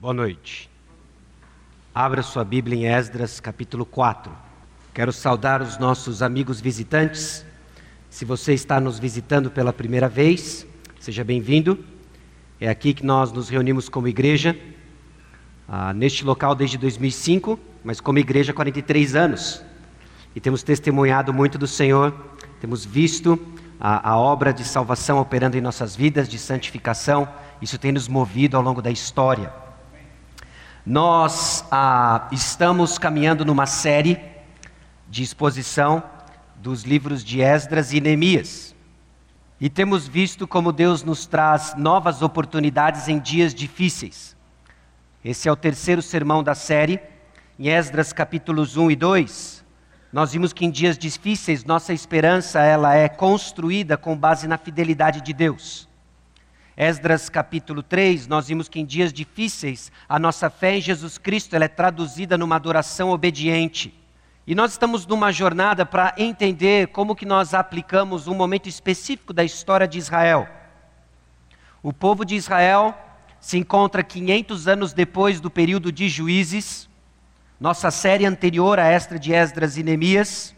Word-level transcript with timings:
Boa 0.00 0.14
noite. 0.14 0.70
Abra 1.92 2.22
sua 2.22 2.44
Bíblia 2.44 2.78
em 2.78 2.86
Esdras, 2.86 3.40
capítulo 3.40 3.84
4. 3.84 4.30
Quero 4.94 5.12
saudar 5.12 5.60
os 5.60 5.76
nossos 5.76 6.22
amigos 6.22 6.60
visitantes. 6.60 7.44
Se 8.08 8.24
você 8.24 8.54
está 8.54 8.78
nos 8.78 9.00
visitando 9.00 9.50
pela 9.50 9.72
primeira 9.72 10.08
vez, 10.08 10.64
seja 11.00 11.24
bem-vindo. 11.24 11.84
É 12.60 12.68
aqui 12.68 12.94
que 12.94 13.04
nós 13.04 13.32
nos 13.32 13.48
reunimos 13.48 13.88
como 13.88 14.06
igreja, 14.06 14.56
ah, 15.68 15.92
neste 15.92 16.24
local 16.24 16.54
desde 16.54 16.78
2005, 16.78 17.58
mas 17.82 18.00
como 18.00 18.20
igreja 18.20 18.52
há 18.52 18.54
43 18.54 19.16
anos. 19.16 19.64
E 20.32 20.38
temos 20.38 20.62
testemunhado 20.62 21.34
muito 21.34 21.58
do 21.58 21.66
Senhor, 21.66 22.14
temos 22.60 22.84
visto 22.84 23.36
a, 23.80 24.10
a 24.10 24.16
obra 24.16 24.52
de 24.52 24.62
salvação 24.62 25.18
operando 25.18 25.58
em 25.58 25.60
nossas 25.60 25.96
vidas, 25.96 26.28
de 26.28 26.38
santificação, 26.38 27.28
isso 27.60 27.76
tem 27.76 27.90
nos 27.90 28.06
movido 28.06 28.56
ao 28.56 28.62
longo 28.62 28.80
da 28.80 28.92
história. 28.92 29.66
Nós 30.88 31.66
ah, 31.70 32.28
estamos 32.32 32.96
caminhando 32.96 33.44
numa 33.44 33.66
série 33.66 34.18
de 35.06 35.22
exposição 35.22 36.02
dos 36.56 36.84
livros 36.84 37.22
de 37.22 37.42
Esdras 37.42 37.92
e 37.92 38.00
Neemias. 38.00 38.74
E 39.60 39.68
temos 39.68 40.08
visto 40.08 40.48
como 40.48 40.72
Deus 40.72 41.02
nos 41.02 41.26
traz 41.26 41.74
novas 41.76 42.22
oportunidades 42.22 43.06
em 43.06 43.18
dias 43.18 43.54
difíceis. 43.54 44.34
Esse 45.22 45.46
é 45.46 45.52
o 45.52 45.56
terceiro 45.56 46.00
sermão 46.00 46.42
da 46.42 46.54
série, 46.54 46.98
em 47.58 47.68
Esdras 47.68 48.10
capítulos 48.10 48.78
1 48.78 48.90
e 48.92 48.96
2. 48.96 49.64
Nós 50.10 50.32
vimos 50.32 50.54
que 50.54 50.64
em 50.64 50.70
dias 50.70 50.96
difíceis 50.96 51.66
nossa 51.66 51.92
esperança 51.92 52.60
ela 52.62 52.94
é 52.94 53.10
construída 53.10 53.98
com 53.98 54.16
base 54.16 54.48
na 54.48 54.56
fidelidade 54.56 55.20
de 55.20 55.34
Deus. 55.34 55.86
Esdras 56.80 57.28
capítulo 57.28 57.82
3, 57.82 58.28
nós 58.28 58.46
vimos 58.46 58.68
que 58.68 58.78
em 58.78 58.86
dias 58.86 59.12
difíceis 59.12 59.90
a 60.08 60.16
nossa 60.16 60.48
fé 60.48 60.76
em 60.76 60.80
Jesus 60.80 61.18
Cristo 61.18 61.56
ela 61.56 61.64
é 61.64 61.68
traduzida 61.68 62.38
numa 62.38 62.54
adoração 62.54 63.10
obediente. 63.10 63.92
E 64.46 64.54
nós 64.54 64.70
estamos 64.70 65.04
numa 65.04 65.32
jornada 65.32 65.84
para 65.84 66.14
entender 66.16 66.86
como 66.86 67.16
que 67.16 67.26
nós 67.26 67.52
aplicamos 67.52 68.28
um 68.28 68.34
momento 68.34 68.68
específico 68.68 69.32
da 69.32 69.42
história 69.42 69.88
de 69.88 69.98
Israel. 69.98 70.48
O 71.82 71.92
povo 71.92 72.24
de 72.24 72.36
Israel 72.36 72.96
se 73.40 73.58
encontra 73.58 74.04
500 74.04 74.68
anos 74.68 74.92
depois 74.92 75.40
do 75.40 75.50
período 75.50 75.90
de 75.90 76.08
juízes, 76.08 76.88
nossa 77.58 77.90
série 77.90 78.24
anterior 78.24 78.78
a 78.78 78.86
esta 78.86 79.18
de 79.18 79.34
Esdras 79.34 79.76
e 79.76 79.82
Neemias. 79.82 80.54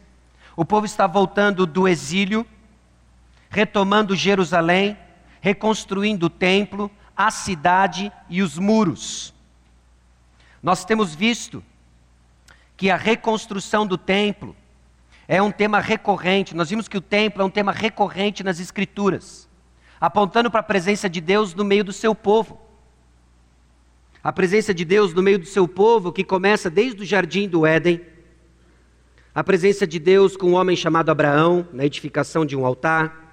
O 0.54 0.66
povo 0.66 0.84
está 0.84 1.06
voltando 1.06 1.64
do 1.64 1.88
exílio, 1.88 2.44
retomando 3.48 4.14
Jerusalém, 4.14 4.98
reconstruindo 5.40 6.26
o 6.26 6.30
templo, 6.30 6.90
a 7.16 7.30
cidade 7.30 8.12
e 8.28 8.42
os 8.42 8.58
muros. 8.58 9.34
Nós 10.62 10.84
temos 10.84 11.14
visto 11.14 11.62
que 12.76 12.90
a 12.90 12.96
reconstrução 12.96 13.86
do 13.86 13.98
templo 13.98 14.54
é 15.26 15.40
um 15.40 15.50
tema 15.50 15.80
recorrente. 15.80 16.56
Nós 16.56 16.70
vimos 16.70 16.88
que 16.88 16.98
o 16.98 17.00
templo 17.00 17.42
é 17.42 17.44
um 17.44 17.50
tema 17.50 17.72
recorrente 17.72 18.42
nas 18.42 18.58
Escrituras, 18.58 19.48
apontando 20.00 20.50
para 20.50 20.60
a 20.60 20.64
presença 20.64 21.08
de 21.08 21.20
Deus 21.20 21.54
no 21.54 21.64
meio 21.64 21.84
do 21.84 21.92
seu 21.92 22.14
povo. 22.14 22.60
A 24.22 24.32
presença 24.32 24.74
de 24.74 24.84
Deus 24.84 25.14
no 25.14 25.22
meio 25.22 25.38
do 25.38 25.46
seu 25.46 25.66
povo, 25.66 26.12
que 26.12 26.24
começa 26.24 26.68
desde 26.68 27.02
o 27.02 27.06
jardim 27.06 27.48
do 27.48 27.64
Éden, 27.64 28.04
a 29.34 29.44
presença 29.44 29.86
de 29.86 29.98
Deus 29.98 30.36
com 30.36 30.50
um 30.50 30.54
homem 30.54 30.76
chamado 30.76 31.10
Abraão, 31.10 31.66
na 31.72 31.86
edificação 31.86 32.44
de 32.44 32.56
um 32.56 32.66
altar, 32.66 33.29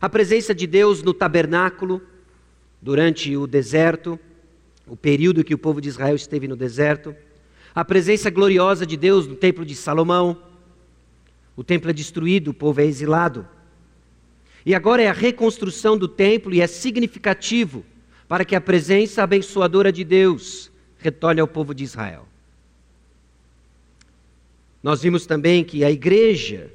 a 0.00 0.08
presença 0.08 0.54
de 0.54 0.66
Deus 0.66 1.02
no 1.02 1.12
tabernáculo, 1.12 2.00
durante 2.80 3.36
o 3.36 3.46
deserto, 3.46 4.18
o 4.86 4.96
período 4.96 5.44
que 5.44 5.54
o 5.54 5.58
povo 5.58 5.80
de 5.80 5.88
Israel 5.88 6.16
esteve 6.16 6.48
no 6.48 6.56
deserto. 6.56 7.14
A 7.74 7.84
presença 7.84 8.30
gloriosa 8.30 8.86
de 8.86 8.96
Deus 8.96 9.26
no 9.26 9.36
templo 9.36 9.64
de 9.64 9.74
Salomão. 9.74 10.42
O 11.54 11.62
templo 11.62 11.90
é 11.90 11.92
destruído, 11.92 12.48
o 12.48 12.54
povo 12.54 12.80
é 12.80 12.86
exilado. 12.86 13.46
E 14.64 14.74
agora 14.74 15.02
é 15.02 15.08
a 15.08 15.12
reconstrução 15.12 15.96
do 15.96 16.08
templo 16.08 16.54
e 16.54 16.60
é 16.60 16.66
significativo 16.66 17.84
para 18.26 18.44
que 18.44 18.56
a 18.56 18.60
presença 18.60 19.22
abençoadora 19.22 19.92
de 19.92 20.04
Deus 20.04 20.70
retorne 20.98 21.40
ao 21.40 21.48
povo 21.48 21.74
de 21.74 21.84
Israel. 21.84 22.26
Nós 24.82 25.02
vimos 25.02 25.26
também 25.26 25.62
que 25.62 25.84
a 25.84 25.90
igreja 25.90 26.72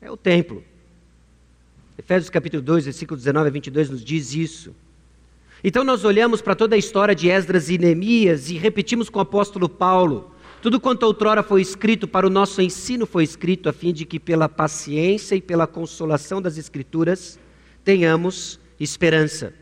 é 0.00 0.10
o 0.10 0.16
templo. 0.16 0.64
Efésios 2.00 2.30
capítulo 2.30 2.62
2, 2.62 2.86
versículo 2.86 3.18
19 3.18 3.48
a 3.48 3.52
22 3.52 3.90
nos 3.90 4.02
diz 4.02 4.34
isso. 4.34 4.74
Então 5.62 5.84
nós 5.84 6.02
olhamos 6.02 6.40
para 6.40 6.54
toda 6.54 6.74
a 6.74 6.78
história 6.78 7.14
de 7.14 7.28
Esdras 7.28 7.68
e 7.68 7.76
Neemias 7.76 8.48
e 8.48 8.56
repetimos 8.56 9.10
com 9.10 9.18
o 9.18 9.22
apóstolo 9.22 9.68
Paulo: 9.68 10.34
tudo 10.62 10.80
quanto 10.80 11.02
outrora 11.02 11.42
foi 11.42 11.60
escrito 11.60 12.08
para 12.08 12.26
o 12.26 12.30
nosso 12.30 12.62
ensino 12.62 13.04
foi 13.04 13.22
escrito 13.22 13.68
a 13.68 13.72
fim 13.74 13.92
de 13.92 14.06
que 14.06 14.18
pela 14.18 14.48
paciência 14.48 15.34
e 15.34 15.42
pela 15.42 15.66
consolação 15.66 16.40
das 16.40 16.56
escrituras 16.56 17.38
tenhamos 17.84 18.58
esperança. 18.80 19.52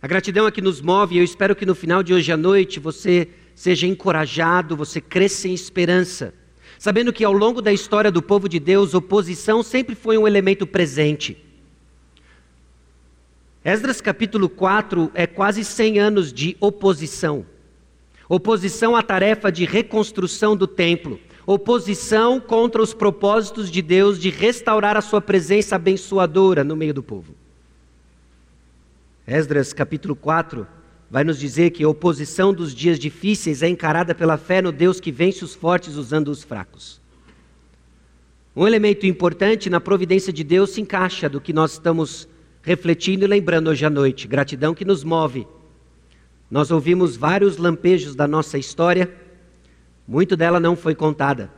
A 0.00 0.08
gratidão 0.08 0.46
é 0.46 0.50
que 0.50 0.62
nos 0.62 0.80
move 0.80 1.16
e 1.16 1.18
eu 1.18 1.24
espero 1.24 1.54
que 1.54 1.66
no 1.66 1.74
final 1.74 2.02
de 2.02 2.14
hoje 2.14 2.32
à 2.32 2.36
noite 2.36 2.80
você 2.80 3.28
seja 3.54 3.86
encorajado, 3.86 4.74
você 4.74 5.02
cresça 5.02 5.48
em 5.48 5.52
esperança 5.52 6.32
sabendo 6.78 7.12
que 7.12 7.24
ao 7.24 7.32
longo 7.32 7.60
da 7.60 7.72
história 7.72 8.10
do 8.10 8.22
povo 8.22 8.48
de 8.48 8.60
Deus, 8.60 8.94
oposição 8.94 9.62
sempre 9.62 9.94
foi 9.94 10.16
um 10.16 10.26
elemento 10.26 10.66
presente. 10.66 11.36
Esdras 13.64 14.00
capítulo 14.00 14.48
4 14.48 15.10
é 15.12 15.26
quase 15.26 15.64
100 15.64 15.98
anos 15.98 16.32
de 16.32 16.56
oposição. 16.60 17.44
Oposição 18.28 18.94
à 18.94 19.02
tarefa 19.02 19.50
de 19.50 19.64
reconstrução 19.64 20.56
do 20.56 20.66
templo. 20.66 21.18
Oposição 21.44 22.38
contra 22.38 22.80
os 22.80 22.94
propósitos 22.94 23.70
de 23.70 23.82
Deus 23.82 24.18
de 24.20 24.30
restaurar 24.30 24.96
a 24.96 25.00
sua 25.00 25.20
presença 25.20 25.76
abençoadora 25.76 26.62
no 26.62 26.76
meio 26.76 26.94
do 26.94 27.02
povo. 27.02 27.34
Esdras 29.26 29.72
capítulo 29.72 30.14
4 30.14 30.66
vai 31.10 31.24
nos 31.24 31.38
dizer 31.38 31.70
que 31.70 31.82
a 31.82 31.88
oposição 31.88 32.52
dos 32.52 32.74
dias 32.74 32.98
difíceis 32.98 33.62
é 33.62 33.68
encarada 33.68 34.14
pela 34.14 34.36
fé 34.36 34.60
no 34.60 34.70
Deus 34.70 35.00
que 35.00 35.10
vence 35.10 35.44
os 35.44 35.54
fortes 35.54 35.96
usando 35.96 36.28
os 36.28 36.42
fracos. 36.42 37.00
Um 38.54 38.66
elemento 38.66 39.06
importante 39.06 39.70
na 39.70 39.80
providência 39.80 40.32
de 40.32 40.44
Deus 40.44 40.70
se 40.70 40.80
encaixa 40.80 41.28
do 41.28 41.40
que 41.40 41.52
nós 41.52 41.72
estamos 41.72 42.28
refletindo 42.62 43.24
e 43.24 43.28
lembrando 43.28 43.68
hoje 43.70 43.86
à 43.86 43.90
noite. 43.90 44.28
Gratidão 44.28 44.74
que 44.74 44.84
nos 44.84 45.04
move. 45.04 45.46
Nós 46.50 46.70
ouvimos 46.70 47.16
vários 47.16 47.56
lampejos 47.56 48.14
da 48.14 48.26
nossa 48.26 48.58
história, 48.58 49.10
muito 50.06 50.36
dela 50.36 50.58
não 50.58 50.74
foi 50.74 50.94
contada. 50.94 51.50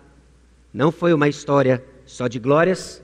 Não 0.72 0.92
foi 0.92 1.12
uma 1.12 1.28
história 1.28 1.84
só 2.04 2.28
de 2.28 2.38
glórias, 2.38 3.02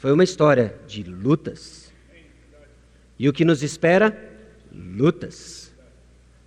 foi 0.00 0.12
uma 0.12 0.24
história 0.24 0.78
de 0.86 1.02
lutas. 1.02 1.92
E 3.18 3.28
o 3.28 3.32
que 3.32 3.44
nos 3.44 3.62
espera? 3.62 4.14
Lutas 4.70 5.65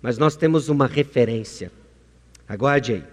mas 0.02 0.16
nós 0.18 0.36
temos 0.36 0.68
uma 0.68 0.86
referência. 0.86 1.70
Aguarde 2.48 2.94
aí. 2.94 3.04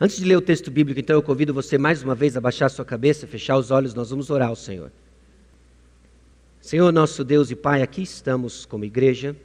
Antes 0.00 0.16
de 0.16 0.24
ler 0.24 0.36
o 0.36 0.40
texto 0.40 0.70
bíblico, 0.70 0.98
então 0.98 1.14
eu 1.14 1.22
convido 1.22 1.54
você 1.54 1.78
mais 1.78 2.02
uma 2.02 2.14
vez 2.14 2.36
a 2.36 2.40
baixar 2.40 2.68
sua 2.68 2.84
cabeça, 2.84 3.26
fechar 3.26 3.56
os 3.56 3.70
olhos, 3.70 3.94
nós 3.94 4.10
vamos 4.10 4.30
orar 4.30 4.48
ao 4.48 4.56
Senhor. 4.56 4.90
Senhor, 6.60 6.92
nosso 6.92 7.24
Deus 7.24 7.50
e 7.50 7.56
Pai, 7.56 7.82
aqui 7.82 8.02
estamos 8.02 8.64
como 8.64 8.84
igreja, 8.84 9.36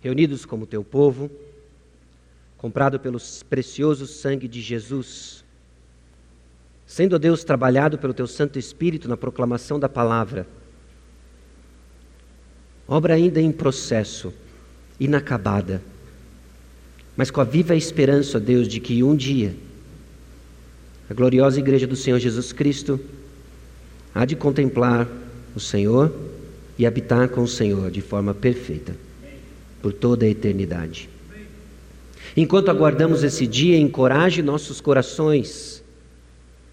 reunidos 0.00 0.44
como 0.44 0.66
teu 0.66 0.82
povo, 0.82 1.30
comprado 2.58 2.98
pelo 2.98 3.18
precioso 3.48 4.06
sangue 4.06 4.48
de 4.48 4.60
Jesus, 4.60 5.44
sendo, 6.86 7.18
Deus, 7.18 7.44
trabalhado 7.44 7.98
pelo 7.98 8.14
teu 8.14 8.26
Santo 8.26 8.58
Espírito 8.58 9.08
na 9.08 9.16
proclamação 9.16 9.78
da 9.78 9.88
palavra, 9.88 10.46
obra 12.86 13.14
ainda 13.14 13.40
em 13.40 13.52
processo 13.52 14.32
inacabada, 14.98 15.82
mas 17.16 17.30
com 17.30 17.40
a 17.40 17.44
viva 17.44 17.74
esperança, 17.76 18.40
Deus, 18.40 18.66
de 18.68 18.80
que 18.80 19.02
um 19.02 19.14
dia 19.14 19.54
a 21.08 21.12
gloriosa 21.12 21.58
igreja 21.58 21.86
do 21.86 21.96
Senhor 21.96 22.18
Jesus 22.18 22.52
Cristo 22.52 22.98
há 24.14 24.24
de 24.24 24.34
contemplar 24.34 25.06
o 25.54 25.60
Senhor 25.60 26.12
e 26.78 26.86
habitar 26.86 27.28
com 27.28 27.42
o 27.42 27.48
Senhor 27.48 27.90
de 27.90 28.00
forma 28.00 28.32
perfeita 28.32 28.96
por 29.82 29.92
toda 29.92 30.24
a 30.24 30.28
eternidade. 30.28 31.10
Enquanto 32.36 32.70
aguardamos 32.70 33.22
esse 33.22 33.46
dia, 33.46 33.78
encoraje 33.78 34.42
nossos 34.42 34.80
corações 34.80 35.84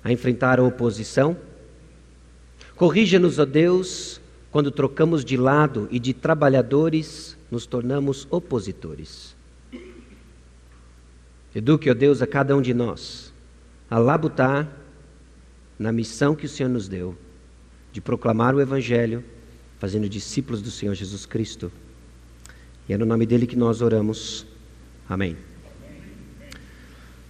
a 0.04 0.12
enfrentar 0.12 0.60
a 0.60 0.64
oposição. 0.64 1.36
Corrija-nos, 2.76 3.38
ó 3.38 3.46
Deus, 3.46 4.22
quando 4.50 4.72
trocamos 4.72 5.26
de 5.26 5.36
lado 5.36 5.88
e 5.92 6.00
de 6.00 6.14
trabalhadores 6.14 7.38
nos 7.52 7.66
tornamos 7.66 8.26
opositores. 8.32 9.36
Eduque, 11.54 11.92
ó 11.92 11.94
Deus, 11.94 12.22
a 12.22 12.28
cada 12.28 12.56
um 12.56 12.62
de 12.62 12.74
nós 12.74 13.32
a 13.92 13.98
labutar 13.98 14.70
na 15.78 15.92
missão 15.92 16.34
que 16.34 16.46
o 16.46 16.50
Senhor 16.50 16.70
nos 16.70 16.88
deu 16.88 17.14
de 17.92 18.00
proclamar 18.00 18.56
o 18.56 18.62
Evangelho, 18.62 19.22
fazendo 19.80 20.08
discípulos 20.08 20.62
do 20.62 20.72
Senhor 20.72 20.96
Jesus 20.96 21.26
Cristo. 21.26 21.70
E 22.88 22.94
é 22.94 22.98
no 22.98 23.06
nome 23.06 23.26
dele 23.26 23.46
que 23.46 23.58
nós 23.58 23.82
oramos. 23.82 24.46
Amém. 25.10 25.36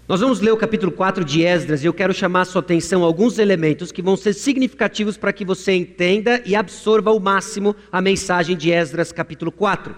Nós 0.08 0.20
vamos 0.20 0.40
ler 0.40 0.52
o 0.52 0.58
capítulo 0.58 0.92
4 0.92 1.26
de 1.26 1.44
Esdras 1.44 1.84
e 1.84 1.88
eu 1.88 1.94
quero 1.94 2.14
chamar 2.14 2.42
a 2.42 2.46
sua 2.46 2.60
atenção 2.60 3.02
a 3.02 3.08
alguns 3.08 3.40
elementos 3.40 3.92
que 3.92 4.02
vão 4.02 4.16
ser 4.16 4.34
significativos 4.34 5.18
para 5.18 5.34
que 5.34 5.44
você 5.44 5.72
entenda 5.72 6.44
e 6.46 6.56
absorva 6.56 7.10
ao 7.10 7.20
máximo 7.20 7.76
a 7.92 8.00
mensagem 8.00 8.56
de 8.56 8.70
Esdras, 8.70 9.12
capítulo 9.12 9.52
4. 9.52 9.96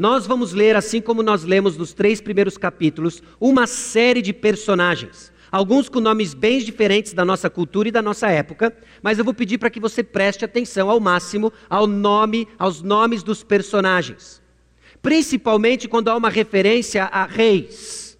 Nós 0.00 0.26
vamos 0.26 0.54
ler, 0.54 0.76
assim 0.76 0.98
como 0.98 1.22
nós 1.22 1.44
lemos 1.44 1.76
nos 1.76 1.92
três 1.92 2.22
primeiros 2.22 2.56
capítulos, 2.56 3.22
uma 3.38 3.66
série 3.66 4.22
de 4.22 4.32
personagens. 4.32 5.30
Alguns 5.52 5.90
com 5.90 6.00
nomes 6.00 6.32
bem 6.32 6.58
diferentes 6.60 7.12
da 7.12 7.22
nossa 7.22 7.50
cultura 7.50 7.90
e 7.90 7.92
da 7.92 8.00
nossa 8.00 8.30
época, 8.30 8.74
mas 9.02 9.18
eu 9.18 9.26
vou 9.26 9.34
pedir 9.34 9.58
para 9.58 9.68
que 9.68 9.78
você 9.78 10.02
preste 10.02 10.42
atenção 10.42 10.88
ao 10.88 10.98
máximo 10.98 11.52
ao 11.68 11.86
nome, 11.86 12.48
aos 12.58 12.80
nomes 12.80 13.22
dos 13.22 13.42
personagens. 13.42 14.40
Principalmente 15.02 15.86
quando 15.86 16.08
há 16.08 16.16
uma 16.16 16.30
referência 16.30 17.04
a 17.04 17.26
reis. 17.26 18.18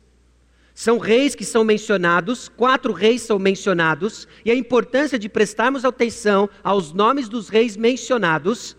São 0.75 0.99
reis 0.99 1.35
que 1.35 1.47
são 1.47 1.65
mencionados, 1.65 2.47
quatro 2.47 2.93
reis 2.93 3.23
são 3.23 3.38
mencionados, 3.38 4.29
e 4.44 4.50
a 4.50 4.55
importância 4.55 5.19
de 5.19 5.31
prestarmos 5.31 5.87
atenção 5.87 6.47
aos 6.62 6.93
nomes 6.93 7.26
dos 7.26 7.49
reis 7.49 7.75
mencionados 7.75 8.76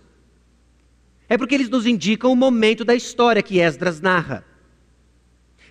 é 1.32 1.38
porque 1.38 1.56
eles 1.56 1.70
nos 1.70 1.86
indicam 1.86 2.30
o 2.30 2.36
momento 2.36 2.84
da 2.84 2.94
história 2.94 3.42
que 3.42 3.62
Esdras 3.62 4.02
narra. 4.02 4.44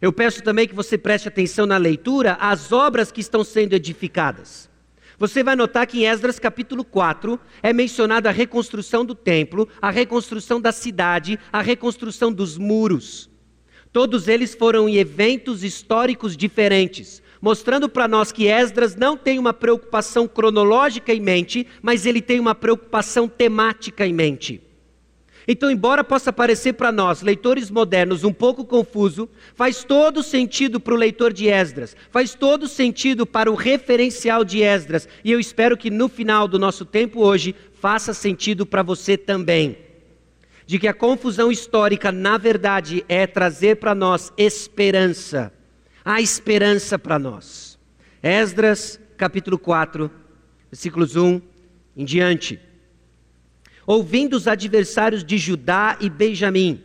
Eu 0.00 0.10
peço 0.10 0.42
também 0.42 0.66
que 0.66 0.74
você 0.74 0.96
preste 0.96 1.28
atenção 1.28 1.66
na 1.66 1.76
leitura 1.76 2.38
às 2.40 2.72
obras 2.72 3.12
que 3.12 3.20
estão 3.20 3.44
sendo 3.44 3.74
edificadas. 3.74 4.70
Você 5.18 5.44
vai 5.44 5.54
notar 5.54 5.86
que 5.86 5.98
em 5.98 6.06
Esdras 6.06 6.38
capítulo 6.38 6.82
4 6.82 7.38
é 7.62 7.74
mencionada 7.74 8.30
a 8.30 8.32
reconstrução 8.32 9.04
do 9.04 9.14
templo, 9.14 9.68
a 9.82 9.90
reconstrução 9.90 10.58
da 10.58 10.72
cidade, 10.72 11.38
a 11.52 11.60
reconstrução 11.60 12.32
dos 12.32 12.56
muros. 12.56 13.28
Todos 13.92 14.28
eles 14.28 14.54
foram 14.54 14.88
em 14.88 14.96
eventos 14.96 15.62
históricos 15.62 16.38
diferentes, 16.38 17.22
mostrando 17.38 17.86
para 17.86 18.08
nós 18.08 18.32
que 18.32 18.48
Esdras 18.48 18.96
não 18.96 19.14
tem 19.14 19.38
uma 19.38 19.52
preocupação 19.52 20.26
cronológica 20.26 21.12
em 21.12 21.20
mente, 21.20 21.66
mas 21.82 22.06
ele 22.06 22.22
tem 22.22 22.40
uma 22.40 22.54
preocupação 22.54 23.28
temática 23.28 24.06
em 24.06 24.14
mente. 24.14 24.69
Então, 25.52 25.68
embora 25.68 26.04
possa 26.04 26.32
parecer 26.32 26.74
para 26.74 26.92
nós, 26.92 27.22
leitores 27.22 27.72
modernos, 27.72 28.22
um 28.22 28.32
pouco 28.32 28.64
confuso, 28.64 29.28
faz 29.56 29.82
todo 29.82 30.22
sentido 30.22 30.78
para 30.78 30.94
o 30.94 30.96
leitor 30.96 31.32
de 31.32 31.48
Esdras, 31.48 31.96
faz 32.12 32.34
todo 32.34 32.68
sentido 32.68 33.26
para 33.26 33.50
o 33.50 33.56
referencial 33.56 34.44
de 34.44 34.62
Esdras, 34.62 35.08
e 35.24 35.32
eu 35.32 35.40
espero 35.40 35.76
que 35.76 35.90
no 35.90 36.08
final 36.08 36.46
do 36.46 36.56
nosso 36.56 36.84
tempo 36.84 37.18
hoje 37.18 37.52
faça 37.80 38.14
sentido 38.14 38.64
para 38.64 38.84
você 38.84 39.18
também 39.18 39.76
de 40.66 40.78
que 40.78 40.86
a 40.86 40.94
confusão 40.94 41.50
histórica, 41.50 42.12
na 42.12 42.38
verdade, 42.38 43.04
é 43.08 43.26
trazer 43.26 43.78
para 43.78 43.92
nós 43.92 44.32
esperança. 44.36 45.52
Há 46.04 46.20
esperança 46.20 46.96
para 46.96 47.18
nós. 47.18 47.76
Esdras, 48.22 49.00
capítulo 49.16 49.58
4, 49.58 50.08
versículos 50.70 51.16
1 51.16 51.42
em 51.96 52.04
diante. 52.04 52.69
Ouvindo 53.86 54.34
os 54.34 54.46
adversários 54.46 55.24
de 55.24 55.38
Judá 55.38 55.96
e 56.00 56.08
Benjamim, 56.08 56.82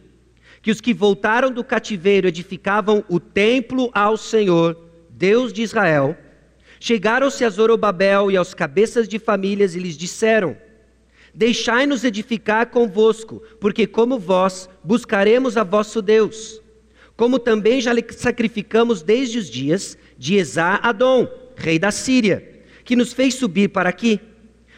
que 0.62 0.72
os 0.72 0.82
que 0.82 0.94
voltaram 0.94 1.52
do 1.52 1.64
cativeiro 1.64 2.28
edificavam 2.28 3.04
o 3.08 3.20
templo 3.20 3.92
ao 3.94 4.18
Senhor, 4.18 4.76
Deus 5.10 5.54
de 5.54 5.62
Israel, 5.62 6.18
chegaram-se 6.80 7.46
a 7.46 7.50
Zorobabel 7.50 8.32
e 8.32 8.38
aos 8.38 8.54
cabeças 8.54 9.08
de 9.08 9.20
famílias 9.20 9.76
e 9.76 9.80
lhes 9.80 9.98
disseram: 9.98 10.58
Deixai-nos 11.34 12.04
edificar 12.04 12.68
convosco, 12.68 13.44
porque 13.60 13.86
como 13.86 14.18
vós 14.18 14.70
buscaremos 14.84 15.58
a 15.58 15.64
vosso 15.64 16.02
Deus. 16.02 16.62
Como 17.16 17.40
também 17.40 17.80
já 17.80 17.94
lhe 17.94 18.04
sacrificamos 18.10 19.02
desde 19.02 19.38
os 19.38 19.50
dias 19.50 19.98
de 20.18 20.36
Esá-Adom, 20.36 21.28
rei 21.56 21.78
da 21.78 21.92
Síria, 21.92 22.64
que 22.84 22.96
nos 22.96 23.14
fez 23.14 23.36
subir 23.36 23.70
para 23.70 23.90
aqui. 23.90 24.20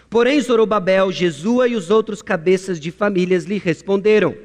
Porém, 0.09 0.39
Zorobabel, 0.41 1.11
Jesua 1.11 1.67
e 1.67 1.75
os 1.75 1.89
outros 1.89 2.21
cabeças 2.21 2.79
de 2.79 2.91
famílias 2.91 3.45
lhe 3.45 3.57
responderam: 3.57 4.35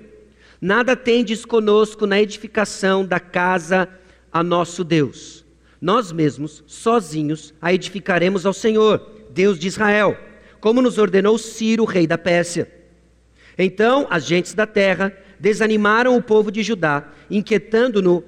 Nada 0.61 0.97
tendes 0.97 1.45
conosco 1.45 2.07
na 2.07 2.21
edificação 2.21 3.05
da 3.05 3.21
casa 3.21 3.89
a 4.33 4.43
nosso 4.43 4.83
Deus. 4.83 5.45
Nós 5.81 6.13
mesmos, 6.13 6.63
sozinhos, 6.67 7.53
a 7.61 7.73
edificaremos 7.73 8.47
ao 8.47 8.53
Senhor, 8.53 9.01
Deus 9.31 9.59
de 9.59 9.69
Israel 9.69 10.17
como 10.63 10.81
nos 10.81 10.97
ordenou 10.97 11.37
Ciro, 11.39 11.85
rei 11.85 12.07
da 12.07 12.17
Pérsia. 12.17 12.71
Então 13.59 14.07
as 14.09 14.25
gentes 14.25 14.55
da 14.55 14.65
terra 14.65 15.13
desanimaram 15.41 16.17
o 16.17 16.23
povo 16.23 16.53
de 16.53 16.63
Judá, 16.63 17.09
inquietando-no 17.29 18.23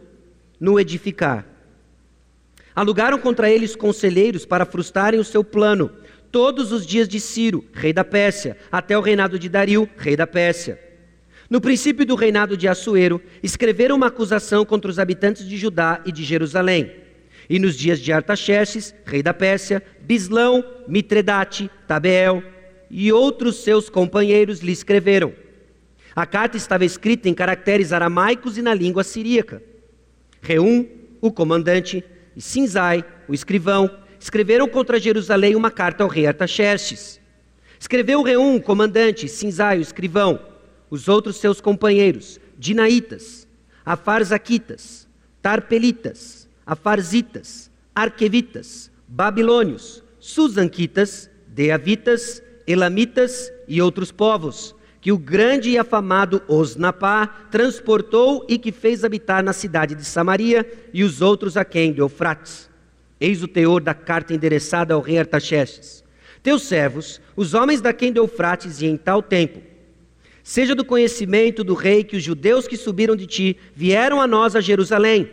no 0.59 0.81
edificar. 0.81 1.47
Alugaram 2.75 3.21
contra 3.21 3.49
eles 3.49 3.77
conselheiros 3.77 4.45
para 4.45 4.65
frustrarem 4.65 5.21
o 5.21 5.25
seu 5.25 5.45
plano, 5.45 5.93
todos 6.35 6.73
os 6.73 6.85
dias 6.85 7.07
de 7.07 7.21
Ciro, 7.21 7.65
rei 7.73 7.93
da 7.93 8.03
Pérsia, 8.03 8.57
até 8.73 8.99
o 8.99 9.01
reinado 9.01 9.39
de 9.39 9.49
Dario, 9.49 9.89
rei 9.97 10.17
da 10.17 10.27
Pérsia. 10.27 10.77
No 11.49 11.61
princípio 11.61 12.05
do 12.05 12.17
reinado 12.17 12.57
de 12.57 12.67
Assuero, 12.67 13.23
escreveram 13.41 13.95
uma 13.95 14.09
acusação 14.09 14.65
contra 14.65 14.91
os 14.91 14.99
habitantes 14.99 15.49
de 15.49 15.57
Judá 15.57 16.03
e 16.05 16.11
de 16.11 16.25
Jerusalém 16.25 16.91
e 17.49 17.61
nos 17.61 17.77
dias 17.77 18.01
de 18.01 18.13
Artaxerxes, 18.13 18.93
rei 19.07 19.23
da 19.23 19.33
Pérsia, 19.33 19.81
Bislão, 20.01 20.65
Mitredate, 20.89 21.71
Tabeel 21.87 22.43
e 22.91 23.13
outros 23.13 23.63
seus 23.63 23.89
companheiros 23.89 24.59
lhe 24.59 24.73
escreveram. 24.73 25.33
A 26.17 26.27
carta 26.27 26.57
estava 26.57 26.85
escrita 26.85 27.29
em 27.29 27.35
caracteres 27.35 27.93
aramaicos 27.93 28.59
e 28.59 28.63
na 28.63 28.75
língua 28.75 29.05
siríaca. 29.05 29.63
Reum, 30.43 30.85
o 31.21 31.31
comandante, 31.31 32.03
e 32.37 32.43
Sinzai, 32.43 33.05
o 33.29 33.35
escrivão, 33.35 33.89
escreveram 34.25 34.67
contra 34.67 34.99
Jerusalém 34.99 35.55
uma 35.55 35.71
carta 35.71 36.03
ao 36.03 36.09
rei 36.09 36.26
Artaxerxes. 36.26 37.21
Escreveu 37.79 38.23
Reum, 38.23 38.59
comandante, 38.59 39.29
Sinzai, 39.29 39.76
o 39.76 39.82
escrivão, 39.82 40.41
os 40.88 41.09
outros 41.09 41.37
seus 41.37 41.61
companheiros, 41.61 42.41
Dinaitas, 42.56 43.47
Afarzaquitas, 43.85 45.06
Tarpelitas, 45.43 46.49
afarzitas, 46.65 47.71
arquevitas, 47.94 48.91
babilônios, 49.06 50.03
susanquitas, 50.19 51.29
deavitas, 51.47 52.43
elamitas 52.67 53.53
e 53.69 53.82
outros 53.82 54.11
povos, 54.11 54.75
que 55.03 55.12
o 55.12 55.19
grande 55.19 55.69
e 55.69 55.76
afamado 55.76 56.43
Osnapá 56.49 57.26
transportou 57.50 58.47
e 58.49 58.56
que 58.56 58.73
fez 58.73 59.05
habitar 59.05 59.44
na 59.44 59.53
cidade 59.53 59.94
de 59.94 60.05
Samaria 60.06 60.66
e 60.95 61.04
os 61.04 61.21
outros 61.21 61.59
aquém 61.59 61.93
de 61.93 62.00
Eufrates. 62.00 62.73
Eis 63.21 63.42
o 63.42 63.49
teor 63.49 63.80
da 63.80 63.94
carta 63.94 64.35
endereçada 64.35 64.94
ao 64.94 65.00
rei 65.00 65.18
Artaxerxes. 65.18 66.04
Teus 66.42 66.62
servos, 66.62 67.21
os 67.37 67.54
homens 67.54 67.80
daquém 67.80 68.12
de 68.12 68.18
Eufrates 68.18 68.80
e 68.80 68.87
em 68.87 68.97
tal 68.97 69.23
tempo, 69.23 69.61
seja 70.42 70.75
do 70.75 70.85
conhecimento 70.85 71.64
do 71.64 71.75
rei 71.75 72.04
que 72.04 72.16
os 72.16 72.23
judeus 72.23 72.68
que 72.68 72.76
subiram 72.76 73.16
de 73.16 73.26
ti 73.26 73.56
vieram 73.75 74.21
a 74.21 74.26
nós 74.26 74.54
a 74.54 74.61
Jerusalém, 74.61 75.30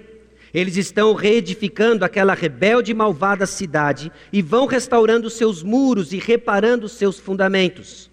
eles 0.54 0.76
estão 0.76 1.14
reedificando 1.14 2.04
aquela 2.04 2.34
rebelde 2.34 2.92
e 2.92 2.94
malvada 2.94 3.46
cidade 3.46 4.12
e 4.34 4.42
vão 4.42 4.66
restaurando 4.66 5.30
seus 5.30 5.64
muros 5.64 6.12
e 6.12 6.18
reparando 6.18 6.90
seus 6.90 7.18
fundamentos. 7.18 8.11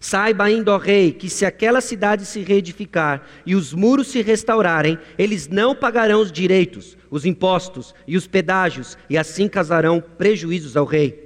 Saiba 0.00 0.44
ainda, 0.44 0.72
ó 0.72 0.78
rei, 0.78 1.12
que 1.12 1.28
se 1.28 1.44
aquela 1.44 1.80
cidade 1.80 2.26
se 2.26 2.40
reedificar 2.40 3.22
e 3.44 3.54
os 3.54 3.72
muros 3.72 4.08
se 4.08 4.22
restaurarem, 4.22 4.98
eles 5.18 5.48
não 5.48 5.74
pagarão 5.74 6.20
os 6.20 6.30
direitos, 6.30 6.96
os 7.10 7.24
impostos 7.24 7.94
e 8.06 8.16
os 8.16 8.26
pedágios, 8.26 8.96
e 9.08 9.16
assim 9.16 9.48
causarão 9.48 10.02
prejuízos 10.18 10.76
ao 10.76 10.84
rei. 10.84 11.24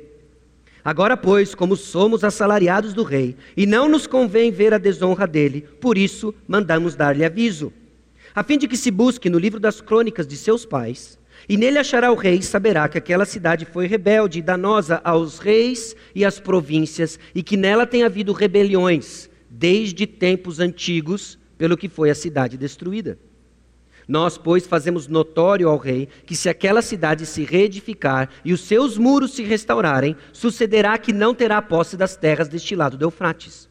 Agora, 0.84 1.16
pois, 1.16 1.54
como 1.54 1.76
somos 1.76 2.24
assalariados 2.24 2.94
do 2.94 3.02
rei, 3.02 3.36
e 3.56 3.66
não 3.66 3.88
nos 3.88 4.06
convém 4.06 4.50
ver 4.50 4.72
a 4.72 4.78
desonra 4.78 5.26
dele, 5.26 5.62
por 5.80 5.98
isso 5.98 6.34
mandamos 6.46 6.94
dar-lhe 6.94 7.24
aviso 7.24 7.72
a 8.34 8.42
fim 8.42 8.56
de 8.56 8.68
que 8.68 8.76
se 8.76 8.90
busque 8.90 9.28
no 9.28 9.38
livro 9.38 9.58
das 9.58 9.80
crônicas 9.80 10.26
de 10.26 10.36
seus 10.36 10.64
pais, 10.64 11.18
e 11.50 11.56
nele 11.56 11.80
achará 11.80 12.12
o 12.12 12.14
rei 12.14 12.36
e 12.36 12.42
saberá 12.44 12.88
que 12.88 12.96
aquela 12.96 13.24
cidade 13.24 13.64
foi 13.64 13.88
rebelde 13.88 14.38
e 14.38 14.42
danosa 14.42 15.00
aos 15.02 15.40
reis 15.40 15.96
e 16.14 16.24
às 16.24 16.38
províncias, 16.38 17.18
e 17.34 17.42
que 17.42 17.56
nela 17.56 17.84
tem 17.84 18.04
havido 18.04 18.32
rebeliões 18.32 19.28
desde 19.50 20.06
tempos 20.06 20.60
antigos, 20.60 21.36
pelo 21.58 21.76
que 21.76 21.88
foi 21.88 22.08
a 22.08 22.14
cidade 22.14 22.56
destruída. 22.56 23.18
Nós, 24.06 24.38
pois, 24.38 24.64
fazemos 24.64 25.08
notório 25.08 25.68
ao 25.68 25.76
rei 25.76 26.08
que 26.24 26.36
se 26.36 26.48
aquela 26.48 26.82
cidade 26.82 27.26
se 27.26 27.42
reedificar 27.42 28.30
e 28.44 28.52
os 28.52 28.60
seus 28.60 28.96
muros 28.96 29.32
se 29.32 29.42
restaurarem, 29.42 30.14
sucederá 30.32 30.96
que 30.98 31.12
não 31.12 31.34
terá 31.34 31.60
posse 31.60 31.96
das 31.96 32.14
terras 32.14 32.46
deste 32.46 32.76
lado 32.76 32.96
do 32.96 33.06
Eufrates. 33.06 33.68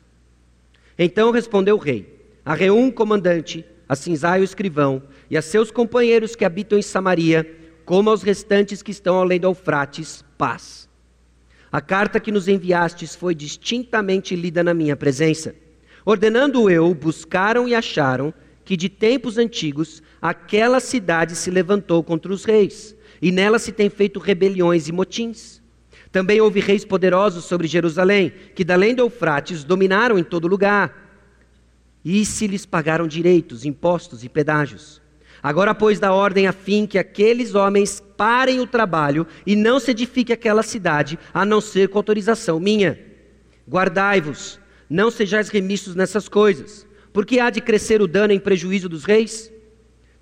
Então 0.97 1.31
respondeu 1.31 1.77
o 1.77 1.79
rei: 1.79 2.13
a 2.43 2.53
Reum, 2.53 2.91
comandante, 2.91 3.63
a 3.87 3.95
Cinzai 3.95 4.41
o 4.41 4.43
escrivão, 4.43 5.01
e 5.31 5.37
a 5.37 5.41
seus 5.41 5.71
companheiros 5.71 6.35
que 6.35 6.43
habitam 6.43 6.77
em 6.77 6.81
Samaria, 6.81 7.55
como 7.89 8.11
aos 8.11 8.21
restantes 8.21 8.83
que 8.83 8.91
estão 8.91 9.17
além 9.17 9.39
do 9.39 9.47
Eufrates, 9.47 10.23
paz. 10.37 10.87
A 11.71 11.81
carta 11.81 12.19
que 12.19 12.31
nos 12.31 12.47
enviastes 12.47 13.15
foi 13.15 13.33
distintamente 13.33 14.35
lida 14.35 14.63
na 14.63 14.75
minha 14.75 14.95
presença. 14.95 15.55
Ordenando 16.05 16.69
eu, 16.69 16.93
buscaram 16.93 17.67
e 17.67 17.73
acharam 17.73 18.31
que 18.63 18.77
de 18.77 18.89
tempos 18.89 19.39
antigos 19.39 20.03
aquela 20.21 20.79
cidade 20.79 21.35
se 21.35 21.49
levantou 21.49 22.03
contra 22.03 22.31
os 22.31 22.45
reis, 22.45 22.95
e 23.19 23.31
nela 23.31 23.57
se 23.57 23.71
tem 23.71 23.89
feito 23.89 24.19
rebeliões 24.19 24.87
e 24.87 24.91
motins. 24.91 25.59
Também 26.11 26.39
houve 26.39 26.59
reis 26.59 26.85
poderosos 26.85 27.45
sobre 27.45 27.65
Jerusalém, 27.65 28.31
que 28.53 28.63
da 28.63 28.75
além 28.75 28.93
do 28.93 29.01
Eufrates 29.01 29.63
dominaram 29.63 30.19
em 30.19 30.23
todo 30.23 30.47
lugar. 30.47 30.95
E 32.05 32.23
se 32.23 32.45
lhes 32.45 32.67
pagaram 32.67 33.07
direitos, 33.07 33.65
impostos 33.65 34.23
e 34.23 34.29
pedágios. 34.29 34.98
Agora, 35.41 35.73
pois, 35.73 35.99
dá 35.99 36.13
ordem 36.13 36.47
a 36.47 36.51
fim 36.51 36.85
que 36.85 36.97
aqueles 36.97 37.55
homens 37.55 38.03
parem 38.17 38.59
o 38.59 38.67
trabalho 38.67 39.25
e 39.45 39.55
não 39.55 39.79
se 39.79 39.91
edifique 39.91 40.33
aquela 40.33 40.63
cidade, 40.63 41.17
a 41.33 41.45
não 41.45 41.61
ser 41.61 41.89
com 41.89 41.97
autorização 41.97 42.59
minha. 42.59 42.99
Guardai-vos, 43.67 44.59
não 44.89 45.09
sejais 45.09 45.49
remissos 45.49 45.95
nessas 45.95 46.27
coisas, 46.27 46.85
porque 47.13 47.39
há 47.39 47.49
de 47.49 47.61
crescer 47.61 48.01
o 48.01 48.07
dano 48.07 48.33
em 48.33 48.39
prejuízo 48.39 48.89
dos 48.89 49.05
reis? 49.05 49.51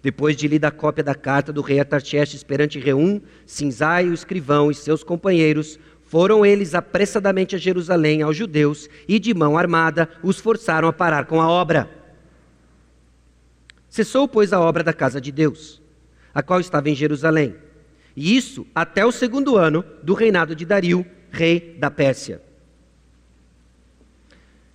Depois 0.02 0.36
de 0.36 0.48
lida 0.48 0.68
a 0.68 0.72
cópia 0.72 1.04
da 1.04 1.16
carta 1.16 1.52
do 1.52 1.62
rei 1.62 1.80
Atarchestes 1.80 2.44
perante 2.44 2.80
Reum, 2.80 3.20
Cinzai, 3.46 4.08
o 4.08 4.14
escrivão 4.14 4.70
e 4.70 4.76
seus 4.76 5.04
companheiros, 5.04 5.80
foram 6.04 6.46
eles 6.46 6.74
apressadamente 6.74 7.56
a 7.56 7.60
Jerusalém 7.60 8.22
aos 8.22 8.38
judeus 8.38 8.88
e 9.08 9.20
de 9.20 9.34
mão 9.34 9.58
armada 9.58 10.08
os 10.24 10.40
forçaram 10.40 10.88
a 10.88 10.94
parar 10.94 11.26
com 11.26 11.42
a 11.42 11.50
obra. 11.50 11.97
Cessou, 13.98 14.28
pois, 14.28 14.54
a 14.54 14.60
obra 14.60 14.84
da 14.84 14.94
casa 14.94 15.20
de 15.20 15.32
Deus, 15.32 15.82
a 16.32 16.44
qual 16.44 16.60
estava 16.60 16.88
em 16.88 16.94
Jerusalém. 16.94 17.56
E 18.16 18.38
isso 18.38 18.68
até 18.76 19.04
o 19.04 19.12
segundo 19.12 19.58
ano 19.58 19.84
do 20.04 20.14
reinado 20.14 20.56
de 20.56 20.66
Dario, 20.66 21.04
rei 21.32 21.76
da 21.80 21.90
Pérsia. 21.90 22.40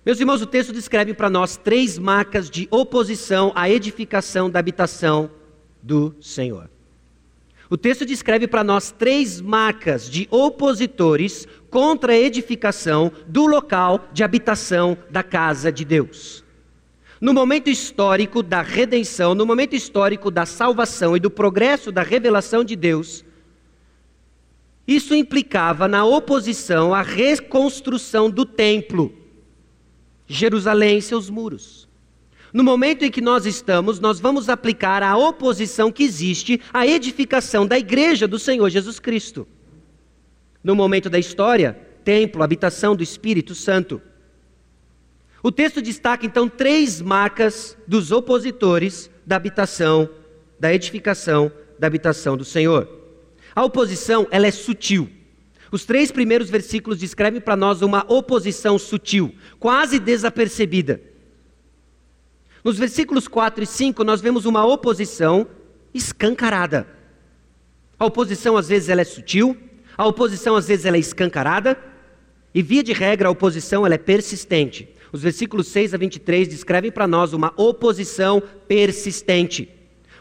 Meus 0.05 0.19
irmãos, 0.19 0.41
o 0.41 0.45
texto 0.45 0.73
descreve 0.73 1.13
para 1.13 1.29
nós 1.29 1.55
três 1.55 1.97
marcas 1.97 2.49
de 2.49 2.67
oposição 2.69 3.53
à 3.55 3.69
edificação 3.69 4.49
da 4.49 4.59
habitação 4.59 5.31
do 5.81 6.13
Senhor. 6.19 6.69
O 7.69 7.77
texto 7.77 8.05
descreve 8.05 8.45
para 8.45 8.61
nós 8.61 8.91
três 8.91 9.39
marcas 9.39 10.09
de 10.09 10.27
opositores 10.29 11.47
contra 11.69 12.11
a 12.11 12.19
edificação 12.19 13.09
do 13.25 13.45
local 13.45 14.05
de 14.11 14.21
habitação 14.21 14.97
da 15.09 15.23
casa 15.23 15.71
de 15.71 15.85
Deus. 15.85 16.42
No 17.23 17.33
momento 17.33 17.69
histórico 17.69 18.43
da 18.43 18.61
redenção, 18.61 19.33
no 19.33 19.45
momento 19.45 19.77
histórico 19.77 20.29
da 20.29 20.45
salvação 20.45 21.15
e 21.15 21.21
do 21.21 21.31
progresso 21.31 21.89
da 21.89 22.03
revelação 22.03 22.65
de 22.65 22.75
Deus, 22.75 23.23
isso 24.85 25.15
implicava 25.15 25.87
na 25.87 26.03
oposição 26.03 26.93
à 26.93 27.01
reconstrução 27.01 28.29
do 28.29 28.45
templo, 28.45 29.13
Jerusalém 30.27 30.97
e 30.97 31.01
seus 31.01 31.29
muros. 31.29 31.87
No 32.51 32.61
momento 32.61 33.05
em 33.05 33.09
que 33.09 33.21
nós 33.21 33.45
estamos, 33.45 34.01
nós 34.01 34.19
vamos 34.19 34.49
aplicar 34.49 35.01
a 35.01 35.15
oposição 35.15 35.93
que 35.93 36.03
existe 36.03 36.59
à 36.73 36.85
edificação 36.85 37.65
da 37.65 37.79
igreja 37.79 38.27
do 38.27 38.37
Senhor 38.37 38.69
Jesus 38.69 38.99
Cristo. 38.99 39.47
No 40.61 40.75
momento 40.75 41.09
da 41.09 41.17
história, 41.17 41.79
templo, 42.03 42.43
habitação 42.43 42.93
do 42.93 43.01
Espírito 43.01 43.55
Santo. 43.55 44.01
O 45.43 45.51
texto 45.51 45.81
destaca 45.81 46.25
então 46.25 46.47
três 46.47 47.01
marcas 47.01 47.77
dos 47.85 48.13
opositores 48.13 49.11
da 49.25 49.35
habitação, 49.35 50.09
da 50.57 50.73
edificação 50.73 51.51
da 51.77 51.87
habitação 51.87 52.37
do 52.37 52.45
Senhor. 52.45 52.87
A 53.53 53.63
oposição, 53.65 54.25
ela 54.31 54.47
é 54.47 54.51
sutil. 54.51 55.09
Os 55.69 55.83
três 55.83 56.13
primeiros 56.13 56.49
versículos 56.49 56.97
descrevem 56.97 57.41
para 57.41 57.57
nós 57.57 57.81
uma 57.81 58.05
oposição 58.07 58.79
sutil, 58.79 59.35
quase 59.59 59.99
desapercebida. 59.99 61.01
Nos 62.63 62.77
versículos 62.77 63.27
4 63.27 63.65
e 63.65 63.67
5, 63.67 64.01
nós 64.05 64.21
vemos 64.21 64.45
uma 64.45 64.65
oposição 64.65 65.45
escancarada. 65.93 66.87
A 67.99 68.05
oposição 68.05 68.55
às 68.55 68.69
vezes 68.69 68.87
ela 68.87 69.01
é 69.01 69.05
sutil, 69.05 69.57
a 69.97 70.07
oposição 70.07 70.55
às 70.55 70.69
vezes 70.69 70.85
ela 70.85 70.95
é 70.95 71.01
escancarada, 71.01 71.77
e 72.55 72.61
via 72.61 72.83
de 72.83 72.93
regra 72.93 73.27
a 73.27 73.31
oposição 73.31 73.85
ela 73.85 73.95
é 73.95 73.97
persistente. 73.97 74.92
Os 75.13 75.21
versículos 75.21 75.67
6 75.67 75.93
a 75.93 75.97
23 75.97 76.47
descrevem 76.47 76.91
para 76.91 77.07
nós 77.07 77.33
uma 77.33 77.53
oposição 77.55 78.41
persistente. 78.67 79.69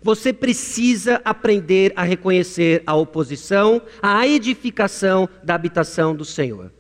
Você 0.03 0.35
precisa 0.35 1.23
aprender 1.25 1.95
a 1.97 2.03
reconhecer 2.03 2.83
a 2.87 2.95
oposição 2.95 3.81
à 4.03 4.29
edificação 4.29 5.27
da 5.43 5.55
habitação 5.55 6.15
do 6.15 6.27
Senhor. 6.27 6.71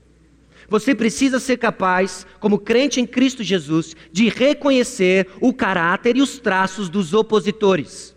Você 0.69 0.95
precisa 0.95 1.41
ser 1.41 1.57
capaz, 1.57 2.27
como 2.39 2.59
crente 2.59 3.01
em 3.01 3.07
Cristo 3.07 3.43
Jesus, 3.43 3.97
de 4.13 4.29
reconhecer 4.29 5.29
o 5.41 5.55
caráter 5.55 6.19
e 6.19 6.23
os 6.23 6.39
traços 6.39 6.91
dos 6.91 7.15
opositores. 7.15 8.15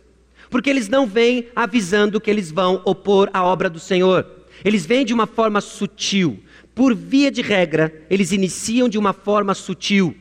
Porque 0.50 0.70
eles 0.70 0.90
não 0.90 1.08
vêm 1.08 1.48
avisando 1.56 2.20
que 2.20 2.30
eles 2.30 2.52
vão 2.52 2.82
opor 2.84 3.30
a 3.34 3.46
obra 3.46 3.70
do 3.70 3.80
Senhor. 3.80 4.30
Eles 4.64 4.86
vêm 4.86 5.06
de 5.06 5.14
uma 5.14 5.28
forma 5.28 5.62
sutil. 5.62 6.40
Por 6.76 6.94
via 6.94 7.32
de 7.32 7.42
regra, 7.42 8.06
eles 8.10 8.34
iniciam 8.34 8.90
de 8.90 8.98
uma 8.98 9.14
forma 9.14 9.56
sutil. 9.56 10.14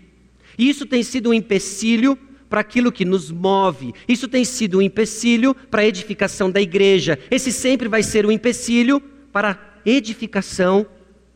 E 0.57 0.69
isso 0.71 0.87
tem 0.87 1.03
sido 1.03 1.31
um 1.31 1.35
empecilho 1.35 2.17
para 2.49 2.61
aquilo 2.61 2.93
que 2.93 3.05
nos 3.05 3.33
move. 3.33 3.93
Isso 4.07 4.29
tem 4.29 4.45
sido 4.45 4.79
um 4.79 4.83
empecilho 4.83 5.53
para 5.53 5.83
a 5.83 5.87
edificação 5.87 6.49
da 6.49 6.61
igreja. 6.61 7.19
Esse 7.29 7.51
sempre 7.51 7.89
vai 7.89 8.05
ser 8.05 8.25
um 8.25 8.31
empecilho 8.31 9.01
para 9.33 9.51
a 9.51 9.59
edificação 9.85 10.87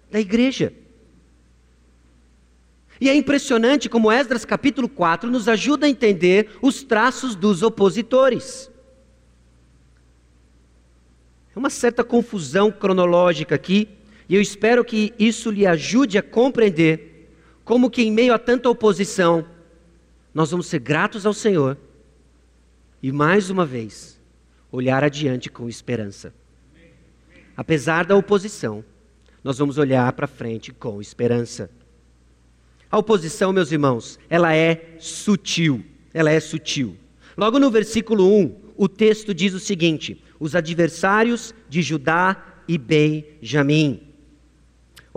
da 0.09 0.21
igreja. 0.21 0.73
E 3.01 3.09
é 3.09 3.15
impressionante 3.15 3.89
como 3.89 4.13
Esdras 4.13 4.45
capítulo 4.45 4.89
4 4.89 5.29
nos 5.29 5.49
ajuda 5.49 5.87
a 5.87 5.91
entender 5.91 6.51
os 6.63 6.85
traços 6.85 7.35
dos 7.35 7.63
opositores. 7.65 8.71
É 11.55 11.59
uma 11.59 11.71
certa 11.71 12.05
confusão 12.05 12.71
cronológica 12.71 13.57
aqui, 13.57 13.89
e 14.29 14.35
eu 14.35 14.41
espero 14.41 14.85
que 14.85 15.15
isso 15.19 15.51
lhe 15.51 15.67
ajude 15.67 16.19
a 16.19 16.23
compreender 16.23 17.31
como 17.65 17.91
que 17.91 18.03
em 18.03 18.11
meio 18.11 18.33
a 18.33 18.39
tanta 18.39 18.69
oposição, 18.69 19.45
nós 20.35 20.51
vamos 20.51 20.67
ser 20.67 20.81
gratos 20.81 21.27
ao 21.27 21.33
Senhor 21.33 21.77
e 23.03 23.11
mais 23.11 23.51
uma 23.51 23.65
vez 23.65 24.21
olhar 24.71 25.03
adiante 25.03 25.49
com 25.49 25.69
esperança. 25.69 26.33
Apesar 27.57 28.05
da 28.05 28.17
oposição, 28.17 28.85
nós 29.43 29.59
vamos 29.59 29.79
olhar 29.79 30.13
para 30.13 30.27
frente 30.27 30.73
com 30.73 31.01
esperança. 31.01 31.71
A 32.91 32.99
oposição, 32.99 33.53
meus 33.53 33.73
irmãos, 33.73 34.19
ela 34.29 34.55
é 34.55 34.97
sutil. 34.99 35.85
Ela 36.13 36.31
é 36.31 36.41
sutil. 36.41 36.97
Logo 37.37 37.59
no 37.59 37.71
versículo 37.71 38.27
1, 38.41 38.57
o 38.77 38.89
texto 38.89 39.35
diz 39.35 39.55
o 39.55 39.61
seguinte: 39.61 40.23
os 40.41 40.55
adversários 40.55 41.55
de 41.69 41.83
Judá 41.83 42.63
e 42.67 42.79
Benjamim. 42.79 44.08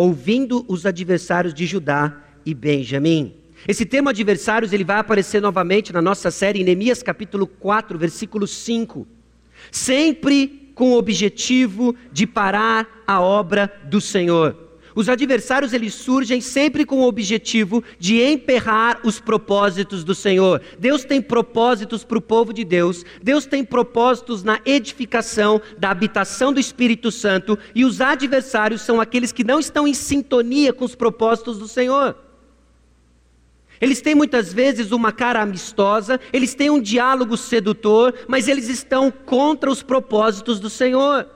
Ouvindo 0.01 0.65
os 0.67 0.87
adversários 0.87 1.53
de 1.53 1.67
Judá 1.67 2.23
e 2.43 2.55
Benjamim. 2.55 3.35
Esse 3.67 3.85
termo 3.85 4.09
adversários 4.09 4.73
ele 4.73 4.83
vai 4.83 4.97
aparecer 4.97 5.39
novamente 5.39 5.93
na 5.93 6.01
nossa 6.01 6.31
série 6.31 6.59
em 6.59 6.63
Neemias 6.63 7.03
capítulo 7.03 7.45
4, 7.45 7.99
versículo 7.99 8.47
5. 8.47 9.05
Sempre 9.69 10.71
com 10.73 10.93
o 10.93 10.97
objetivo 10.97 11.95
de 12.11 12.25
parar 12.25 13.03
a 13.05 13.21
obra 13.21 13.71
do 13.83 14.01
Senhor. 14.01 14.60
Os 14.93 15.07
adversários 15.07 15.73
eles 15.73 15.93
surgem 15.93 16.41
sempre 16.41 16.85
com 16.85 16.99
o 16.99 17.07
objetivo 17.07 17.83
de 17.97 18.21
emperrar 18.21 18.99
os 19.03 19.19
propósitos 19.19 20.03
do 20.03 20.13
Senhor. 20.13 20.61
Deus 20.77 21.05
tem 21.05 21.21
propósitos 21.21 22.03
para 22.03 22.17
o 22.17 22.21
povo 22.21 22.53
de 22.53 22.63
Deus. 22.63 23.05
Deus 23.21 23.45
tem 23.45 23.63
propósitos 23.63 24.43
na 24.43 24.59
edificação 24.65 25.61
da 25.77 25.91
habitação 25.91 26.51
do 26.51 26.59
Espírito 26.59 27.11
Santo 27.11 27.57
e 27.73 27.85
os 27.85 28.01
adversários 28.01 28.81
são 28.81 28.99
aqueles 28.99 29.31
que 29.31 29.43
não 29.43 29.59
estão 29.59 29.87
em 29.87 29.93
sintonia 29.93 30.73
com 30.73 30.83
os 30.83 30.95
propósitos 30.95 31.57
do 31.57 31.67
Senhor. 31.67 32.15
Eles 33.79 33.99
têm 33.99 34.13
muitas 34.13 34.53
vezes 34.53 34.91
uma 34.91 35.11
cara 35.11 35.41
amistosa, 35.41 36.19
eles 36.31 36.53
têm 36.53 36.69
um 36.69 36.79
diálogo 36.79 37.35
sedutor, 37.35 38.13
mas 38.27 38.47
eles 38.47 38.69
estão 38.69 39.09
contra 39.09 39.71
os 39.71 39.81
propósitos 39.81 40.59
do 40.59 40.69
Senhor 40.69 41.27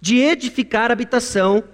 de 0.00 0.18
edificar 0.18 0.90
a 0.90 0.92
habitação 0.92 1.64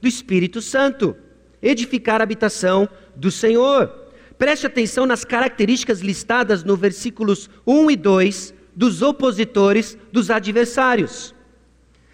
do 0.00 0.08
Espírito 0.08 0.62
Santo, 0.62 1.16
edificar 1.62 2.20
a 2.20 2.24
habitação 2.24 2.88
do 3.14 3.30
Senhor. 3.30 3.92
Preste 4.38 4.66
atenção 4.66 5.04
nas 5.04 5.24
características 5.24 6.00
listadas 6.00 6.64
no 6.64 6.76
versículos 6.76 7.50
1 7.66 7.90
e 7.90 7.96
2 7.96 8.54
dos 8.74 9.02
opositores, 9.02 9.98
dos 10.10 10.30
adversários. 10.30 11.34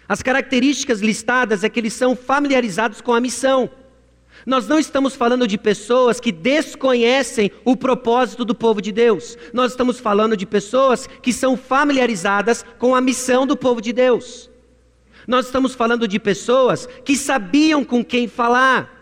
As 0.09 0.21
características 0.21 1.01
listadas 1.01 1.63
é 1.63 1.69
que 1.69 1.79
eles 1.79 1.93
são 1.93 2.15
familiarizados 2.15 3.01
com 3.01 3.13
a 3.13 3.21
missão. 3.21 3.69
Nós 4.45 4.67
não 4.67 4.79
estamos 4.79 5.15
falando 5.15 5.47
de 5.47 5.57
pessoas 5.57 6.19
que 6.19 6.31
desconhecem 6.31 7.51
o 7.65 7.75
propósito 7.75 8.45
do 8.45 8.55
povo 8.55 8.81
de 8.81 8.91
Deus. 8.91 9.37
Nós 9.53 9.71
estamos 9.71 9.99
falando 9.99 10.37
de 10.37 10.45
pessoas 10.45 11.07
que 11.21 11.33
são 11.33 11.57
familiarizadas 11.57 12.63
com 12.77 12.95
a 12.95 13.01
missão 13.01 13.45
do 13.45 13.57
povo 13.57 13.81
de 13.81 13.91
Deus. 13.91 14.49
Nós 15.27 15.47
estamos 15.47 15.75
falando 15.75 16.07
de 16.07 16.17
pessoas 16.17 16.87
que 17.03 17.17
sabiam 17.17 17.83
com 17.83 18.03
quem 18.03 18.29
falar. 18.29 18.95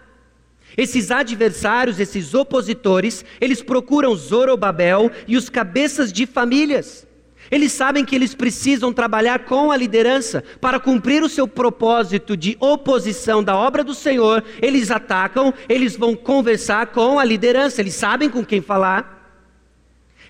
Esses 0.76 1.12
adversários, 1.12 2.00
esses 2.00 2.34
opositores, 2.34 3.24
eles 3.40 3.62
procuram 3.62 4.16
Zorobabel 4.16 5.12
e 5.28 5.38
os 5.38 5.48
cabeças 5.50 6.12
de 6.12 6.26
famílias. 6.26 7.08
Eles 7.52 7.72
sabem 7.72 8.04
que 8.04 8.16
eles 8.16 8.34
precisam 8.34 8.92
trabalhar 8.92 9.46
com 9.46 9.72
a 9.72 9.78
liderança 9.78 10.44
para 10.60 10.80
cumprir 10.80 11.22
o 11.22 11.30
seu 11.30 11.48
propósito 11.48 12.36
de 12.36 12.58
oposição 12.60 13.44
da 13.44 13.56
obra 13.56 13.84
do 13.84 13.94
Senhor. 13.94 14.44
Eles 14.60 14.90
atacam, 14.90 15.54
eles 15.70 15.96
vão 15.96 16.16
conversar 16.16 16.88
com 16.88 17.20
a 17.20 17.24
liderança, 17.24 17.82
eles 17.82 17.94
sabem 17.94 18.30
com 18.32 18.44
quem 18.44 18.62
falar. 18.62 19.14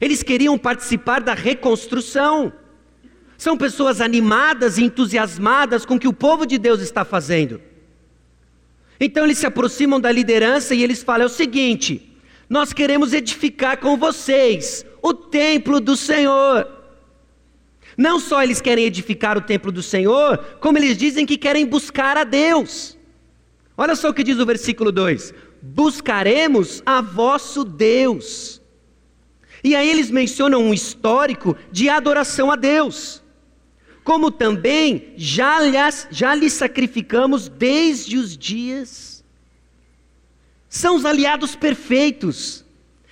Eles 0.02 0.22
queriam 0.22 0.58
participar 0.58 1.22
da 1.22 1.34
reconstrução. 1.34 2.52
São 3.38 3.58
pessoas 3.58 4.00
animadas 4.00 4.78
e 4.78 4.84
entusiasmadas 4.84 5.86
com 5.86 5.96
o 5.96 6.00
que 6.00 6.08
o 6.08 6.14
povo 6.14 6.46
de 6.46 6.58
Deus 6.58 6.82
está 6.82 7.04
fazendo. 7.04 7.62
Então 9.00 9.26
eles 9.26 9.38
se 9.38 9.46
aproximam 9.46 10.00
da 10.00 10.12
liderança 10.12 10.74
e 10.74 10.84
eles 10.84 11.04
falam: 11.04 11.24
é 11.24 11.26
o 11.26 11.30
seguinte, 11.30 12.18
nós 12.50 12.72
queremos 12.72 13.14
edificar 13.14 13.78
com 13.78 13.98
vocês 13.98 14.86
o 15.02 15.14
templo 15.14 15.80
do 15.80 15.98
Senhor. 15.98 16.68
Não 17.98 18.20
só 18.20 18.44
eles 18.44 18.62
querem 18.62 18.86
edificar 18.86 19.38
o 19.38 19.42
templo 19.42 19.72
do 19.72 19.82
Senhor, 19.82 20.38
como 20.60 20.78
eles 20.78 20.98
dizem 20.98 21.26
que 21.26 21.38
querem 21.38 21.66
buscar 21.66 22.18
a 22.18 22.24
Deus. 22.24 22.98
Olha 23.78 23.96
só 23.96 24.10
o 24.10 24.14
que 24.14 24.24
diz 24.24 24.40
o 24.40 24.46
versículo 24.46 24.92
2: 24.94 25.34
Buscaremos 25.62 26.82
a 26.86 27.02
vosso 27.02 27.66
Deus. 27.66 28.62
E 29.62 29.76
aí 29.76 29.90
eles 29.90 30.10
mencionam 30.12 30.62
um 30.62 30.74
histórico 30.74 31.56
de 31.72 31.90
adoração 31.90 32.52
a 32.52 32.56
Deus 32.56 33.25
como 34.06 34.30
também 34.30 35.14
já, 35.18 35.60
lhes, 35.60 36.08
já 36.12 36.36
lhe 36.36 36.48
sacrificamos 36.48 37.50
desde 37.50 38.18
os 38.20 38.38
dias. 38.38 39.26
São 40.70 40.96
os 40.96 41.06
aliados 41.06 41.56
perfeitos. 41.56 42.64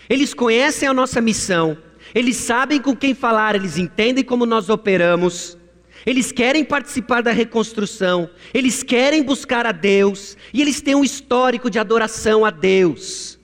Eles 0.08 0.36
conhecem 0.36 0.88
a 0.88 0.94
nossa 0.94 1.20
missão, 1.20 1.76
eles 2.14 2.36
sabem 2.38 2.80
com 2.80 2.96
quem 2.96 3.16
falar, 3.16 3.56
eles 3.56 3.80
entendem 3.80 4.24
como 4.24 4.46
nós 4.46 4.70
operamos. 4.70 5.58
Eles 6.06 6.32
querem 6.32 6.64
participar 6.64 7.24
da 7.24 7.32
reconstrução, 7.32 8.30
eles 8.54 8.84
querem 8.84 9.24
buscar 9.24 9.66
a 9.66 9.72
Deus, 9.72 10.38
e 10.54 10.62
eles 10.62 10.80
têm 10.80 10.94
um 10.94 11.04
histórico 11.04 11.72
de 11.72 11.80
adoração 11.80 12.46
a 12.46 12.52
Deus. 12.52 13.40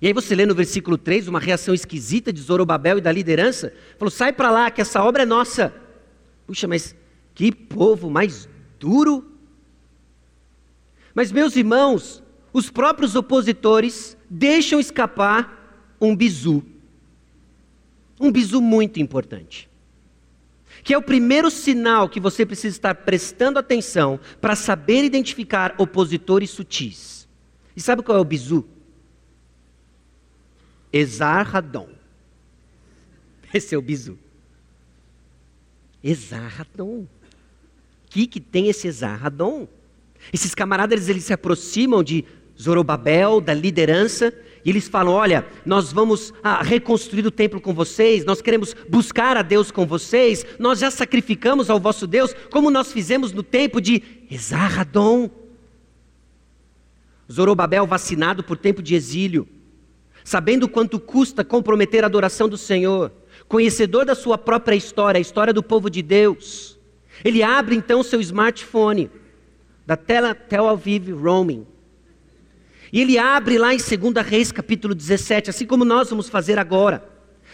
E 0.00 0.06
aí 0.06 0.14
você 0.14 0.34
lê 0.34 0.46
no 0.46 0.54
versículo 0.54 0.96
3 0.96 1.28
uma 1.28 1.40
reação 1.40 1.74
esquisita 1.74 2.32
de 2.32 2.40
Zorobabel 2.40 2.96
e 2.98 3.00
da 3.02 3.12
liderança: 3.12 3.74
falou, 3.98 4.10
sai 4.10 4.32
para 4.32 4.50
lá, 4.50 4.70
que 4.70 4.80
essa 4.80 5.02
obra 5.02 5.24
é 5.24 5.26
nossa. 5.26 5.84
Puxa, 6.46 6.68
mas 6.68 6.94
que 7.34 7.52
povo 7.52 8.08
mais 8.08 8.48
duro. 8.78 9.32
Mas, 11.14 11.32
meus 11.32 11.56
irmãos, 11.56 12.22
os 12.52 12.70
próprios 12.70 13.16
opositores 13.16 14.16
deixam 14.30 14.78
escapar 14.78 15.94
um 16.00 16.14
bizu. 16.14 16.62
Um 18.20 18.30
bizu 18.30 18.60
muito 18.60 19.00
importante. 19.00 19.68
Que 20.82 20.94
é 20.94 20.98
o 20.98 21.02
primeiro 21.02 21.50
sinal 21.50 22.08
que 22.08 22.20
você 22.20 22.46
precisa 22.46 22.76
estar 22.76 22.94
prestando 22.94 23.58
atenção 23.58 24.20
para 24.40 24.54
saber 24.54 25.04
identificar 25.04 25.74
opositores 25.78 26.50
sutis. 26.50 27.28
E 27.76 27.80
sabe 27.80 28.02
qual 28.02 28.16
é 28.16 28.20
o 28.20 28.24
bizu? 28.24 28.64
Exarradon. 30.92 31.90
Esse 33.52 33.74
é 33.74 33.78
o 33.78 33.82
bizu. 33.82 34.18
Exarradon. 36.06 37.00
O 37.00 37.08
que, 38.08 38.26
que 38.26 38.40
tem 38.40 38.68
esse 38.68 38.86
Exarradon? 38.86 39.66
Esses 40.32 40.54
camaradas 40.54 41.08
eles, 41.08 41.24
se 41.24 41.32
aproximam 41.32 42.02
de 42.02 42.24
Zorobabel, 42.60 43.40
da 43.40 43.52
liderança, 43.52 44.32
e 44.64 44.70
eles 44.70 44.88
falam: 44.88 45.12
Olha, 45.12 45.44
nós 45.64 45.92
vamos 45.92 46.32
ah, 46.42 46.62
reconstruir 46.62 47.26
o 47.26 47.30
templo 47.30 47.60
com 47.60 47.74
vocês, 47.74 48.24
nós 48.24 48.40
queremos 48.40 48.74
buscar 48.88 49.36
a 49.36 49.42
Deus 49.42 49.70
com 49.70 49.84
vocês, 49.84 50.46
nós 50.58 50.78
já 50.78 50.90
sacrificamos 50.90 51.68
ao 51.68 51.80
vosso 51.80 52.06
Deus, 52.06 52.34
como 52.50 52.70
nós 52.70 52.92
fizemos 52.92 53.32
no 53.32 53.42
tempo 53.42 53.80
de 53.80 54.02
Exarradon. 54.30 55.28
Zorobabel 57.30 57.86
vacinado 57.86 58.44
por 58.44 58.56
tempo 58.56 58.80
de 58.80 58.94
exílio, 58.94 59.48
sabendo 60.22 60.68
quanto 60.68 61.00
custa 61.00 61.44
comprometer 61.44 62.04
a 62.04 62.06
adoração 62.06 62.48
do 62.48 62.56
Senhor 62.56 63.10
conhecedor 63.48 64.04
da 64.04 64.14
sua 64.14 64.36
própria 64.36 64.76
história, 64.76 65.18
a 65.18 65.20
história 65.20 65.52
do 65.52 65.62
povo 65.62 65.88
de 65.88 66.02
Deus. 66.02 66.78
Ele 67.24 67.42
abre 67.42 67.74
então 67.74 68.02
seu 68.02 68.20
smartphone, 68.20 69.10
da 69.86 69.96
tela 69.96 70.34
Tel 70.34 70.68
Aviv 70.68 71.12
Roaming. 71.12 71.66
E 72.92 73.00
ele 73.00 73.18
abre 73.18 73.58
lá 73.58 73.74
em 73.74 73.78
2 73.78 74.26
Reis 74.26 74.52
capítulo 74.52 74.94
17, 74.94 75.50
assim 75.50 75.66
como 75.66 75.84
nós 75.84 76.10
vamos 76.10 76.28
fazer 76.28 76.58
agora. 76.58 77.08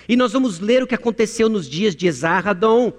E 0.09 0.17
nós 0.17 0.33
vamos 0.33 0.59
ler 0.59 0.83
o 0.83 0.87
que 0.87 0.95
aconteceu 0.95 1.49
nos 1.49 1.69
dias 1.69 1.95
de 1.95 2.07
Esarradon. 2.07 2.93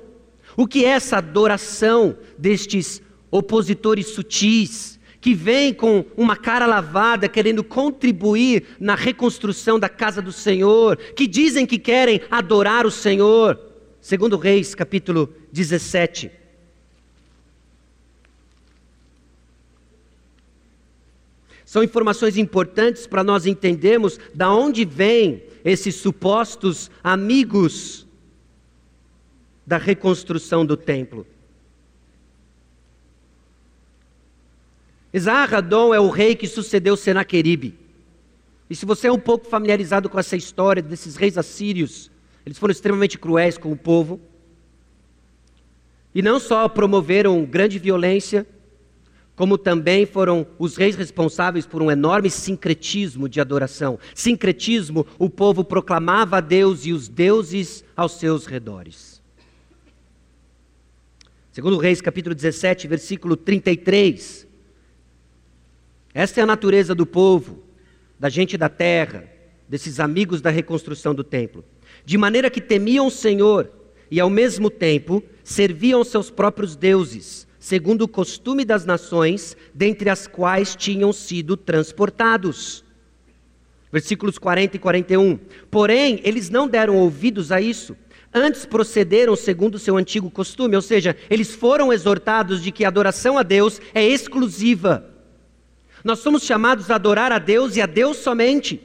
O 0.56 0.68
que 0.68 0.86
é 0.86 0.90
essa 0.90 1.18
adoração 1.18 2.18
destes 2.38 3.02
opositores 3.32 4.08
sutis, 4.08 5.00
que 5.24 5.34
vem 5.34 5.74
com 5.74 6.04
uma 6.18 6.36
cara 6.36 6.66
lavada, 6.66 7.30
querendo 7.30 7.64
contribuir 7.64 8.76
na 8.78 8.94
reconstrução 8.94 9.80
da 9.80 9.88
casa 9.88 10.22
do 10.22 10.34
Senhor, 10.34 10.98
que 10.98 11.26
dizem 11.26 11.66
que 11.66 11.80
querem 11.80 12.20
adorar 12.30 12.86
o 12.86 12.92
Senhor. 12.92 13.58
Segundo 14.02 14.36
Reis, 14.36 14.76
capítulo 14.76 15.34
17. 15.50 16.30
São 21.64 21.82
informações 21.82 22.36
importantes 22.36 23.08
para 23.08 23.24
nós 23.24 23.46
entendermos 23.46 24.20
da 24.36 24.54
onde 24.54 24.84
vêm 24.84 25.42
esses 25.64 25.96
supostos 25.96 26.92
amigos 27.02 28.06
da 29.66 29.78
reconstrução 29.78 30.66
do 30.66 30.76
templo. 30.76 31.26
Esarradon 35.14 35.94
é 35.94 36.00
o 36.00 36.10
rei 36.10 36.36
que 36.36 36.48
sucedeu 36.48 36.98
Senaqueribe. 36.98 37.78
E 38.70 38.76
se 38.76 38.86
você 38.86 39.08
é 39.08 39.12
um 39.12 39.20
pouco 39.20 39.48
familiarizado 39.48 40.10
com 40.10 40.18
essa 40.18 40.36
história 40.36 40.82
desses 40.82 41.16
reis 41.16 41.38
assírios, 41.38 42.10
eles 42.46 42.58
foram 42.58 42.72
extremamente 42.72 43.20
cruéis 43.20 43.58
com 43.58 43.72
o 43.72 43.78
povo. 43.78 44.20
E 46.16 46.22
não 46.22 46.40
só 46.40 46.68
promoveram 46.68 47.46
grande 47.46 47.78
violência, 47.78 48.48
como 49.36 49.58
também 49.58 50.06
foram 50.06 50.46
os 50.60 50.76
reis 50.76 50.96
responsáveis 50.96 51.66
por 51.66 51.82
um 51.82 51.92
enorme 51.92 52.30
sincretismo 52.30 53.28
de 53.28 53.42
adoração. 53.42 54.00
Sincretismo, 54.14 55.06
o 55.18 55.30
povo 55.30 55.64
proclamava 55.64 56.38
a 56.38 56.42
Deus 56.42 56.86
e 56.86 56.92
os 56.94 57.08
deuses 57.08 57.84
aos 57.96 58.14
seus 58.14 58.46
redores. 58.46 59.22
Segundo 61.52 61.78
Reis, 61.78 62.02
capítulo 62.02 62.34
17, 62.34 62.88
versículo 62.88 63.36
33. 63.36 64.48
Esta 66.14 66.42
é 66.42 66.44
a 66.44 66.48
natureza 66.48 66.94
do 66.94 67.06
povo, 67.06 67.64
da 68.20 68.30
gente 68.30 68.56
da 68.56 68.70
terra, 68.70 69.28
desses 69.68 70.00
amigos 70.00 70.42
da 70.42 70.52
reconstrução 70.52 71.16
do 71.16 71.24
templo. 71.24 71.66
De 72.06 72.18
maneira 72.18 72.52
que 72.52 72.62
temiam 72.62 73.08
o 73.08 73.12
Senhor 73.12 73.72
e, 74.12 74.20
ao 74.20 74.30
mesmo 74.30 74.70
tempo, 74.70 75.24
serviam 75.44 76.04
seus 76.04 76.30
próprios 76.30 76.76
deuses, 76.76 77.48
segundo 77.58 78.04
o 78.04 78.08
costume 78.08 78.64
das 78.64 78.86
nações, 78.86 79.58
dentre 79.74 80.10
as 80.10 80.28
quais 80.28 80.76
tinham 80.76 81.12
sido 81.12 81.58
transportados. 81.58 82.86
Versículos 83.92 84.38
40 84.38 84.76
e 84.76 84.80
41. 84.80 85.40
Porém, 85.72 86.22
eles 86.24 86.50
não 86.50 86.68
deram 86.68 86.98
ouvidos 86.98 87.52
a 87.52 87.60
isso. 87.60 87.98
Antes 88.32 88.66
procederam 88.66 89.36
segundo 89.36 89.76
o 89.76 89.80
seu 89.80 89.98
antigo 89.98 90.30
costume, 90.30 90.76
ou 90.76 90.82
seja, 90.82 91.16
eles 91.30 91.56
foram 91.56 91.92
exortados 91.92 92.62
de 92.62 92.72
que 92.72 92.86
a 92.86 92.88
adoração 92.88 93.38
a 93.38 93.44
Deus 93.44 93.82
é 93.94 94.04
exclusiva 94.06 95.13
nós 96.04 96.20
somos 96.20 96.44
chamados 96.44 96.92
a 96.92 96.96
adorar 96.96 97.32
a 97.32 97.40
Deus 97.40 97.76
e 97.76 97.82
a 97.82 97.86
Deus 97.86 98.18
somente. 98.18 98.82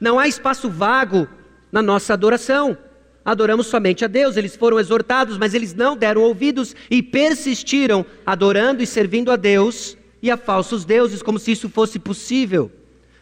Não 0.00 0.18
há 0.18 0.28
espaço 0.28 0.70
vago 0.70 1.28
na 1.72 1.82
nossa 1.82 2.14
adoração. 2.14 2.78
Adoramos 3.24 3.66
somente 3.66 4.04
a 4.04 4.08
Deus. 4.08 4.36
Eles 4.36 4.54
foram 4.54 4.78
exortados, 4.78 5.36
mas 5.36 5.54
eles 5.54 5.74
não 5.74 5.96
deram 5.96 6.22
ouvidos 6.22 6.74
e 6.90 7.02
persistiram 7.02 8.06
adorando 8.24 8.82
e 8.82 8.86
servindo 8.86 9.32
a 9.32 9.36
Deus 9.36 9.96
e 10.22 10.30
a 10.30 10.36
falsos 10.36 10.84
deuses, 10.84 11.22
como 11.22 11.38
se 11.38 11.52
isso 11.52 11.68
fosse 11.68 11.98
possível. 11.98 12.70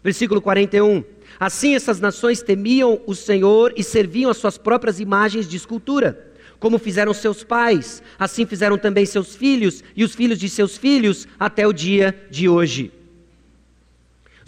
Versículo 0.05 0.41
41. 0.43 1.03
Assim 1.41 1.75
essas 1.75 2.01
nações 2.01 2.43
temiam 2.43 3.01
o 3.07 3.15
Senhor 3.15 3.73
e 3.77 3.83
serviam 3.83 4.31
as 4.31 4.37
suas 4.37 4.59
próprias 4.59 5.01
imagens 5.01 5.49
de 5.49 5.57
escultura 5.57 6.27
como 6.61 6.79
fizeram 6.79 7.15
seus 7.15 7.45
pais, 7.45 8.03
assim 8.19 8.45
fizeram 8.45 8.77
também 8.77 9.07
seus 9.07 9.37
filhos 9.37 9.83
e 9.95 10.03
os 10.03 10.15
filhos 10.15 10.39
de 10.39 10.49
seus 10.49 10.77
filhos 10.77 11.27
até 11.39 11.67
o 11.67 11.73
dia 11.73 12.27
de 12.31 12.49
hoje. 12.49 12.91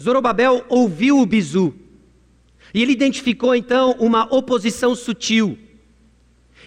Zorobabel 0.01 0.65
ouviu 0.67 1.19
o 1.19 1.25
bizu. 1.25 1.73
E 2.73 2.81
ele 2.81 2.93
identificou 2.93 3.53
então 3.53 3.95
uma 3.99 4.27
oposição 4.33 4.95
sutil. 4.95 5.57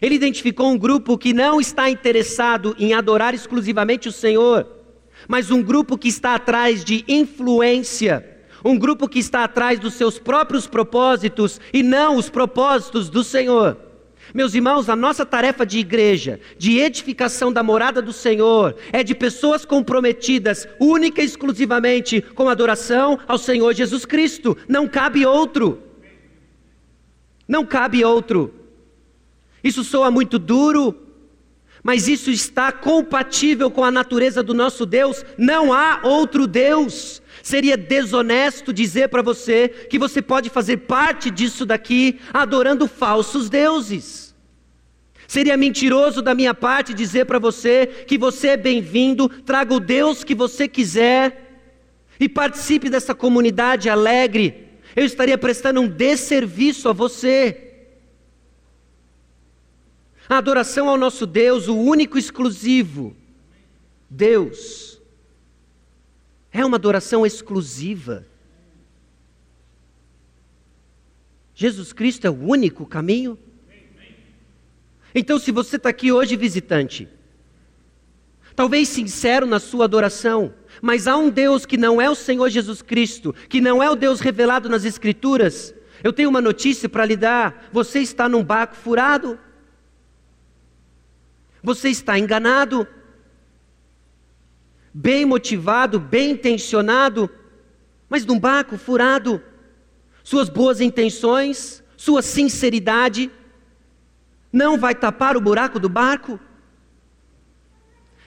Ele 0.01 0.15
identificou 0.15 0.71
um 0.71 0.79
grupo 0.79 1.19
que 1.19 1.33
não 1.33 1.61
está 1.61 1.91
interessado 1.91 2.75
em 2.79 2.95
adorar 2.95 3.35
exclusivamente 3.35 4.09
o 4.09 4.13
Senhor, 4.13 4.69
mas 5.29 5.51
um 5.51 5.63
grupo 5.63 5.97
que 5.97 6.09
está 6.09 6.35
atrás 6.35 6.85
de 6.85 7.05
influência, 7.09 8.25
um 8.65 8.79
grupo 8.79 9.09
que 9.09 9.19
está 9.19 9.45
atrás 9.45 9.79
dos 9.79 9.95
seus 9.95 10.19
próprios 10.19 10.67
propósitos 10.67 11.61
e 11.73 11.83
não 11.83 12.17
os 12.17 12.29
propósitos 12.29 13.09
do 13.09 13.25
Senhor. 13.25 13.84
Meus 14.35 14.53
irmãos, 14.53 14.89
a 14.89 14.97
nossa 14.97 15.25
tarefa 15.25 15.65
de 15.65 15.79
igreja, 15.79 16.41
de 16.59 16.81
edificação 16.81 17.53
da 17.53 17.63
morada 17.63 18.03
do 18.03 18.13
Senhor, 18.13 18.75
é 18.93 19.05
de 19.05 19.15
pessoas 19.15 19.65
comprometidas 19.65 20.67
única 20.81 21.23
e 21.23 21.25
exclusivamente 21.25 22.21
com 22.21 22.49
adoração 22.49 23.17
ao 23.29 23.39
Senhor 23.39 23.73
Jesus 23.73 24.05
Cristo. 24.05 24.59
Não 24.69 24.89
cabe 24.89 25.25
outro. 25.25 25.81
Não 27.47 27.65
cabe 27.65 28.05
outro. 28.05 28.53
Isso 29.63 29.85
soa 29.85 30.11
muito 30.11 30.37
duro, 30.37 30.97
mas 31.81 32.09
isso 32.09 32.29
está 32.29 32.73
compatível 32.73 33.71
com 33.71 33.85
a 33.85 33.91
natureza 33.93 34.43
do 34.43 34.53
nosso 34.53 34.85
Deus. 34.85 35.25
Não 35.39 35.73
há 35.73 36.01
outro 36.03 36.49
Deus. 36.49 37.23
Seria 37.41 37.77
desonesto 37.77 38.73
dizer 38.73 39.11
para 39.11 39.23
você 39.23 39.69
que 39.69 39.99
você 39.99 40.21
pode 40.21 40.51
fazer 40.51 40.79
parte 40.79 41.31
disso 41.31 41.65
daqui 41.65 42.19
adorando 42.33 42.89
falsos 42.89 43.49
deuses. 43.49 44.24
Seria 45.27 45.57
mentiroso 45.57 46.21
da 46.21 46.35
minha 46.35 46.55
parte 46.55 46.95
dizer 46.95 47.25
para 47.27 47.39
você 47.39 47.87
que 47.87 48.19
você 48.19 48.49
é 48.49 48.57
bem-vindo, 48.57 49.29
traga 49.29 49.75
o 49.75 49.81
Deus 49.81 50.23
que 50.23 50.35
você 50.35 50.69
quiser 50.69 51.63
e 52.21 52.29
participe 52.29 52.91
dessa 52.91 53.15
comunidade 53.15 53.89
alegre. 53.89 54.69
Eu 54.95 55.05
estaria 55.05 55.37
prestando 55.37 55.81
um 55.81 55.89
desserviço 55.89 56.89
a 56.89 56.93
você. 56.93 57.61
A 60.29 60.39
adoração 60.39 60.89
ao 60.89 60.97
nosso 60.97 61.27
Deus, 61.27 61.69
o 61.69 61.77
único 61.77 62.17
exclusivo, 62.17 63.17
Deus 64.09 64.95
é 66.55 66.65
uma 66.65 66.77
adoração 66.77 67.27
exclusiva. 67.27 68.25
Jesus 71.53 71.93
Cristo 71.93 72.27
é 72.27 72.31
o 72.31 72.47
único 72.47 72.87
caminho. 72.87 73.37
Então, 75.15 75.39
se 75.39 75.53
você 75.53 75.77
está 75.77 75.91
aqui 75.91 76.11
hoje 76.11 76.37
visitante, 76.37 77.09
talvez 78.57 78.89
sincero 78.89 79.47
na 79.47 79.61
sua 79.61 79.85
adoração, 79.85 80.53
mas 80.83 81.07
há 81.07 81.17
um 81.17 81.31
Deus 81.31 81.65
que 81.65 81.77
não 81.77 82.01
é 82.01 82.11
o 82.11 82.15
Senhor 82.15 82.49
Jesus 82.49 82.83
Cristo, 82.83 83.35
que 83.49 83.61
não 83.61 83.83
é 83.83 83.89
o 83.89 83.95
Deus 83.95 84.21
revelado 84.21 84.69
nas 84.69 84.85
Escrituras, 84.85 85.75
eu 86.03 86.13
tenho 86.13 86.29
uma 86.29 86.41
notícia 86.41 86.89
para 86.89 87.07
lhe 87.07 87.17
dar: 87.17 87.69
você 87.73 88.01
está 88.01 88.29
num 88.29 88.43
barco 88.43 88.75
furado, 88.75 89.39
você 91.63 91.89
está 91.89 92.19
enganado. 92.19 92.87
Bem 94.97 95.25
motivado, 95.25 95.99
bem 95.99 96.33
intencionado, 96.33 97.29
mas 98.09 98.25
num 98.25 98.39
barco 98.39 98.77
furado. 98.77 99.43
Suas 100.23 100.49
boas 100.49 100.81
intenções, 100.81 101.83
sua 101.97 102.23
sinceridade, 102.23 103.31
não 104.55 104.79
vai 104.79 104.95
tapar 104.95 105.37
o 105.37 105.41
buraco 105.41 105.81
do 105.81 105.89
barco? 105.89 106.39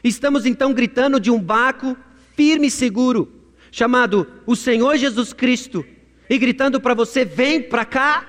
Estamos 0.04 0.46
então 0.46 0.74
gritando 0.74 1.22
de 1.22 1.32
um 1.32 1.42
barco 1.42 1.96
firme 2.36 2.68
e 2.68 2.72
seguro, 2.72 3.32
chamado 3.72 4.28
o 4.46 4.54
Senhor 4.54 4.98
Jesus 4.98 5.32
Cristo, 5.32 5.86
e 6.30 6.38
gritando 6.38 6.82
para 6.82 6.94
você: 6.94 7.24
vem 7.24 7.64
para 7.64 7.86
cá, 7.86 8.28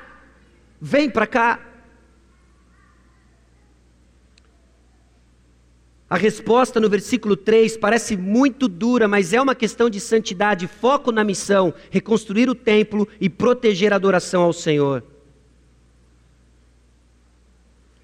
vem 0.81 1.11
para 1.11 1.27
cá. 1.27 1.61
A 6.09 6.17
resposta 6.17 6.79
no 6.79 6.89
versículo 6.89 7.37
3 7.37 7.77
parece 7.77 8.17
muito 8.17 8.69
dura, 8.69 9.09
mas 9.09 9.33
é 9.33 9.43
uma 9.43 9.57
questão 9.57 9.91
de 9.91 9.99
santidade, 9.99 10.69
foco 10.69 11.11
na 11.11 11.25
missão, 11.25 11.75
reconstruir 11.91 12.49
o 12.49 12.55
templo 12.55 13.09
e 13.21 13.29
proteger 13.29 13.93
a 13.93 13.97
adoração 13.97 14.43
ao 14.43 14.53
Senhor. 14.53 15.05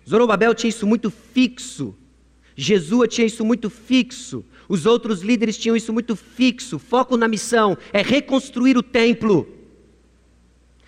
Zorobabel 0.08 0.54
tinha 0.54 0.68
isso 0.68 0.86
muito 0.86 1.10
fixo, 1.10 1.94
Jesua 2.56 3.08
tinha 3.08 3.26
isso 3.26 3.44
muito 3.44 3.70
fixo, 3.70 4.44
os 4.68 4.86
outros 4.86 5.22
líderes 5.22 5.58
tinham 5.58 5.76
isso 5.76 5.92
muito 5.92 6.14
fixo. 6.14 6.78
Foco 6.78 7.16
na 7.16 7.26
missão 7.26 7.76
é 7.92 8.02
reconstruir 8.02 8.76
o 8.76 8.82
templo, 8.82 9.48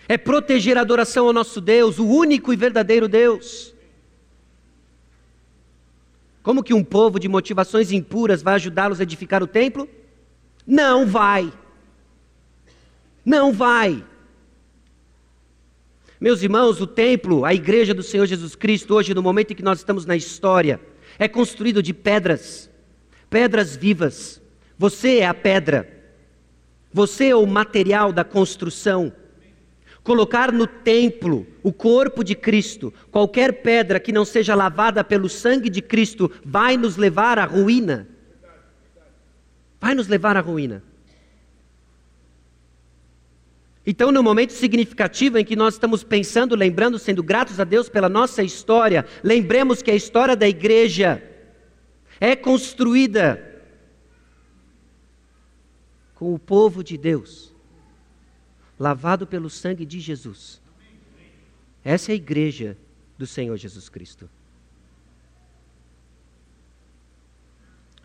é 0.09 0.17
proteger 0.17 0.77
a 0.79 0.83
adoração 0.83 1.27
ao 1.27 1.33
nosso 1.33 1.61
Deus, 1.61 1.99
o 1.99 2.07
único 2.07 2.53
e 2.53 2.57
verdadeiro 2.57 3.09
Deus. 3.09 3.75
Como 6.43 6.63
que 6.63 6.73
um 6.73 6.85
povo 6.85 7.19
de 7.19 7.27
motivações 7.27 7.91
impuras 7.91 8.41
vai 8.41 8.55
ajudá-los 8.55 9.01
a 9.01 9.03
edificar 9.03 9.43
o 9.43 9.49
templo? 9.49 9.89
Não 10.65 11.05
vai. 11.05 11.53
Não 13.25 13.53
vai. 13.53 14.05
Meus 16.21 16.43
irmãos, 16.43 16.81
o 16.81 16.87
templo, 16.87 17.45
a 17.45 17.53
igreja 17.53 17.93
do 17.93 18.03
Senhor 18.03 18.27
Jesus 18.27 18.55
Cristo, 18.55 18.95
hoje, 18.95 19.15
no 19.15 19.23
momento 19.23 19.53
em 19.53 19.57
que 19.57 19.63
nós 19.63 19.79
estamos 19.79 20.07
na 20.07 20.17
história, 20.17 20.81
é 21.19 21.29
construído 21.29 21.83
de 21.83 21.93
pedras, 21.93 22.71
pedras 23.29 23.77
vivas. 23.77 24.41
Você 24.79 25.19
é 25.19 25.27
a 25.27 25.35
pedra, 25.35 25.89
você 26.93 27.29
é 27.29 27.37
o 27.37 27.47
material 27.47 28.13
da 28.13 28.25
construção 28.25 29.13
colocar 30.07 30.53
no 30.53 30.69
templo 30.69 31.45
o 31.65 31.73
corpo 31.73 32.23
de 32.23 32.37
Cristo, 32.37 32.95
qualquer 33.11 33.61
pedra 33.61 33.99
que 33.99 34.13
não 34.13 34.25
seja 34.25 34.55
lavada 34.55 35.03
pelo 35.03 35.29
sangue 35.29 35.69
de 35.69 35.83
Cristo, 35.83 36.31
vai 36.45 36.77
nos 36.77 36.97
levar 36.97 37.41
à 37.41 37.45
ruína. 37.45 38.07
Vai 39.81 39.97
nos 39.97 40.07
levar 40.07 40.37
à 40.37 40.41
ruína. 40.41 40.81
Então, 43.87 44.11
no 44.11 44.21
momento 44.21 44.53
significativo 44.53 45.39
em 45.39 45.45
que 45.45 45.55
nós 45.55 45.75
estamos 45.75 46.03
pensando, 46.03 46.57
lembrando, 46.57 46.99
sendo 46.99 47.23
gratos 47.23 47.61
a 47.61 47.65
Deus 47.65 47.89
pela 47.89 48.09
nossa 48.09 48.43
história, 48.43 49.07
lembremos 49.23 49.81
que 49.81 49.93
a 49.93 49.95
história 49.95 50.35
da 50.35 50.49
igreja 50.49 51.23
é 52.21 52.35
construída 52.35 53.63
com 56.17 56.35
o 56.35 56.39
povo 56.39 56.83
de 56.83 56.99
Deus 56.99 57.55
lavado 58.79 59.27
pelo 59.27 59.49
sangue 59.49 59.87
de 59.87 60.01
Jesus. 60.01 60.61
Essa 61.85 62.11
é 62.11 62.15
a 62.15 62.17
igreja 62.17 62.77
do 63.17 63.27
Senhor 63.27 63.57
Jesus 63.57 63.89
Cristo. 63.89 64.29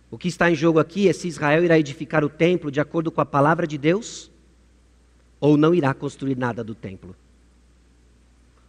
O 0.10 0.18
que 0.18 0.28
está 0.28 0.52
em 0.52 0.56
jogo 0.56 0.78
aqui 0.78 1.10
é 1.10 1.14
se 1.14 1.28
Israel 1.28 1.64
irá 1.64 1.80
edificar 1.80 2.24
o 2.24 2.30
templo 2.30 2.70
de 2.70 2.80
acordo 2.80 3.12
com 3.12 3.22
a 3.22 3.26
palavra 3.26 3.66
de 3.66 3.78
Deus 3.78 4.31
ou 5.42 5.58
não 5.58 5.74
irá 5.74 5.92
construir 5.92 6.38
nada 6.38 6.64
do 6.64 6.76
templo. 6.76 7.16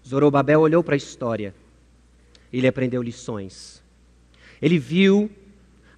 Zorobabel 0.04 0.60
olhou 0.60 0.82
para 0.82 0.94
a 0.94 0.96
história. 0.96 1.54
Ele 2.50 2.66
aprendeu 2.66 3.02
lições. 3.02 3.82
Ele 4.60 4.78
viu 4.78 5.30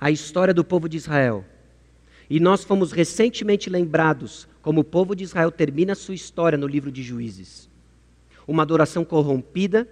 a 0.00 0.10
história 0.10 0.52
do 0.52 0.64
povo 0.64 0.88
de 0.88 0.96
Israel. 0.96 1.44
E 2.28 2.40
nós 2.40 2.64
fomos 2.64 2.90
recentemente 2.90 3.70
lembrados 3.70 4.48
como 4.60 4.80
o 4.80 4.84
povo 4.84 5.14
de 5.14 5.22
Israel 5.22 5.52
termina 5.52 5.94
sua 5.94 6.14
história 6.14 6.58
no 6.58 6.66
livro 6.66 6.90
de 6.90 7.02
Juízes. 7.02 7.70
Uma 8.46 8.64
adoração 8.64 9.04
corrompida, 9.04 9.88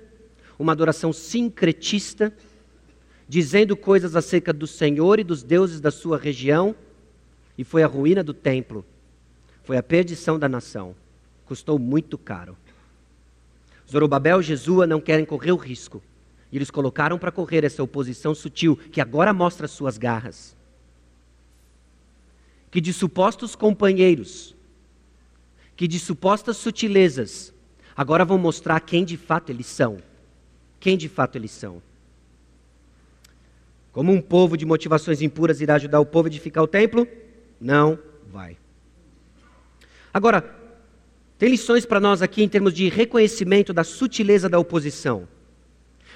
uma 0.58 0.72
adoração 0.72 1.12
sincretista, 1.12 2.34
dizendo 3.28 3.76
coisas 3.76 4.16
acerca 4.16 4.52
do 4.52 4.66
Senhor 4.66 5.20
e 5.20 5.24
dos 5.24 5.42
deuses 5.42 5.80
da 5.80 5.90
sua 5.90 6.18
região, 6.18 6.74
e 7.56 7.64
foi 7.64 7.82
a 7.82 7.86
ruína 7.86 8.22
do 8.22 8.34
templo, 8.34 8.84
foi 9.64 9.76
a 9.76 9.82
perdição 9.82 10.38
da 10.38 10.48
nação. 10.48 10.94
Custou 11.46 11.78
muito 11.78 12.16
caro. 12.16 12.56
Zorobabel 13.90 14.40
e 14.40 14.44
Jesua 14.44 14.86
não 14.86 15.00
querem 15.00 15.24
correr 15.24 15.52
o 15.52 15.56
risco. 15.56 16.02
E 16.50 16.56
eles 16.56 16.70
colocaram 16.70 17.18
para 17.18 17.32
correr 17.32 17.64
essa 17.64 17.82
oposição 17.82 18.34
sutil, 18.34 18.76
que 18.76 19.00
agora 19.00 19.32
mostra 19.32 19.68
suas 19.68 19.98
garras. 19.98 20.56
Que 22.70 22.80
de 22.80 22.92
supostos 22.92 23.54
companheiros 23.54 24.54
que 25.76 25.88
de 25.88 25.98
supostas 25.98 26.56
sutilezas 26.58 27.52
agora 27.96 28.24
vão 28.24 28.38
mostrar 28.38 28.78
quem 28.80 29.04
de 29.04 29.16
fato 29.16 29.50
eles 29.50 29.66
são. 29.66 29.98
Quem 30.78 30.96
de 30.96 31.08
fato 31.08 31.36
eles 31.36 31.50
são. 31.50 31.82
Como 33.92 34.12
um 34.12 34.20
povo 34.20 34.56
de 34.56 34.64
motivações 34.64 35.20
impuras 35.20 35.60
irá 35.60 35.74
ajudar 35.74 36.00
o 36.00 36.06
povo 36.06 36.26
a 36.26 36.30
edificar 36.30 36.62
o 36.62 36.68
templo? 36.68 37.06
Não 37.60 37.98
vai. 38.30 38.56
Agora, 40.12 40.54
tem 41.38 41.48
lições 41.48 41.86
para 41.86 41.98
nós 41.98 42.22
aqui 42.22 42.42
em 42.42 42.48
termos 42.48 42.72
de 42.72 42.88
reconhecimento 42.88 43.72
da 43.72 43.82
sutileza 43.82 44.48
da 44.48 44.58
oposição. 44.58 45.26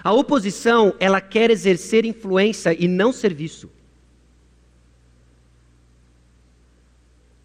A 0.05 0.13
oposição, 0.13 0.95
ela 1.01 1.21
quer 1.21 1.51
exercer 1.51 2.05
influência 2.05 2.77
e 2.79 2.87
não 2.87 3.13
serviço. 3.13 3.71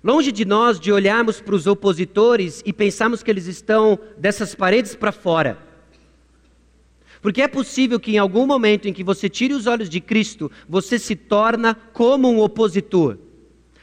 Longe 0.03 0.31
de 0.31 0.45
nós 0.45 0.79
de 0.79 0.91
olharmos 0.91 1.39
para 1.39 1.55
os 1.55 1.67
opositores 1.67 2.61
e 2.65 2.73
pensarmos 2.73 3.21
que 3.21 3.29
eles 3.29 3.45
estão 3.45 3.97
dessas 4.17 4.55
paredes 4.55 4.95
para 4.95 5.11
fora. 5.11 5.57
Porque 7.21 7.41
é 7.41 7.47
possível 7.47 7.99
que 7.99 8.11
em 8.11 8.17
algum 8.17 8.47
momento 8.47 8.87
em 8.87 8.93
que 8.93 9.03
você 9.03 9.29
tire 9.29 9.53
os 9.53 9.67
olhos 9.67 9.89
de 9.89 10.01
Cristo, 10.01 10.51
você 10.67 10.97
se 10.97 11.15
torna 11.15 11.75
como 11.75 12.29
um 12.29 12.39
opositor. 12.39 13.17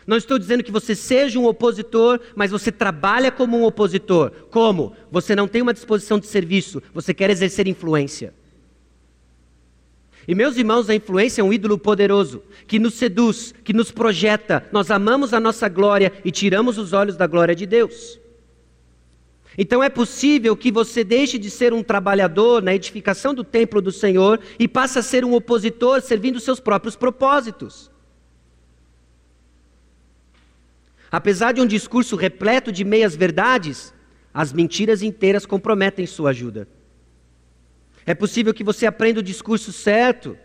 Não 0.09 0.17
estou 0.17 0.39
dizendo 0.39 0.65
que 0.65 0.73
você 0.73 0.95
seja 0.95 1.39
um 1.39 1.45
opositor, 1.45 2.19
mas 2.35 2.51
você 2.51 2.73
trabalha 2.73 3.31
como 3.31 3.59
um 3.59 3.65
opositor. 3.65 4.31
Como? 4.51 4.97
Você 5.11 5.37
não 5.37 5.47
tem 5.47 5.61
uma 5.61 5.75
disposição 5.75 6.19
de 6.19 6.27
serviço, 6.27 6.83
você 6.95 7.13
quer 7.13 7.29
exercer 7.29 7.69
influência. 7.69 8.33
E 10.27 10.35
meus 10.35 10.57
irmãos, 10.57 10.89
a 10.89 10.95
influência 10.95 11.43
é 11.43 11.45
um 11.45 11.53
ídolo 11.53 11.77
poderoso 11.77 12.43
que 12.67 12.79
nos 12.79 12.95
seduz, 12.95 13.55
que 13.63 13.75
nos 13.75 13.91
projeta. 13.91 14.67
Nós 14.73 14.91
amamos 14.91 15.35
a 15.35 15.41
nossa 15.41 15.69
glória 15.69 16.11
e 16.25 16.31
tiramos 16.31 16.79
os 16.79 16.95
olhos 16.95 17.15
da 17.15 17.27
glória 17.27 17.55
de 17.55 17.67
Deus. 17.67 18.19
Então 19.59 19.85
é 19.85 19.91
possível 19.91 20.57
que 20.57 20.73
você 20.73 21.05
deixe 21.05 21.37
de 21.37 21.51
ser 21.51 21.75
um 21.75 21.83
trabalhador 21.83 22.63
na 22.63 22.75
edificação 22.75 23.35
do 23.35 23.45
templo 23.45 23.83
do 23.83 23.93
Senhor 23.93 24.41
e 24.59 24.67
passe 24.67 24.99
a 24.99 25.03
ser 25.03 25.23
um 25.23 25.35
opositor 25.35 26.01
servindo 26.01 26.41
seus 26.41 26.61
próprios 26.61 26.97
propósitos. 26.97 27.91
Apesar 31.11 31.53
de 31.53 31.61
um 31.61 31.67
discurso 31.67 32.17
repleto 32.17 32.71
de 32.71 32.85
meias 32.85 33.17
verdades, 33.17 33.95
as 34.33 34.53
mentiras 34.53 35.03
inteiras 35.03 35.47
comprometem 35.47 36.07
sua 36.07 36.31
ajuda. 36.31 36.69
É 38.05 38.15
possível 38.15 38.55
que 38.55 38.65
você 38.65 38.87
aprenda 38.87 39.21
o 39.21 39.23
discurso 39.23 39.73
certo, 39.73 40.37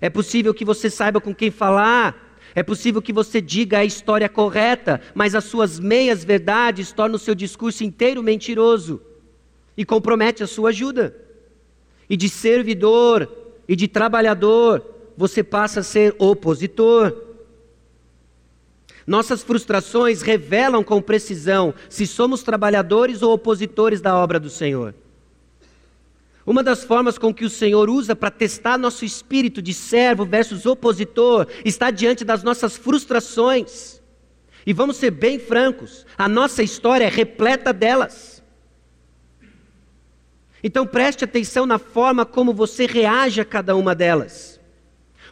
é 0.00 0.10
possível 0.10 0.52
que 0.52 0.64
você 0.64 0.88
saiba 0.90 1.20
com 1.20 1.34
quem 1.34 1.50
falar, 1.50 2.38
é 2.54 2.62
possível 2.62 3.02
que 3.02 3.12
você 3.12 3.40
diga 3.40 3.78
a 3.78 3.84
história 3.84 4.28
correta, 4.28 5.00
mas 5.14 5.34
as 5.34 5.44
suas 5.44 5.80
meias 5.80 6.24
verdades 6.24 6.92
tornam 6.92 7.16
o 7.16 7.18
seu 7.18 7.34
discurso 7.34 7.82
inteiro 7.82 8.22
mentiroso 8.22 9.02
e 9.76 9.84
compromete 9.84 10.42
a 10.42 10.46
sua 10.46 10.70
ajuda. 10.70 11.16
E 12.08 12.16
de 12.16 12.28
servidor 12.28 13.28
e 13.66 13.74
de 13.74 13.88
trabalhador, 13.88 14.84
você 15.16 15.42
passa 15.42 15.80
a 15.80 15.82
ser 15.82 16.14
opositor. 16.18 17.33
Nossas 19.06 19.42
frustrações 19.42 20.22
revelam 20.22 20.82
com 20.82 21.00
precisão 21.00 21.74
se 21.88 22.06
somos 22.06 22.42
trabalhadores 22.42 23.22
ou 23.22 23.32
opositores 23.32 24.00
da 24.00 24.16
obra 24.16 24.40
do 24.40 24.48
Senhor. 24.48 24.94
Uma 26.46 26.62
das 26.62 26.84
formas 26.84 27.16
com 27.16 27.32
que 27.32 27.44
o 27.44 27.50
Senhor 27.50 27.88
usa 27.88 28.14
para 28.14 28.30
testar 28.30 28.78
nosso 28.78 29.04
espírito 29.04 29.62
de 29.62 29.72
servo 29.72 30.24
versus 30.24 30.66
opositor 30.66 31.46
está 31.64 31.90
diante 31.90 32.24
das 32.24 32.42
nossas 32.42 32.76
frustrações. 32.76 34.02
E 34.66 34.72
vamos 34.72 34.96
ser 34.96 35.10
bem 35.10 35.38
francos, 35.38 36.06
a 36.16 36.28
nossa 36.28 36.62
história 36.62 37.04
é 37.04 37.08
repleta 37.08 37.72
delas. 37.72 38.42
Então 40.62 40.86
preste 40.86 41.24
atenção 41.24 41.66
na 41.66 41.78
forma 41.78 42.24
como 42.24 42.54
você 42.54 42.86
reage 42.86 43.40
a 43.40 43.44
cada 43.44 43.76
uma 43.76 43.94
delas. 43.94 44.53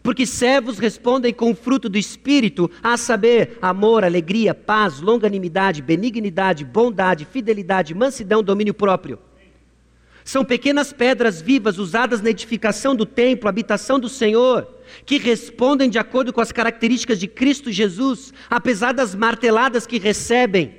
Porque 0.02 0.26
servos 0.26 0.78
respondem 0.78 1.32
com 1.32 1.50
o 1.50 1.54
fruto 1.54 1.88
do 1.88 1.96
Espírito, 1.96 2.70
a 2.82 2.96
saber, 2.96 3.58
amor, 3.62 4.04
alegria, 4.04 4.52
paz, 4.52 5.00
longanimidade, 5.00 5.80
benignidade, 5.80 6.64
bondade, 6.64 7.24
fidelidade, 7.24 7.94
mansidão, 7.94 8.42
domínio 8.42 8.74
próprio. 8.74 9.18
São 10.24 10.44
pequenas 10.44 10.92
pedras 10.92 11.40
vivas 11.40 11.78
usadas 11.78 12.20
na 12.20 12.30
edificação 12.30 12.94
do 12.94 13.04
templo, 13.04 13.48
habitação 13.48 13.98
do 13.98 14.08
Senhor, 14.08 14.68
que 15.04 15.18
respondem 15.18 15.88
de 15.88 15.98
acordo 15.98 16.32
com 16.32 16.40
as 16.40 16.52
características 16.52 17.18
de 17.18 17.26
Cristo 17.26 17.70
Jesus, 17.70 18.32
apesar 18.48 18.92
das 18.92 19.14
marteladas 19.14 19.86
que 19.86 19.98
recebem. 19.98 20.76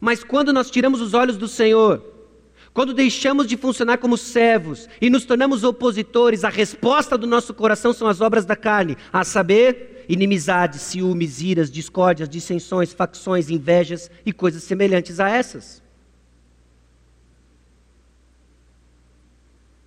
Mas 0.00 0.24
quando 0.24 0.52
nós 0.52 0.70
tiramos 0.70 1.00
os 1.00 1.14
olhos 1.14 1.36
do 1.36 1.46
Senhor, 1.46 2.11
quando 2.74 2.94
deixamos 2.94 3.46
de 3.46 3.56
funcionar 3.56 3.98
como 3.98 4.16
servos 4.16 4.88
e 5.00 5.10
nos 5.10 5.26
tornamos 5.26 5.62
opositores, 5.62 6.42
a 6.42 6.48
resposta 6.48 7.18
do 7.18 7.26
nosso 7.26 7.52
coração 7.52 7.92
são 7.92 8.08
as 8.08 8.20
obras 8.22 8.46
da 8.46 8.56
carne, 8.56 8.96
a 9.12 9.22
saber, 9.24 10.06
inimizades, 10.08 10.80
ciúmes, 10.80 11.42
iras, 11.42 11.70
discórdias, 11.70 12.28
dissensões, 12.28 12.92
facções, 12.92 13.50
invejas 13.50 14.10
e 14.24 14.32
coisas 14.32 14.62
semelhantes 14.62 15.20
a 15.20 15.28
essas. 15.28 15.82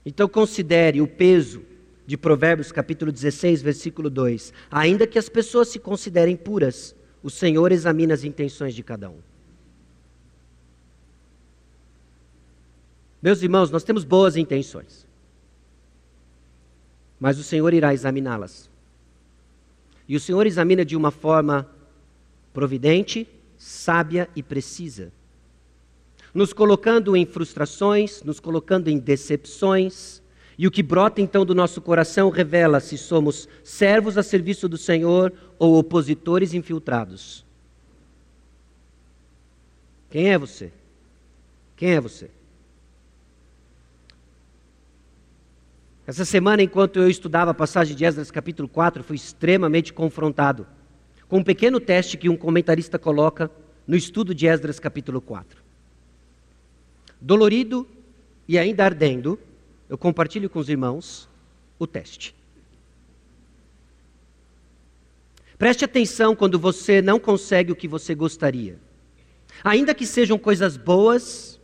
Então 0.06 0.30
considere 0.30 1.02
o 1.02 1.08
peso 1.08 1.64
de 2.06 2.16
Provérbios 2.16 2.72
capítulo 2.72 3.12
16, 3.12 3.64
versículo 3.64 4.12
2. 4.12 4.54
Ainda 4.70 5.08
que 5.08 5.18
as 5.18 5.28
pessoas 5.28 5.70
se 5.70 5.80
considerem 5.80 6.36
puras, 6.36 6.96
o 7.24 7.32
Senhor 7.32 7.72
examina 7.72 8.14
as 8.14 8.24
intenções 8.24 8.76
de 8.76 8.84
cada 8.84 9.10
um. 9.10 9.18
Meus 13.26 13.42
irmãos, 13.42 13.72
nós 13.72 13.84
temos 13.84 14.04
boas 14.04 14.38
intenções. 14.38 15.04
Mas 17.20 17.40
o 17.40 17.44
Senhor 17.44 17.74
irá 17.74 17.92
examiná-las. 17.92 18.70
E 20.08 20.16
o 20.16 20.20
Senhor 20.20 20.46
examina 20.46 20.86
de 20.86 20.96
uma 20.96 21.10
forma 21.10 21.68
providente, 22.54 23.28
sábia 23.58 24.30
e 24.36 24.44
precisa 24.44 25.12
nos 26.36 26.54
colocando 26.54 27.18
em 27.18 27.26
frustrações, 27.26 28.22
nos 28.22 28.40
colocando 28.40 28.90
em 28.90 29.00
decepções. 29.00 30.22
E 30.56 30.68
o 30.68 30.72
que 30.72 30.84
brota 30.84 31.20
então 31.20 31.44
do 31.44 31.56
nosso 31.56 31.82
coração 31.82 32.30
revela 32.30 32.80
se 32.80 32.96
somos 32.96 33.50
servos 33.64 34.20
a 34.20 34.22
serviço 34.22 34.70
do 34.70 34.78
Senhor 34.78 35.34
ou 35.58 35.80
opositores 35.80 36.54
infiltrados. 36.54 37.44
Quem 40.12 40.32
é 40.32 40.38
você? 40.38 40.72
Quem 41.76 41.96
é 41.96 42.00
você? 42.00 42.30
Essa 46.08 46.24
semana, 46.24 46.62
enquanto 46.62 47.00
eu 47.00 47.10
estudava 47.10 47.52
a 47.52 47.54
passagem 47.54 47.96
de 47.96 48.06
Esdras 48.06 48.30
capítulo 48.30 48.68
4, 48.70 49.04
fui 49.04 49.16
extremamente 49.16 49.92
confrontado 49.92 50.68
com 51.28 51.40
um 51.40 51.44
pequeno 51.44 51.80
teste 51.80 52.18
que 52.18 52.30
um 52.30 52.38
comentarista 52.38 53.00
coloca 53.00 53.50
no 53.88 53.96
estudo 53.96 54.34
de 54.34 54.46
Esdras 54.46 54.80
capítulo 54.80 55.20
4 55.20 55.66
dolorido 57.20 57.88
e 58.48 58.60
ainda 58.60 58.86
ardendo, 58.86 59.40
eu 59.90 59.98
compartilho 59.98 60.48
com 60.48 60.60
os 60.60 60.70
irmãos 60.70 61.28
o 61.80 61.88
teste. 61.88 62.36
Preste 65.58 65.84
atenção 65.84 66.36
quando 66.36 66.60
você 66.60 67.02
não 67.02 67.20
consegue 67.20 67.72
o 67.72 67.76
que 67.76 67.88
você 67.88 68.14
gostaria. 68.14 68.78
Ainda 69.64 69.96
que 69.96 70.06
sejam 70.06 70.38
coisas 70.38 70.78
boas, 70.78 71.60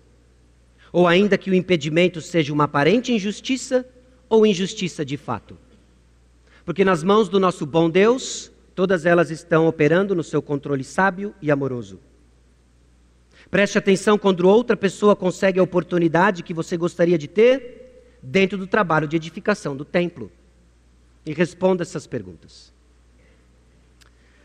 ou 0.91 1.07
ainda 1.07 1.37
que 1.37 1.51
o 1.51 1.53
impedimento 1.53 2.21
seja 2.21 2.51
uma 2.51 2.63
aparente 2.63 3.11
injustiça 3.11 3.85
ou 4.31 4.45
injustiça 4.45 5.03
de 5.03 5.17
fato. 5.17 5.57
Porque 6.63 6.85
nas 6.85 7.03
mãos 7.03 7.27
do 7.27 7.37
nosso 7.37 7.65
bom 7.65 7.89
Deus, 7.89 8.49
todas 8.73 9.05
elas 9.05 9.29
estão 9.29 9.67
operando 9.67 10.15
no 10.15 10.23
seu 10.23 10.41
controle 10.41 10.85
sábio 10.85 11.35
e 11.41 11.51
amoroso. 11.51 11.99
Preste 13.49 13.77
atenção 13.77 14.17
quando 14.17 14.47
outra 14.47 14.77
pessoa 14.77 15.17
consegue 15.17 15.59
a 15.59 15.63
oportunidade 15.63 16.43
que 16.43 16.53
você 16.53 16.77
gostaria 16.77 17.17
de 17.17 17.27
ter 17.27 18.05
dentro 18.23 18.57
do 18.57 18.65
trabalho 18.65 19.05
de 19.05 19.17
edificação 19.17 19.75
do 19.75 19.83
templo. 19.83 20.31
E 21.25 21.33
responda 21.33 21.83
essas 21.83 22.07
perguntas. 22.07 22.71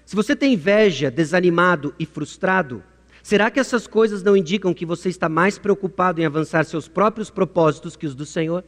Se 0.04 0.16
você 0.16 0.34
tem 0.34 0.54
inveja, 0.54 1.12
desanimado 1.12 1.94
e 1.96 2.04
frustrado, 2.04 2.82
será 3.22 3.52
que 3.52 3.60
essas 3.60 3.86
coisas 3.86 4.20
não 4.20 4.36
indicam 4.36 4.74
que 4.74 4.84
você 4.84 5.08
está 5.08 5.28
mais 5.28 5.58
preocupado 5.58 6.20
em 6.20 6.26
avançar 6.26 6.64
seus 6.64 6.88
próprios 6.88 7.30
propósitos 7.30 7.94
que 7.94 8.06
os 8.06 8.16
do 8.16 8.26
Senhor? 8.26 8.64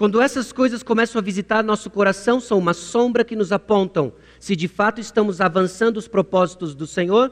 Quando 0.00 0.18
essas 0.22 0.50
coisas 0.50 0.82
começam 0.82 1.18
a 1.18 1.22
visitar 1.22 1.62
nosso 1.62 1.90
coração, 1.90 2.40
são 2.40 2.56
uma 2.56 2.72
sombra 2.72 3.22
que 3.22 3.36
nos 3.36 3.52
apontam 3.52 4.14
se 4.38 4.56
de 4.56 4.66
fato 4.66 4.98
estamos 4.98 5.42
avançando 5.42 5.98
os 5.98 6.08
propósitos 6.08 6.74
do 6.74 6.86
Senhor 6.86 7.30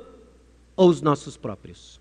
ou 0.77 0.91
os 0.91 1.01
nossos 1.01 1.35
próprios. 1.35 1.99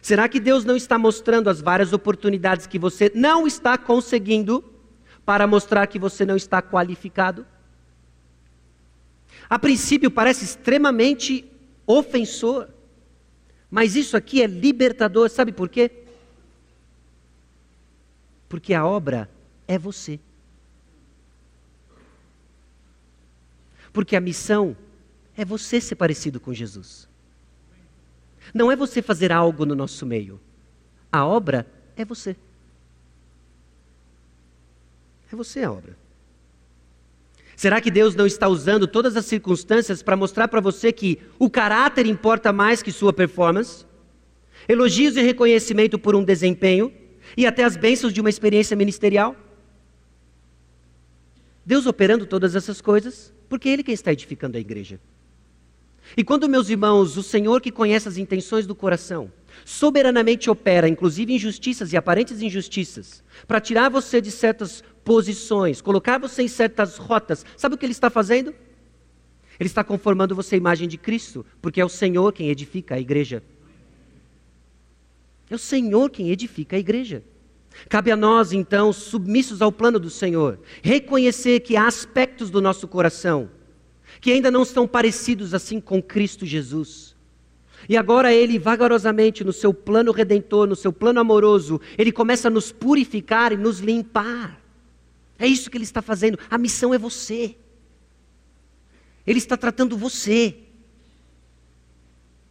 Será 0.00 0.28
que 0.28 0.38
Deus 0.38 0.64
não 0.64 0.76
está 0.76 0.96
mostrando 0.96 1.50
as 1.50 1.60
várias 1.60 1.92
oportunidades 1.92 2.68
que 2.68 2.78
você 2.78 3.10
não 3.16 3.48
está 3.48 3.76
conseguindo 3.76 4.62
para 5.26 5.44
mostrar 5.44 5.88
que 5.88 5.98
você 5.98 6.24
não 6.24 6.36
está 6.36 6.62
qualificado? 6.62 7.44
A 9.48 9.58
princípio 9.58 10.08
parece 10.08 10.44
extremamente 10.44 11.50
ofensor, 11.84 12.68
mas 13.68 13.96
isso 13.96 14.16
aqui 14.16 14.40
é 14.40 14.46
libertador, 14.46 15.28
sabe 15.28 15.50
por 15.50 15.68
quê? 15.68 15.99
Porque 18.50 18.74
a 18.74 18.84
obra 18.84 19.30
é 19.68 19.78
você. 19.78 20.18
Porque 23.92 24.16
a 24.16 24.20
missão 24.20 24.76
é 25.36 25.44
você 25.44 25.80
ser 25.80 25.94
parecido 25.94 26.40
com 26.40 26.52
Jesus. 26.52 27.08
Não 28.52 28.70
é 28.70 28.74
você 28.74 29.00
fazer 29.00 29.30
algo 29.30 29.64
no 29.64 29.76
nosso 29.76 30.04
meio. 30.04 30.40
A 31.12 31.24
obra 31.24 31.64
é 31.96 32.04
você. 32.04 32.36
É 35.32 35.36
você 35.36 35.62
a 35.62 35.70
obra. 35.70 35.96
Será 37.54 37.80
que 37.80 37.90
Deus 37.90 38.16
não 38.16 38.26
está 38.26 38.48
usando 38.48 38.88
todas 38.88 39.16
as 39.16 39.26
circunstâncias 39.26 40.02
para 40.02 40.16
mostrar 40.16 40.48
para 40.48 40.60
você 40.60 40.92
que 40.92 41.20
o 41.38 41.48
caráter 41.48 42.04
importa 42.04 42.52
mais 42.52 42.82
que 42.82 42.90
sua 42.90 43.12
performance? 43.12 43.86
Elogios 44.68 45.16
e 45.16 45.22
reconhecimento 45.22 46.00
por 46.00 46.16
um 46.16 46.24
desempenho 46.24 46.92
e 47.36 47.46
até 47.46 47.64
as 47.64 47.76
bênçãos 47.76 48.12
de 48.12 48.20
uma 48.20 48.30
experiência 48.30 48.76
ministerial? 48.76 49.36
Deus 51.64 51.86
operando 51.86 52.26
todas 52.26 52.56
essas 52.56 52.80
coisas, 52.80 53.32
porque 53.48 53.68
Ele 53.68 53.82
quem 53.82 53.94
está 53.94 54.12
edificando 54.12 54.56
a 54.56 54.60
igreja. 54.60 55.00
E 56.16 56.24
quando, 56.24 56.48
meus 56.48 56.68
irmãos, 56.68 57.16
o 57.16 57.22
Senhor 57.22 57.60
que 57.60 57.70
conhece 57.70 58.08
as 58.08 58.16
intenções 58.16 58.66
do 58.66 58.74
coração, 58.74 59.30
soberanamente 59.64 60.50
opera, 60.50 60.88
inclusive 60.88 61.32
injustiças 61.32 61.92
e 61.92 61.96
aparentes 61.96 62.42
injustiças, 62.42 63.22
para 63.46 63.60
tirar 63.60 63.88
você 63.88 64.20
de 64.20 64.30
certas 64.30 64.82
posições, 65.04 65.80
colocar 65.80 66.18
você 66.18 66.42
em 66.42 66.48
certas 66.48 66.96
rotas, 66.96 67.44
sabe 67.56 67.74
o 67.74 67.78
que 67.78 67.86
Ele 67.86 67.92
está 67.92 68.10
fazendo? 68.10 68.54
Ele 69.58 69.68
está 69.68 69.84
conformando 69.84 70.34
você 70.34 70.54
à 70.54 70.58
imagem 70.58 70.88
de 70.88 70.96
Cristo, 70.96 71.44
porque 71.60 71.80
é 71.80 71.84
o 71.84 71.88
Senhor 71.88 72.32
quem 72.32 72.48
edifica 72.48 72.94
a 72.94 73.00
igreja. 73.00 73.42
É 75.50 75.54
o 75.54 75.58
Senhor 75.58 76.08
quem 76.08 76.30
edifica 76.30 76.76
a 76.76 76.78
igreja. 76.78 77.22
Cabe 77.88 78.10
a 78.10 78.16
nós, 78.16 78.52
então, 78.52 78.92
submissos 78.92 79.60
ao 79.60 79.72
plano 79.72 79.98
do 79.98 80.10
Senhor, 80.10 80.60
reconhecer 80.82 81.60
que 81.60 81.76
há 81.76 81.86
aspectos 81.86 82.50
do 82.50 82.60
nosso 82.60 82.86
coração 82.86 83.50
que 84.20 84.32
ainda 84.32 84.50
não 84.50 84.62
estão 84.62 84.86
parecidos 84.86 85.54
assim 85.54 85.80
com 85.80 86.02
Cristo 86.02 86.44
Jesus. 86.44 87.16
E 87.88 87.96
agora 87.96 88.32
ele, 88.32 88.58
vagarosamente, 88.58 89.42
no 89.42 89.52
seu 89.52 89.72
plano 89.72 90.12
redentor, 90.12 90.66
no 90.66 90.76
seu 90.76 90.92
plano 90.92 91.20
amoroso, 91.20 91.80
ele 91.96 92.12
começa 92.12 92.48
a 92.48 92.50
nos 92.50 92.70
purificar 92.70 93.52
e 93.52 93.56
nos 93.56 93.78
limpar. 93.78 94.60
É 95.38 95.46
isso 95.46 95.70
que 95.70 95.78
ele 95.78 95.84
está 95.84 96.02
fazendo. 96.02 96.38
A 96.50 96.58
missão 96.58 96.92
é 96.92 96.98
você. 96.98 97.56
Ele 99.26 99.38
está 99.38 99.56
tratando 99.56 99.96
você. 99.96 100.58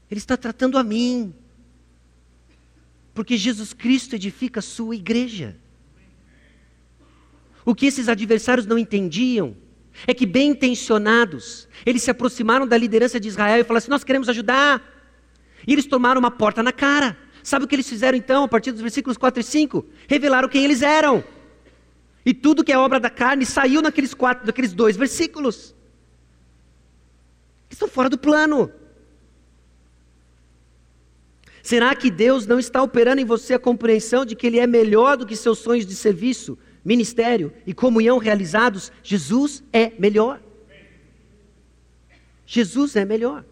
Ele 0.10 0.18
está 0.18 0.36
tratando 0.36 0.78
a 0.78 0.84
mim. 0.84 1.34
Porque 3.14 3.38
Jesus 3.38 3.74
Cristo 3.74 4.16
edifica 4.16 4.60
a 4.60 4.64
sua 4.64 4.96
igreja. 4.96 5.56
O 7.66 7.76
que 7.76 7.86
esses 7.86 8.08
adversários 8.08 8.66
não 8.66 8.78
entendiam 8.78 9.56
é 10.08 10.14
que, 10.14 10.26
bem 10.26 10.52
intencionados, 10.52 11.68
eles 11.86 12.04
se 12.04 12.12
aproximaram 12.12 12.68
da 12.68 12.78
liderança 12.78 13.20
de 13.20 13.28
Israel 13.28 13.60
e 13.60 13.64
falaram 13.64 13.80
assim: 13.80 13.92
Nós 13.92 14.04
queremos 14.04 14.30
ajudar. 14.30 14.82
E 15.68 15.74
eles 15.74 15.86
tomaram 15.86 16.20
uma 16.20 16.32
porta 16.32 16.64
na 16.64 16.72
cara. 16.72 17.18
Sabe 17.44 17.66
o 17.66 17.68
que 17.68 17.76
eles 17.76 17.90
fizeram 17.90 18.18
então, 18.18 18.44
a 18.44 18.48
partir 18.48 18.72
dos 18.72 18.82
versículos 18.82 19.18
4 19.18 19.40
e 19.40 19.44
5? 19.44 19.86
Revelaram 20.08 20.48
quem 20.48 20.64
eles 20.64 20.82
eram. 20.82 21.24
E 22.26 22.34
tudo 22.34 22.64
que 22.64 22.72
é 22.72 22.78
obra 22.78 23.00
da 23.00 23.10
carne 23.10 23.46
saiu 23.46 23.82
naqueles 23.82 24.14
quatro, 24.14 24.46
naqueles 24.46 24.74
dois 24.74 24.96
versículos. 24.96 25.76
Estão 27.70 27.88
fora 27.88 28.10
do 28.10 28.18
plano. 28.18 28.72
Será 31.70 31.94
que 31.94 32.10
Deus 32.10 32.48
não 32.48 32.58
está 32.58 32.82
operando 32.82 33.22
em 33.22 33.26
você 33.26 33.54
a 33.54 33.60
compreensão 33.60 34.26
de 34.26 34.36
que 34.36 34.48
Ele 34.48 34.58
é 34.58 34.66
melhor 34.66 35.16
do 35.16 35.24
que 35.24 35.36
seus 35.36 35.60
sonhos 35.60 35.86
de 35.86 35.94
serviço, 35.94 36.58
ministério 36.84 37.54
e 37.64 37.76
comunhão 37.76 38.18
realizados? 38.18 38.92
Jesus 39.04 39.64
é 39.72 39.92
melhor. 40.00 40.42
Jesus 42.44 42.96
é 42.96 43.06
melhor. 43.06 43.46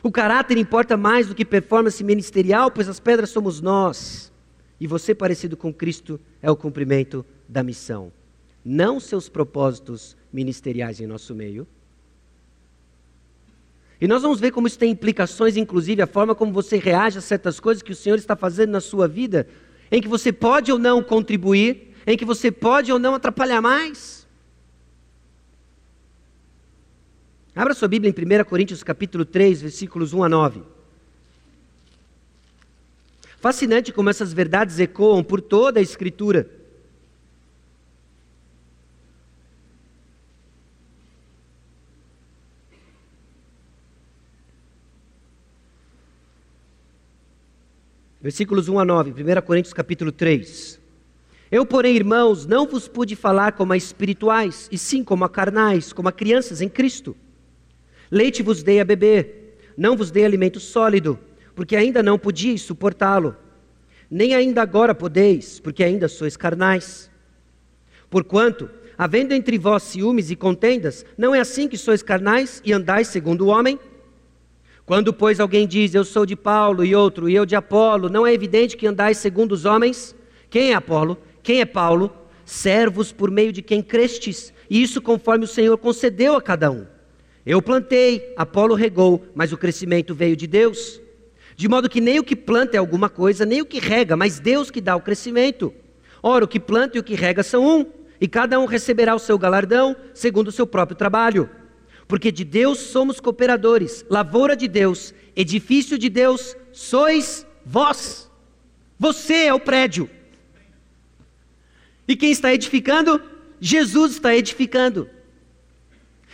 O 0.00 0.12
caráter 0.12 0.56
importa 0.58 0.96
mais 0.96 1.26
do 1.26 1.34
que 1.34 1.44
performance 1.44 2.04
ministerial, 2.04 2.70
pois 2.70 2.88
as 2.88 3.00
pedras 3.00 3.30
somos 3.30 3.60
nós. 3.60 4.32
E 4.78 4.86
você, 4.86 5.12
parecido 5.12 5.56
com 5.56 5.74
Cristo, 5.74 6.20
é 6.40 6.48
o 6.52 6.54
cumprimento 6.54 7.26
da 7.48 7.64
missão. 7.64 8.12
Não 8.64 9.00
seus 9.00 9.28
propósitos 9.28 10.16
ministeriais 10.32 11.00
em 11.00 11.06
nosso 11.08 11.34
meio, 11.34 11.66
e 14.00 14.06
nós 14.06 14.22
vamos 14.22 14.38
ver 14.38 14.50
como 14.50 14.66
isso 14.66 14.78
tem 14.78 14.90
implicações, 14.90 15.56
inclusive 15.56 16.02
a 16.02 16.06
forma 16.06 16.34
como 16.34 16.52
você 16.52 16.76
reage 16.76 17.18
a 17.18 17.22
certas 17.22 17.58
coisas 17.58 17.82
que 17.82 17.92
o 17.92 17.96
Senhor 17.96 18.16
está 18.16 18.36
fazendo 18.36 18.70
na 18.70 18.80
sua 18.80 19.08
vida, 19.08 19.48
em 19.90 20.02
que 20.02 20.08
você 20.08 20.32
pode 20.32 20.70
ou 20.70 20.78
não 20.78 21.02
contribuir, 21.02 21.94
em 22.06 22.16
que 22.16 22.24
você 22.24 22.50
pode 22.50 22.92
ou 22.92 22.98
não 22.98 23.14
atrapalhar 23.14 23.62
mais. 23.62 24.26
Abra 27.54 27.72
sua 27.72 27.88
Bíblia 27.88 28.12
em 28.14 28.40
1 28.40 28.44
Coríntios 28.44 28.82
capítulo 28.82 29.24
3, 29.24 29.62
versículos 29.62 30.12
1 30.12 30.24
a 30.24 30.28
9. 30.28 30.62
Fascinante 33.40 33.92
como 33.92 34.10
essas 34.10 34.32
verdades 34.32 34.78
ecoam 34.78 35.24
por 35.24 35.40
toda 35.40 35.80
a 35.80 35.82
Escritura. 35.82 36.50
Versículos 48.26 48.68
1 48.68 48.80
a 48.80 48.84
9, 48.84 49.12
1 49.12 49.40
Coríntios 49.42 49.72
capítulo 49.72 50.10
3. 50.10 50.80
Eu, 51.48 51.64
porém, 51.64 51.94
irmãos, 51.94 52.44
não 52.44 52.66
vos 52.66 52.88
pude 52.88 53.14
falar 53.14 53.52
como 53.52 53.72
a 53.72 53.76
espirituais, 53.76 54.68
e 54.72 54.76
sim 54.76 55.04
como 55.04 55.24
a 55.24 55.28
carnais, 55.28 55.92
como 55.92 56.08
a 56.08 56.12
crianças 56.12 56.60
em 56.60 56.68
Cristo. 56.68 57.16
Leite 58.10 58.42
vos 58.42 58.64
dei 58.64 58.80
a 58.80 58.84
beber, 58.84 59.56
não 59.76 59.96
vos 59.96 60.10
dei 60.10 60.24
alimento 60.24 60.58
sólido, 60.58 61.16
porque 61.54 61.76
ainda 61.76 62.02
não 62.02 62.18
podíeis 62.18 62.62
suportá-lo. 62.62 63.36
Nem 64.10 64.34
ainda 64.34 64.60
agora 64.60 64.92
podeis, 64.92 65.60
porque 65.60 65.84
ainda 65.84 66.08
sois 66.08 66.36
carnais. 66.36 67.08
Porquanto, 68.10 68.68
havendo 68.98 69.34
entre 69.34 69.56
vós 69.56 69.84
ciúmes 69.84 70.32
e 70.32 70.34
contendas, 70.34 71.06
não 71.16 71.32
é 71.32 71.38
assim 71.38 71.68
que 71.68 71.78
sois 71.78 72.02
carnais 72.02 72.60
e 72.64 72.72
andais 72.72 73.06
segundo 73.06 73.42
o 73.42 73.50
homem? 73.50 73.78
Quando, 74.86 75.12
pois, 75.12 75.40
alguém 75.40 75.66
diz, 75.66 75.96
eu 75.96 76.04
sou 76.04 76.24
de 76.24 76.36
Paulo, 76.36 76.84
e 76.84 76.94
outro, 76.94 77.28
e 77.28 77.34
eu 77.34 77.44
de 77.44 77.56
Apolo, 77.56 78.08
não 78.08 78.24
é 78.24 78.32
evidente 78.32 78.76
que 78.76 78.86
andais 78.86 79.18
segundo 79.18 79.50
os 79.50 79.64
homens? 79.64 80.14
Quem 80.48 80.70
é 80.70 80.74
Apolo? 80.74 81.18
Quem 81.42 81.60
é 81.60 81.64
Paulo? 81.64 82.16
Servos 82.44 83.10
por 83.10 83.28
meio 83.28 83.52
de 83.52 83.62
quem 83.62 83.82
crestes, 83.82 84.54
e 84.70 84.80
isso 84.80 85.02
conforme 85.02 85.44
o 85.44 85.48
Senhor 85.48 85.76
concedeu 85.76 86.36
a 86.36 86.40
cada 86.40 86.70
um. 86.70 86.86
Eu 87.44 87.60
plantei, 87.60 88.32
Apolo 88.36 88.76
regou, 88.76 89.26
mas 89.34 89.52
o 89.52 89.58
crescimento 89.58 90.14
veio 90.14 90.36
de 90.36 90.46
Deus. 90.46 91.00
De 91.56 91.68
modo 91.68 91.88
que 91.88 92.00
nem 92.00 92.20
o 92.20 92.24
que 92.24 92.36
planta 92.36 92.76
é 92.76 92.78
alguma 92.78 93.08
coisa, 93.08 93.44
nem 93.44 93.60
o 93.60 93.66
que 93.66 93.80
rega, 93.80 94.16
mas 94.16 94.38
Deus 94.38 94.70
que 94.70 94.80
dá 94.80 94.94
o 94.94 95.00
crescimento. 95.00 95.74
Ora, 96.22 96.44
o 96.44 96.48
que 96.48 96.60
planta 96.60 96.96
e 96.96 97.00
o 97.00 97.04
que 97.04 97.16
rega 97.16 97.42
são 97.42 97.66
um, 97.66 97.86
e 98.20 98.28
cada 98.28 98.60
um 98.60 98.66
receberá 98.66 99.16
o 99.16 99.18
seu 99.18 99.36
galardão, 99.36 99.96
segundo 100.14 100.46
o 100.46 100.52
seu 100.52 100.66
próprio 100.66 100.96
trabalho 100.96 101.50
porque 102.08 102.30
de 102.30 102.44
Deus 102.44 102.78
somos 102.78 103.18
cooperadores, 103.18 104.04
lavoura 104.08 104.56
de 104.56 104.68
Deus, 104.68 105.12
edifício 105.34 105.98
de 105.98 106.08
Deus, 106.08 106.56
sois 106.72 107.46
vós. 107.64 108.30
Você 108.98 109.46
é 109.46 109.54
o 109.54 109.60
prédio. 109.60 110.08
E 112.06 112.14
quem 112.14 112.30
está 112.30 112.54
edificando? 112.54 113.20
Jesus 113.60 114.12
está 114.12 114.34
edificando. 114.34 115.10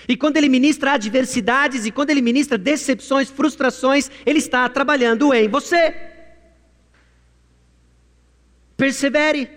E 0.07 0.17
quando 0.17 0.37
ele 0.37 0.49
ministra 0.49 0.93
adversidades, 0.93 1.87
e 1.87 1.91
quando 1.91 2.11
ele 2.11 2.21
ministra 2.21 2.59
decepções, 2.59 3.31
frustrações, 3.31 4.11
ele 4.27 4.39
está 4.39 4.69
trabalhando 4.69 5.33
em 5.33 5.49
você. 5.49 5.95
Persevere. 8.77 9.49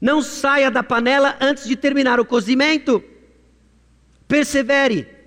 Não 0.00 0.22
saia 0.22 0.70
da 0.70 0.82
panela 0.82 1.36
antes 1.40 1.68
de 1.68 1.76
terminar 1.76 2.18
o 2.18 2.24
cozimento. 2.24 3.04
Persevere. 4.26 5.19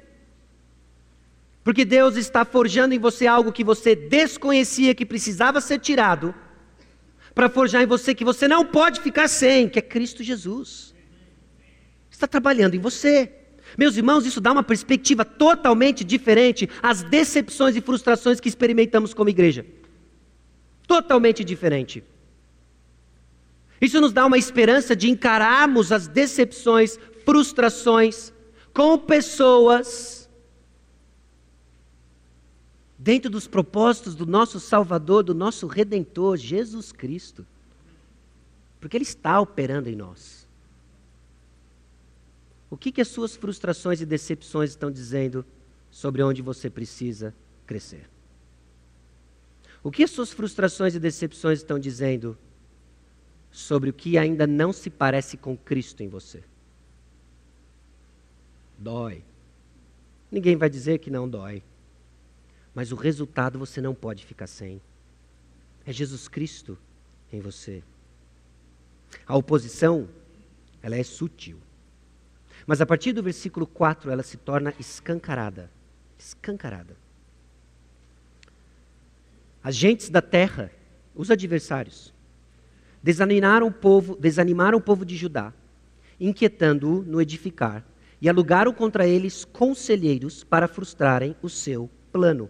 Porque 1.63 1.86
Deus 1.86 2.17
está 2.17 2.43
forjando 2.43 2.93
em 2.93 2.99
você 2.99 3.26
algo 3.26 3.52
que 3.52 3.63
você 3.63 3.95
desconhecia 3.95 4.93
que 4.93 5.06
precisava 5.06 5.62
ser 5.62 5.80
tirado, 5.80 6.36
para 7.34 7.49
forjar 7.49 7.82
em 7.82 7.88
você 7.88 8.13
que 8.13 8.26
você 8.26 8.47
não 8.47 8.65
pode 8.65 9.02
ficar 9.02 9.28
sem, 9.28 9.67
que 9.67 9.80
é 9.80 9.82
Cristo 9.82 10.23
Jesus. 10.23 10.93
Está 12.12 12.28
trabalhando 12.28 12.76
em 12.76 12.80
você. 12.80 13.32
Meus 13.78 13.97
irmãos, 13.97 14.26
isso 14.26 14.39
dá 14.39 14.52
uma 14.52 14.62
perspectiva 14.62 15.26
totalmente 15.26 16.04
diferente 16.04 16.69
às 16.82 17.02
decepções 17.02 17.76
e 17.76 17.82
frustrações 17.82 18.39
que 18.39 18.47
experimentamos 18.47 19.13
como 19.13 19.30
igreja. 19.30 19.65
Totalmente 20.86 21.43
diferente. 21.43 22.04
Isso 23.82 23.99
nos 23.99 24.13
dá 24.13 24.26
uma 24.26 24.38
esperança 24.38 24.95
de 24.95 25.10
encararmos 25.10 25.91
as 25.91 26.08
decepções, 26.08 26.99
frustrações 27.26 28.32
com 28.74 28.97
pessoas 28.97 30.22
dentro 33.04 33.30
dos 33.30 33.47
propósitos 33.47 34.16
do 34.16 34.26
nosso 34.26 34.62
Salvador, 34.62 35.24
do 35.24 35.36
nosso 35.36 35.68
Redentor, 35.68 36.38
Jesus 36.38 36.93
Cristo. 36.93 37.45
Porque 38.80 38.95
Ele 38.95 39.04
está 39.04 39.41
operando 39.41 39.89
em 39.89 39.95
nós. 39.95 40.47
O 42.70 42.78
que, 42.78 42.93
que 42.93 43.01
as 43.01 43.10
suas 43.10 43.36
frustrações 43.36 43.99
e 43.99 44.06
decepções 44.06 44.70
estão 44.70 44.89
dizendo 44.89 45.45
sobre 45.91 46.24
onde 46.24 46.41
você 46.41 46.70
precisa 46.70 47.36
crescer? 47.68 48.10
O 49.84 49.91
que 49.91 50.06
as 50.06 50.12
suas 50.12 50.32
frustrações 50.32 50.95
e 50.95 50.99
decepções 50.99 51.60
estão 51.60 51.78
dizendo 51.78 52.38
sobre 53.51 53.89
o 53.89 53.93
que 53.93 54.18
ainda 54.18 54.47
não 54.47 54.72
se 54.72 54.89
parece 54.89 55.36
com 55.36 55.58
Cristo 55.58 56.01
em 56.01 56.08
você? 56.08 56.41
Dói. 58.80 59.26
Ninguém 60.32 60.56
vai 60.56 60.70
dizer 60.70 60.99
que 60.99 61.12
não 61.12 61.28
dói. 61.28 61.62
Mas 62.74 62.91
o 62.91 62.95
resultado 62.95 63.59
você 63.59 63.80
não 63.82 63.93
pode 63.93 64.26
ficar 64.26 64.47
sem. 64.47 64.82
É 65.86 65.91
Jesus 65.91 66.28
Cristo 66.28 66.78
em 67.32 67.39
você. 67.39 67.84
A 69.28 69.36
oposição, 69.36 70.07
ela 70.82 70.95
é 70.95 71.03
sutil. 71.03 71.59
Mas 72.65 72.82
a 72.82 72.86
partir 72.86 73.13
do 73.13 73.21
versículo 73.21 73.67
4 73.67 74.09
ela 74.09 74.24
se 74.24 74.38
torna 74.38 74.74
escancarada. 74.80 75.69
Escancarada. 76.17 76.95
As 79.63 79.76
gentes 79.76 80.09
da 80.09 80.21
terra, 80.21 80.71
os 81.15 81.30
adversários, 81.30 82.13
desanimaram 83.01 83.67
o 83.67 83.71
povo, 83.71 84.15
desanimaram 84.15 84.78
o 84.78 84.82
povo 84.82 85.05
de 85.05 85.15
Judá, 85.15 85.53
inquietando-o 86.19 87.01
no 87.03 87.21
edificar, 87.21 87.86
e 88.21 88.30
alugaram 88.30 88.74
contra 88.74 89.05
eles 89.05 89.43
conselheiros 89.43 90.43
para 90.43 90.67
frustrarem 90.67 91.36
o 91.41 91.49
seu 91.49 91.89
plano. 92.11 92.49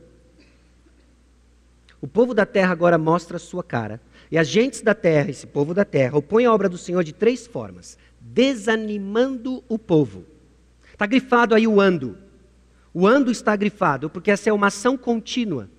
O 2.04 2.08
povo 2.08 2.34
da 2.34 2.46
terra 2.46 2.74
agora 2.74 2.98
mostra 2.98 3.38
a 3.38 3.40
sua 3.40 3.64
cara. 3.64 4.02
E 4.30 4.38
as 4.38 4.50
gentes 4.50 4.82
da 4.82 4.94
terra, 4.94 5.30
esse 5.30 5.48
povo 5.48 5.74
da 5.74 5.86
terra, 5.86 6.18
opõem 6.18 6.46
a 6.46 6.54
obra 6.54 6.68
do 6.68 6.78
Senhor 6.78 7.02
de 7.02 7.14
três 7.14 7.48
formas: 7.48 7.98
desanimando 8.20 9.64
o 9.70 9.80
povo. 9.80 10.26
Está 10.92 11.06
grifado 11.06 11.56
aí 11.56 11.66
o 11.66 11.80
ando. 11.80 12.18
O 12.94 13.08
ando 13.08 13.32
está 13.32 13.56
grifado 13.56 14.10
porque 14.10 14.32
essa 14.32 14.50
é 14.50 14.54
uma 14.54 14.68
ação 14.68 14.98
contínua 14.98 15.70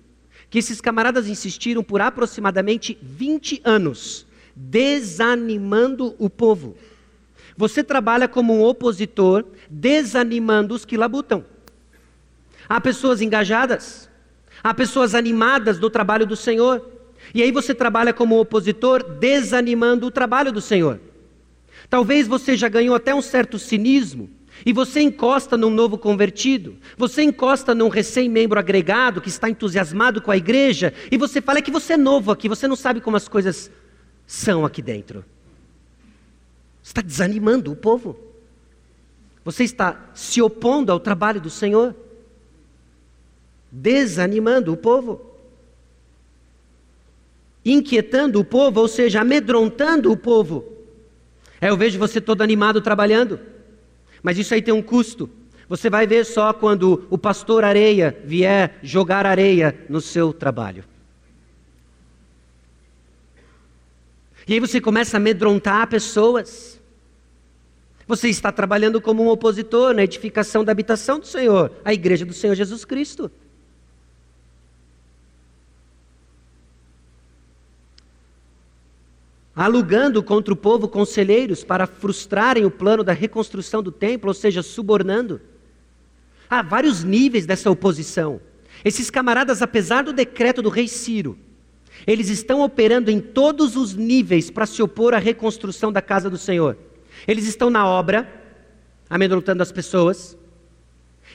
que 0.49 0.57
esses 0.57 0.81
camaradas 0.81 1.27
insistiram 1.27 1.83
por 1.83 2.01
aproximadamente 2.01 2.97
20 3.03 3.61
anos, 3.63 4.25
desanimando 4.55 6.15
o 6.17 6.27
povo. 6.27 6.75
Você 7.55 7.83
trabalha 7.83 8.27
como 8.27 8.51
um 8.51 8.63
opositor, 8.63 9.45
desanimando 9.69 10.73
os 10.73 10.85
que 10.85 10.97
labutam. 10.97 11.45
Há 12.67 12.81
pessoas 12.81 13.21
engajadas, 13.21 14.09
há 14.65 14.73
pessoas 14.73 15.13
animadas 15.13 15.77
do 15.77 15.91
trabalho 15.91 16.25
do 16.25 16.35
Senhor. 16.35 16.83
E 17.35 17.43
aí 17.43 17.51
você 17.51 17.71
trabalha 17.71 18.11
como 18.11 18.39
opositor, 18.39 19.03
desanimando 19.03 20.07
o 20.07 20.11
trabalho 20.11 20.51
do 20.51 20.59
Senhor. 20.59 20.99
Talvez 21.87 22.27
você 22.27 22.57
já 22.57 22.67
ganhou 22.67 22.95
até 22.95 23.13
um 23.13 23.21
certo 23.21 23.59
cinismo 23.59 24.27
e 24.65 24.73
você 24.73 25.01
encosta 25.01 25.55
num 25.55 25.69
novo 25.69 25.99
convertido, 25.99 26.77
você 26.97 27.21
encosta 27.21 27.75
num 27.75 27.89
recém-membro 27.89 28.57
agregado 28.57 29.21
que 29.21 29.29
está 29.29 29.47
entusiasmado 29.47 30.19
com 30.19 30.31
a 30.31 30.37
igreja, 30.37 30.91
e 31.11 31.17
você 31.17 31.41
fala 31.41 31.59
é 31.59 31.61
que 31.61 31.69
você 31.69 31.93
é 31.93 31.97
novo 31.97 32.31
aqui, 32.31 32.49
você 32.49 32.67
não 32.67 32.75
sabe 32.75 33.01
como 33.01 33.17
as 33.17 33.27
coisas 33.27 33.69
são 34.25 34.65
aqui 34.65 34.81
dentro. 34.81 35.23
Você 36.81 36.89
está 36.89 37.01
desanimando 37.01 37.71
o 37.71 37.75
povo. 37.75 38.17
Você 39.43 39.63
está 39.63 40.09
se 40.15 40.41
opondo 40.41 40.91
ao 40.91 40.99
trabalho 40.99 41.39
do 41.39 41.51
Senhor, 41.51 41.95
desanimando 43.71 44.73
o 44.73 44.77
povo, 44.77 45.35
inquietando 47.63 48.39
o 48.39 48.45
povo, 48.45 48.79
ou 48.81 48.87
seja, 48.87 49.21
amedrontando 49.21 50.11
o 50.11 50.17
povo. 50.17 50.65
É, 51.59 51.69
eu 51.69 51.77
vejo 51.77 51.97
você 51.97 52.21
todo 52.21 52.41
animado 52.41 52.81
trabalhando. 52.81 53.39
Mas 54.21 54.37
isso 54.37 54.53
aí 54.53 54.61
tem 54.61 54.73
um 54.73 54.81
custo. 54.81 55.29
Você 55.67 55.89
vai 55.89 56.05
ver 56.05 56.25
só 56.25 56.53
quando 56.53 57.07
o 57.09 57.17
pastor 57.17 57.63
areia 57.63 58.15
vier 58.23 58.77
jogar 58.83 59.25
areia 59.25 59.75
no 59.89 59.99
seu 59.99 60.31
trabalho. 60.31 60.83
E 64.47 64.53
aí 64.53 64.59
você 64.59 64.79
começa 64.79 65.17
a 65.17 65.19
amedrontar 65.19 65.87
pessoas. 65.87 66.79
Você 68.07 68.29
está 68.29 68.51
trabalhando 68.51 69.01
como 69.01 69.23
um 69.23 69.29
opositor 69.29 69.93
na 69.93 70.03
edificação 70.03 70.63
da 70.63 70.71
habitação 70.71 71.19
do 71.19 71.25
Senhor, 71.25 71.71
a 71.83 71.91
igreja 71.91 72.23
do 72.23 72.33
Senhor 72.33 72.53
Jesus 72.53 72.85
Cristo. 72.85 73.31
Alugando 79.55 80.21
contra 80.21 80.53
o 80.53 80.57
povo 80.57 80.87
conselheiros 80.87 81.63
para 81.63 81.87
frustrarem 81.87 82.65
o 82.65 82.71
plano 82.71 83.03
da 83.03 83.13
reconstrução 83.13 83.81
do 83.81 83.91
templo, 83.91 84.27
ou 84.27 84.33
seja, 84.33 84.61
subornando. 84.61 85.39
Há 86.49 86.61
vários 86.61 87.03
níveis 87.03 87.45
dessa 87.45 87.71
oposição. 87.71 88.41
Esses 88.83 89.09
camaradas, 89.09 89.61
apesar 89.61 90.03
do 90.03 90.11
decreto 90.11 90.61
do 90.61 90.69
rei 90.69 90.87
Ciro, 90.87 91.37
eles 92.05 92.27
estão 92.27 92.59
operando 92.61 93.09
em 93.09 93.21
todos 93.21 93.77
os 93.77 93.95
níveis 93.95 94.51
para 94.51 94.65
se 94.65 94.83
opor 94.83 95.13
à 95.13 95.17
reconstrução 95.17 95.91
da 95.91 96.01
casa 96.01 96.29
do 96.29 96.37
Senhor. 96.37 96.77
Eles 97.25 97.47
estão 97.47 97.69
na 97.69 97.87
obra, 97.87 98.29
amedrontando 99.09 99.63
as 99.63 99.71
pessoas. 99.71 100.37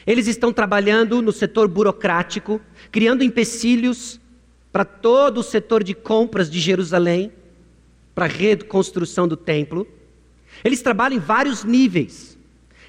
Eles 0.07 0.27
estão 0.27 0.53
trabalhando 0.53 1.23
no 1.23 1.33
setor 1.33 1.67
burocrático, 1.67 2.61
criando 2.93 3.25
empecilhos 3.25 4.21
para 4.71 4.85
todo 4.85 5.39
o 5.39 5.43
setor 5.43 5.83
de 5.83 5.95
compras 5.95 6.51
de 6.51 6.61
Jerusalém 6.61 7.33
para 8.15 8.25
a 8.25 8.29
reconstrução 8.29 9.27
do 9.27 9.37
templo. 9.37 9.87
Eles 10.65 10.83
trabalham 10.83 11.17
em 11.17 11.21
vários 11.21 11.65
níveis. 11.65 12.39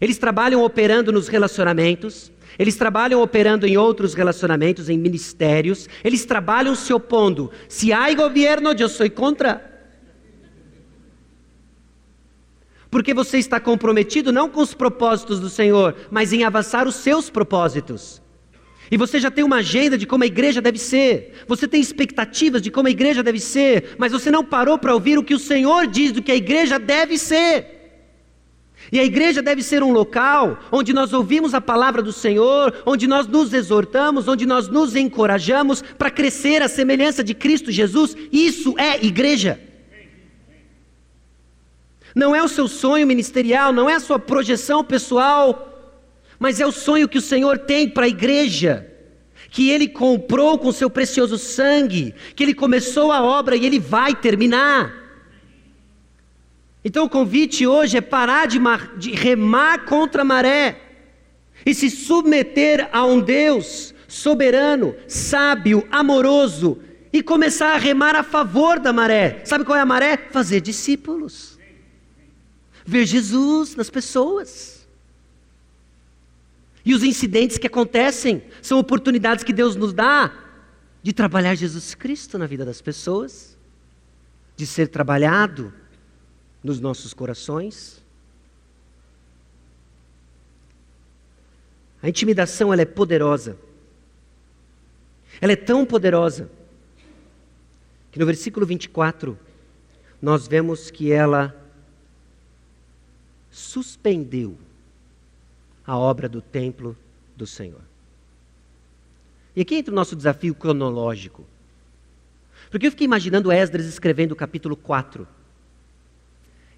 Eles 0.01 0.17
trabalham 0.17 0.63
operando 0.63 1.11
nos 1.11 1.27
relacionamentos, 1.27 2.31
eles 2.57 2.75
trabalham 2.75 3.21
operando 3.21 3.67
em 3.67 3.77
outros 3.77 4.15
relacionamentos, 4.15 4.89
em 4.89 4.97
ministérios, 4.97 5.87
eles 6.03 6.25
trabalham 6.25 6.73
se 6.73 6.91
opondo. 6.91 7.51
Se 7.69 7.93
há 7.93 8.11
governo, 8.13 8.71
eu 8.71 8.89
sou 8.89 9.09
contra. 9.11 9.69
Porque 12.89 13.13
você 13.13 13.37
está 13.37 13.59
comprometido 13.59 14.31
não 14.31 14.49
com 14.49 14.59
os 14.59 14.73
propósitos 14.73 15.39
do 15.39 15.49
Senhor, 15.49 15.95
mas 16.09 16.33
em 16.33 16.43
avançar 16.43 16.87
os 16.87 16.95
seus 16.95 17.29
propósitos. 17.29 18.20
E 18.91 18.97
você 18.97 19.21
já 19.21 19.31
tem 19.31 19.41
uma 19.41 19.57
agenda 19.57 19.97
de 19.97 20.05
como 20.05 20.25
a 20.25 20.27
igreja 20.27 20.61
deve 20.61 20.77
ser. 20.77 21.33
Você 21.47 21.65
tem 21.65 21.79
expectativas 21.79 22.61
de 22.61 22.69
como 22.69 22.89
a 22.89 22.91
igreja 22.91 23.23
deve 23.23 23.39
ser. 23.39 23.95
Mas 23.97 24.11
você 24.11 24.29
não 24.29 24.43
parou 24.43 24.77
para 24.77 24.93
ouvir 24.93 25.17
o 25.17 25.23
que 25.23 25.33
o 25.33 25.39
Senhor 25.39 25.87
diz 25.87 26.11
do 26.11 26.21
que 26.21 26.29
a 26.31 26.35
igreja 26.35 26.77
deve 26.77 27.17
ser. 27.17 27.79
E 28.91 28.99
a 28.99 29.05
igreja 29.05 29.41
deve 29.41 29.63
ser 29.63 29.81
um 29.81 29.93
local 29.93 30.59
onde 30.69 30.91
nós 30.91 31.13
ouvimos 31.13 31.53
a 31.53 31.61
palavra 31.61 32.01
do 32.01 32.11
Senhor, 32.11 32.83
onde 32.85 33.07
nós 33.07 33.27
nos 33.27 33.53
exortamos, 33.53 34.27
onde 34.27 34.45
nós 34.45 34.67
nos 34.67 34.93
encorajamos 34.93 35.81
para 35.97 36.11
crescer 36.11 36.61
à 36.61 36.67
semelhança 36.67 37.23
de 37.23 37.33
Cristo 37.33 37.71
Jesus. 37.71 38.13
Isso 38.29 38.75
é 38.77 39.05
igreja. 39.05 39.57
Não 42.13 42.35
é 42.35 42.43
o 42.43 42.49
seu 42.49 42.67
sonho 42.67 43.07
ministerial, 43.07 43.71
não 43.71 43.89
é 43.89 43.93
a 43.93 44.01
sua 44.01 44.19
projeção 44.19 44.83
pessoal, 44.83 45.70
mas 46.41 46.59
é 46.59 46.65
o 46.65 46.71
sonho 46.71 47.07
que 47.07 47.19
o 47.19 47.21
Senhor 47.21 47.59
tem 47.59 47.87
para 47.87 48.05
a 48.05 48.09
igreja, 48.09 48.91
que 49.51 49.69
Ele 49.69 49.87
comprou 49.87 50.57
com 50.57 50.71
seu 50.71 50.89
precioso 50.89 51.37
sangue, 51.37 52.15
que 52.35 52.41
Ele 52.41 52.55
começou 52.55 53.11
a 53.11 53.21
obra 53.21 53.55
e 53.55 53.63
Ele 53.63 53.79
vai 53.79 54.15
terminar. 54.15 54.91
Então 56.83 57.05
o 57.05 57.09
convite 57.09 57.67
hoje 57.67 57.95
é 57.95 58.01
parar 58.01 58.47
de, 58.47 58.57
mar, 58.57 58.97
de 58.97 59.11
remar 59.11 59.85
contra 59.85 60.23
a 60.23 60.25
maré 60.25 60.81
e 61.63 61.75
se 61.75 61.91
submeter 61.91 62.89
a 62.91 63.05
um 63.05 63.21
Deus 63.21 63.93
soberano, 64.07 64.95
sábio, 65.07 65.87
amoroso 65.91 66.79
e 67.13 67.21
começar 67.21 67.75
a 67.75 67.77
remar 67.77 68.15
a 68.15 68.23
favor 68.23 68.79
da 68.79 68.91
maré. 68.91 69.41
Sabe 69.45 69.63
qual 69.63 69.77
é 69.77 69.81
a 69.81 69.85
maré? 69.85 70.17
Fazer 70.17 70.59
discípulos. 70.59 71.59
Ver 72.83 73.05
Jesus 73.05 73.75
nas 73.75 73.91
pessoas. 73.91 74.80
E 76.83 76.93
os 76.93 77.03
incidentes 77.03 77.57
que 77.57 77.67
acontecem 77.67 78.43
são 78.61 78.79
oportunidades 78.79 79.43
que 79.43 79.53
Deus 79.53 79.75
nos 79.75 79.93
dá 79.93 80.33
de 81.03 81.13
trabalhar 81.13 81.55
Jesus 81.55 81.95
Cristo 81.95 82.37
na 82.37 82.45
vida 82.45 82.65
das 82.65 82.81
pessoas, 82.81 83.57
de 84.55 84.65
ser 84.65 84.87
trabalhado 84.87 85.73
nos 86.63 86.79
nossos 86.79 87.13
corações. 87.13 88.03
A 92.01 92.09
intimidação 92.09 92.73
ela 92.73 92.81
é 92.81 92.85
poderosa. 92.85 93.57
Ela 95.39 95.53
é 95.53 95.55
tão 95.55 95.85
poderosa 95.85 96.49
que 98.11 98.19
no 98.19 98.25
versículo 98.25 98.65
24 98.65 99.37
nós 100.21 100.47
vemos 100.47 100.91
que 100.91 101.11
ela 101.11 101.55
suspendeu 103.49 104.57
a 105.91 105.97
obra 105.97 106.29
do 106.29 106.41
templo 106.41 106.95
do 107.35 107.45
Senhor. 107.45 107.81
E 109.53 109.59
aqui 109.59 109.75
entra 109.75 109.91
o 109.91 109.95
nosso 109.95 110.15
desafio 110.15 110.55
cronológico. 110.55 111.45
Porque 112.69 112.87
eu 112.87 112.91
fiquei 112.91 113.03
imaginando 113.03 113.51
Esdras 113.51 113.85
escrevendo 113.85 114.31
o 114.31 114.35
capítulo 114.35 114.77
4. 114.77 115.27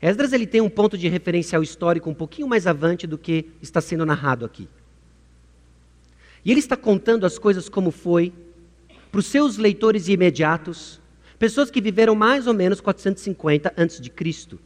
Esdras 0.02 0.34
ele 0.34 0.48
tem 0.48 0.62
um 0.62 0.70
ponto 0.70 0.98
de 0.98 1.08
referencial 1.10 1.62
histórico 1.62 2.10
um 2.10 2.14
pouquinho 2.16 2.48
mais 2.48 2.66
avante 2.66 3.06
do 3.06 3.16
que 3.16 3.52
está 3.62 3.80
sendo 3.80 4.04
narrado 4.04 4.46
aqui. 4.46 4.68
E 6.44 6.50
ele 6.50 6.60
está 6.60 6.76
contando 6.76 7.24
as 7.24 7.38
coisas 7.38 7.70
como 7.70 7.92
foi 7.92 8.34
para 9.12 9.20
os 9.20 9.28
seus 9.28 9.58
leitores 9.58 10.08
imediatos, 10.08 11.00
pessoas 11.38 11.70
que 11.70 11.80
viveram 11.80 12.16
mais 12.16 12.48
ou 12.48 12.54
menos 12.56 12.82
450 12.82 13.76
antes 13.78 14.02
de 14.02 14.10
Cristo. 14.10 14.60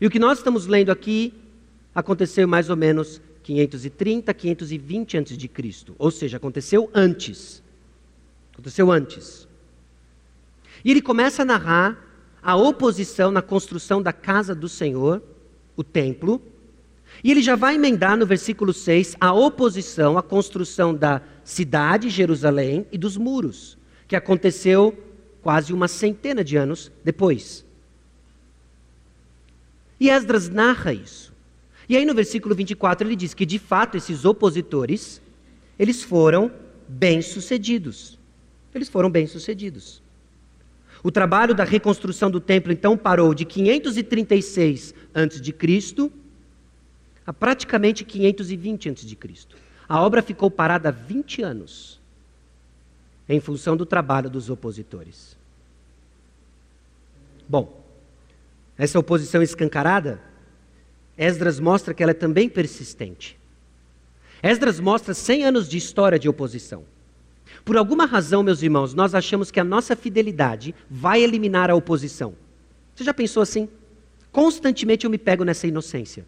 E 0.00 0.06
o 0.06 0.10
que 0.10 0.20
nós 0.20 0.38
estamos 0.38 0.68
lendo 0.68 0.92
aqui 0.92 1.34
aconteceu 1.96 2.46
mais 2.46 2.68
ou 2.68 2.76
menos 2.76 3.22
530, 3.42 4.34
520 4.34 5.16
antes 5.16 5.38
de 5.38 5.48
Cristo, 5.48 5.96
ou 5.98 6.10
seja, 6.10 6.36
aconteceu 6.36 6.90
antes. 6.92 7.62
Aconteceu 8.52 8.92
antes. 8.92 9.48
E 10.84 10.90
ele 10.90 11.00
começa 11.00 11.40
a 11.40 11.44
narrar 11.44 11.98
a 12.42 12.54
oposição 12.54 13.30
na 13.30 13.40
construção 13.40 14.02
da 14.02 14.12
casa 14.12 14.54
do 14.54 14.68
Senhor, 14.68 15.22
o 15.74 15.82
templo, 15.82 16.42
E 17.24 17.30
ele 17.30 17.40
já 17.40 17.56
vai 17.56 17.76
emendar 17.76 18.16
no 18.16 18.26
versículo 18.26 18.72
6 18.74 19.16
a 19.18 19.32
oposição 19.32 20.18
à 20.18 20.22
construção 20.22 20.94
da 20.94 21.22
cidade, 21.44 22.10
Jerusalém, 22.10 22.86
e 22.92 22.98
dos 22.98 23.16
muros, 23.16 23.78
que 24.06 24.16
aconteceu 24.16 24.92
quase 25.40 25.72
uma 25.72 25.88
centena 25.88 26.44
de 26.44 26.56
anos 26.56 26.90
depois. 27.02 27.64
E 29.98 30.10
Esdras 30.10 30.48
narra 30.48 30.92
isso. 30.92 31.35
E 31.88 31.96
aí 31.96 32.04
no 32.04 32.14
versículo 32.14 32.54
24 32.54 33.06
ele 33.06 33.16
diz 33.16 33.34
que 33.34 33.46
de 33.46 33.58
fato 33.58 33.96
esses 33.96 34.24
opositores, 34.24 35.20
eles 35.78 36.02
foram 36.02 36.50
bem-sucedidos. 36.88 38.18
Eles 38.74 38.88
foram 38.88 39.10
bem-sucedidos. 39.10 40.02
O 41.02 41.10
trabalho 41.10 41.54
da 41.54 41.64
reconstrução 41.64 42.30
do 42.30 42.40
templo 42.40 42.72
então 42.72 42.96
parou 42.96 43.34
de 43.34 43.44
536 43.44 44.94
a.C. 45.14 46.10
a 47.26 47.32
praticamente 47.32 48.04
520 48.04 48.88
a.C. 48.90 49.16
A 49.88 50.02
obra 50.02 50.22
ficou 50.22 50.50
parada 50.50 50.90
20 50.90 51.42
anos 51.42 52.00
em 53.28 53.40
função 53.40 53.76
do 53.76 53.86
trabalho 53.86 54.30
dos 54.30 54.50
opositores. 54.50 55.36
Bom, 57.48 57.84
essa 58.76 58.98
oposição 58.98 59.42
escancarada, 59.42 60.20
Esdras 61.16 61.58
mostra 61.58 61.94
que 61.94 62.02
ela 62.02 62.10
é 62.10 62.14
também 62.14 62.48
persistente. 62.48 63.38
Esdras 64.42 64.78
mostra 64.78 65.14
100 65.14 65.44
anos 65.44 65.68
de 65.68 65.78
história 65.78 66.18
de 66.18 66.28
oposição. 66.28 66.84
Por 67.64 67.76
alguma 67.76 68.06
razão, 68.06 68.42
meus 68.42 68.62
irmãos, 68.62 68.94
nós 68.94 69.14
achamos 69.14 69.50
que 69.50 69.58
a 69.58 69.64
nossa 69.64 69.96
fidelidade 69.96 70.74
vai 70.90 71.22
eliminar 71.22 71.70
a 71.70 71.74
oposição. 71.74 72.34
Você 72.94 73.04
já 73.04 73.14
pensou 73.14 73.42
assim? 73.42 73.68
Constantemente 74.30 75.04
eu 75.04 75.10
me 75.10 75.18
pego 75.18 75.44
nessa 75.44 75.66
inocência. 75.66 76.26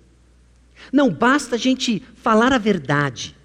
Não 0.93 1.11
basta 1.11 1.57
a 1.57 1.59
gente 1.59 2.03
falar 2.17 2.53
a 2.53 2.59
verdade, 2.59 3.37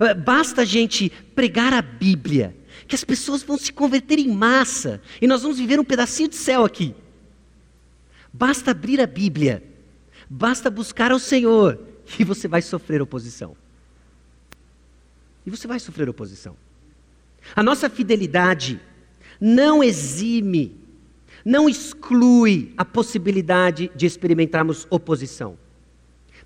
eh, 0.00 0.14
basta 0.14 0.62
a 0.62 0.64
gente 0.64 1.10
pregar 1.34 1.74
a 1.74 1.82
Bíblia, 1.82 2.56
que 2.86 2.94
as 2.94 3.04
pessoas 3.04 3.42
vão 3.42 3.58
se 3.58 3.72
converter 3.72 4.18
em 4.18 4.28
massa 4.28 5.00
e 5.20 5.26
nós 5.26 5.42
vamos 5.42 5.58
viver 5.58 5.78
um 5.78 5.84
pedacinho 5.84 6.28
de 6.28 6.36
céu 6.36 6.64
aqui. 6.64 6.94
Basta 8.32 8.70
abrir 8.70 9.00
a 9.00 9.06
Bíblia, 9.06 9.62
basta 10.28 10.70
buscar 10.70 11.12
ao 11.12 11.18
Senhor 11.18 11.78
e 12.18 12.24
você 12.24 12.48
vai 12.48 12.62
sofrer 12.62 13.00
oposição. 13.00 13.56
E 15.46 15.50
você 15.50 15.66
vai 15.66 15.78
sofrer 15.78 16.08
oposição. 16.08 16.56
A 17.54 17.62
nossa 17.62 17.88
fidelidade 17.88 18.80
não 19.40 19.82
exime, 19.82 20.76
não 21.44 21.68
exclui 21.68 22.72
a 22.76 22.84
possibilidade 22.84 23.90
de 23.94 24.06
experimentarmos 24.06 24.86
oposição. 24.90 25.58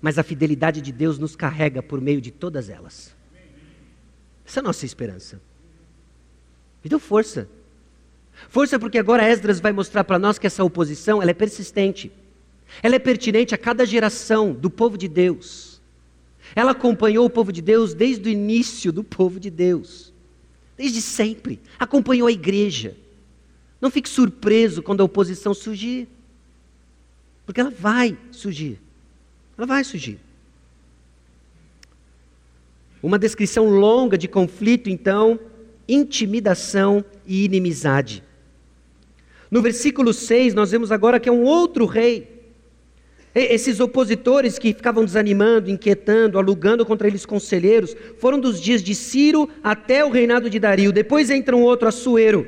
Mas 0.01 0.17
a 0.17 0.23
fidelidade 0.23 0.81
de 0.81 0.91
Deus 0.91 1.17
nos 1.17 1.35
carrega 1.35 1.81
por 1.81 1.99
meio 1.99 2.21
de 2.21 2.31
todas 2.31 2.69
elas. 2.69 3.15
Essa 4.45 4.59
é 4.59 4.61
a 4.61 4.63
nossa 4.63 4.85
esperança. 4.85 5.41
Me 6.83 6.89
deu 6.89 6.99
força. 6.99 7.49
Força 8.49 8.77
porque 8.77 8.97
agora 8.97 9.27
Esdras 9.27 9.59
vai 9.59 9.71
mostrar 9.71 10.03
para 10.03 10.19
nós 10.19 10.37
que 10.37 10.47
essa 10.47 10.63
oposição 10.63 11.21
ela 11.21 11.31
é 11.31 11.33
persistente. 11.33 12.11
Ela 12.81 12.95
é 12.95 12.99
pertinente 12.99 13.53
a 13.53 13.57
cada 13.57 13.85
geração 13.85 14.53
do 14.53 14.69
povo 14.69 14.97
de 14.97 15.07
Deus. 15.07 15.81
Ela 16.55 16.71
acompanhou 16.71 17.25
o 17.25 17.29
povo 17.29 17.51
de 17.51 17.61
Deus 17.61 17.93
desde 17.93 18.27
o 18.27 18.31
início 18.31 18.91
do 18.91 19.03
povo 19.03 19.39
de 19.39 19.49
Deus. 19.49 20.13
Desde 20.77 21.01
sempre. 21.01 21.59
Acompanhou 21.79 22.27
a 22.27 22.31
igreja. 22.31 22.95
Não 23.79 23.91
fique 23.91 24.09
surpreso 24.09 24.81
quando 24.81 25.01
a 25.01 25.03
oposição 25.03 25.53
surgir. 25.53 26.07
Porque 27.45 27.59
ela 27.59 27.71
vai 27.71 28.17
surgir. 28.31 28.79
Ela 29.57 29.67
vai 29.67 29.83
surgir. 29.83 30.19
Uma 33.01 33.19
descrição 33.19 33.69
longa 33.69 34.17
de 34.17 34.27
conflito, 34.27 34.89
então, 34.89 35.39
intimidação 35.87 37.03
e 37.27 37.43
inimizade. 37.43 38.23
No 39.51 39.61
versículo 39.61 40.13
6, 40.13 40.53
nós 40.53 40.71
vemos 40.71 40.91
agora 40.91 41.19
que 41.19 41.27
é 41.27 41.31
um 41.31 41.43
outro 41.43 41.85
rei. 41.85 42.32
Esses 43.35 43.79
opositores 43.79 44.59
que 44.59 44.73
ficavam 44.73 45.03
desanimando, 45.03 45.71
inquietando, 45.71 46.37
alugando 46.37 46.85
contra 46.85 47.07
eles 47.07 47.25
conselheiros, 47.25 47.95
foram 48.19 48.39
dos 48.39 48.61
dias 48.61 48.83
de 48.83 48.93
Ciro 48.93 49.49
até 49.63 50.05
o 50.05 50.11
reinado 50.11 50.49
de 50.49 50.59
Dario. 50.59 50.91
Depois 50.91 51.31
entra 51.31 51.55
um 51.55 51.63
outro, 51.63 51.87
Assuero. 51.87 52.45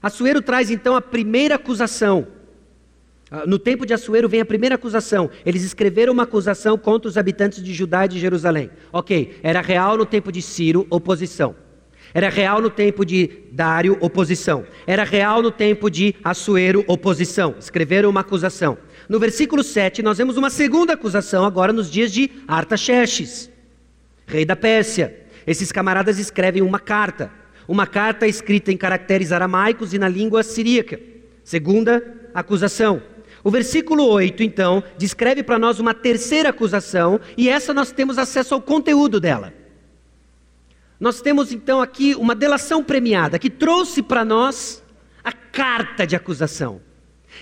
Assuero 0.00 0.40
traz 0.40 0.70
então 0.70 0.94
a 0.94 1.02
primeira 1.02 1.56
acusação. 1.56 2.26
Ah, 3.30 3.44
no 3.46 3.58
tempo 3.58 3.84
de 3.84 3.92
Assuero 3.92 4.28
vem 4.28 4.40
a 4.40 4.46
primeira 4.46 4.76
acusação. 4.76 5.28
Eles 5.44 5.64
escreveram 5.64 6.12
uma 6.12 6.22
acusação 6.22 6.78
contra 6.78 7.08
os 7.08 7.18
habitantes 7.18 7.62
de 7.62 7.74
Judá 7.74 8.04
e 8.04 8.08
de 8.08 8.18
Jerusalém. 8.18 8.70
Ok, 8.92 9.38
era 9.42 9.60
real 9.60 9.96
no 9.96 10.06
tempo 10.06 10.30
de 10.30 10.40
Ciro, 10.40 10.86
oposição. 10.88 11.54
Era 12.12 12.28
real 12.28 12.60
no 12.60 12.70
tempo 12.70 13.04
de 13.04 13.30
Dário, 13.52 13.96
oposição. 14.00 14.64
Era 14.86 15.04
real 15.04 15.42
no 15.42 15.50
tempo 15.50 15.90
de 15.90 16.14
Assuero, 16.24 16.84
oposição. 16.86 17.54
Escreveram 17.58 18.10
uma 18.10 18.20
acusação. 18.20 18.78
No 19.08 19.18
versículo 19.18 19.62
7, 19.62 20.02
nós 20.02 20.18
vemos 20.18 20.36
uma 20.36 20.50
segunda 20.50 20.94
acusação, 20.94 21.44
agora 21.44 21.72
nos 21.72 21.90
dias 21.90 22.12
de 22.12 22.30
Artaxerxes, 22.46 23.50
rei 24.26 24.44
da 24.44 24.56
Pérsia. 24.56 25.16
Esses 25.46 25.72
camaradas 25.72 26.18
escrevem 26.18 26.62
uma 26.62 26.78
carta. 26.78 27.30
Uma 27.66 27.86
carta 27.86 28.26
escrita 28.26 28.72
em 28.72 28.76
caracteres 28.76 29.32
aramaicos 29.32 29.94
e 29.94 29.98
na 29.98 30.08
língua 30.08 30.42
siríaca. 30.42 30.98
Segunda 31.44 32.02
acusação. 32.34 33.02
O 33.42 33.50
versículo 33.50 34.04
8, 34.04 34.42
então, 34.42 34.82
descreve 34.98 35.42
para 35.42 35.58
nós 35.58 35.78
uma 35.78 35.94
terceira 35.94 36.50
acusação, 36.50 37.20
e 37.36 37.48
essa 37.48 37.72
nós 37.72 37.90
temos 37.90 38.18
acesso 38.18 38.54
ao 38.54 38.60
conteúdo 38.60 39.18
dela. 39.18 39.59
Nós 41.00 41.22
temos 41.22 41.50
então 41.50 41.80
aqui 41.80 42.14
uma 42.14 42.34
delação 42.34 42.84
premiada 42.84 43.38
que 43.38 43.48
trouxe 43.48 44.02
para 44.02 44.22
nós 44.22 44.84
a 45.24 45.32
carta 45.32 46.06
de 46.06 46.14
acusação. 46.14 46.82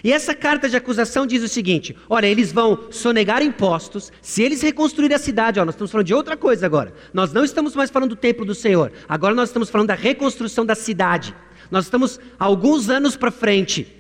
E 0.05 0.13
essa 0.13 0.35
carta 0.35 0.69
de 0.69 0.77
acusação 0.77 1.27
diz 1.27 1.43
o 1.43 1.49
seguinte: 1.49 1.97
olha, 2.09 2.27
eles 2.27 2.53
vão 2.53 2.87
sonegar 2.91 3.43
impostos 3.43 4.13
se 4.23 4.43
eles 4.43 4.63
reconstruírem 4.63 5.17
a 5.17 5.19
cidade. 5.19 5.59
Ó, 5.59 5.65
nós 5.65 5.75
estamos 5.75 5.91
falando 5.91 6.07
de 6.07 6.15
outra 6.15 6.37
coisa 6.37 6.67
agora. 6.67 6.93
Nós 7.13 7.33
não 7.33 7.45
estamos 7.45 7.75
mais 7.75 7.91
falando 7.91 8.11
do 8.11 8.17
templo 8.17 8.45
do 8.45 8.55
Senhor. 8.55 8.93
Agora 9.09 9.35
nós 9.35 9.49
estamos 9.49 9.71
falando 9.71 9.89
da 9.89 9.95
reconstrução 9.95 10.65
da 10.65 10.77
cidade. 10.77 11.35
Nós 11.71 11.87
estamos 11.87 12.21
alguns 12.39 12.89
anos 12.89 13.17
para 13.17 13.31
frente. 13.31 13.93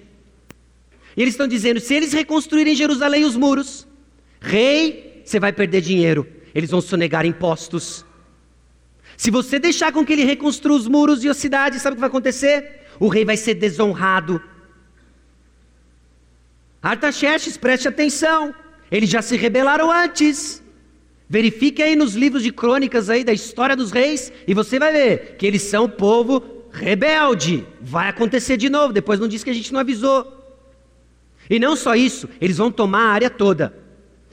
E 1.16 1.22
eles 1.22 1.34
estão 1.34 1.48
dizendo: 1.48 1.80
se 1.80 1.94
eles 1.94 2.12
reconstruírem 2.12 2.76
Jerusalém 2.76 3.24
os 3.24 3.34
muros, 3.34 3.88
rei, 4.40 5.22
você 5.24 5.40
vai 5.40 5.52
perder 5.52 5.80
dinheiro. 5.80 6.24
Eles 6.54 6.70
vão 6.70 6.80
sonegar 6.80 7.26
impostos. 7.26 8.06
Se 9.18 9.32
você 9.32 9.58
deixar 9.58 9.90
com 9.92 10.06
que 10.06 10.12
ele 10.12 10.24
reconstrua 10.24 10.76
os 10.76 10.86
muros 10.86 11.24
e 11.24 11.28
a 11.28 11.34
cidade, 11.34 11.80
sabe 11.80 11.94
o 11.94 11.96
que 11.96 12.00
vai 12.00 12.08
acontecer? 12.08 12.86
O 13.00 13.08
rei 13.08 13.24
vai 13.24 13.36
ser 13.36 13.54
desonrado. 13.54 14.40
Artaxerxes, 16.80 17.56
preste 17.56 17.88
atenção. 17.88 18.54
Eles 18.88 19.10
já 19.10 19.20
se 19.20 19.36
rebelaram 19.36 19.90
antes. 19.90 20.62
Verifique 21.28 21.82
aí 21.82 21.96
nos 21.96 22.14
livros 22.14 22.44
de 22.44 22.52
crônicas 22.52 23.10
aí 23.10 23.24
da 23.24 23.32
história 23.32 23.74
dos 23.74 23.90
reis 23.90 24.32
e 24.46 24.54
você 24.54 24.78
vai 24.78 24.92
ver 24.92 25.34
que 25.36 25.44
eles 25.44 25.62
são 25.62 25.90
povo 25.90 26.68
rebelde. 26.70 27.66
Vai 27.80 28.08
acontecer 28.08 28.56
de 28.56 28.70
novo. 28.70 28.92
Depois 28.92 29.18
não 29.18 29.26
diz 29.26 29.42
que 29.42 29.50
a 29.50 29.54
gente 29.54 29.72
não 29.72 29.80
avisou. 29.80 30.32
E 31.50 31.58
não 31.58 31.74
só 31.74 31.96
isso, 31.96 32.28
eles 32.40 32.58
vão 32.58 32.70
tomar 32.70 33.00
a 33.00 33.12
área 33.14 33.30
toda. 33.30 33.74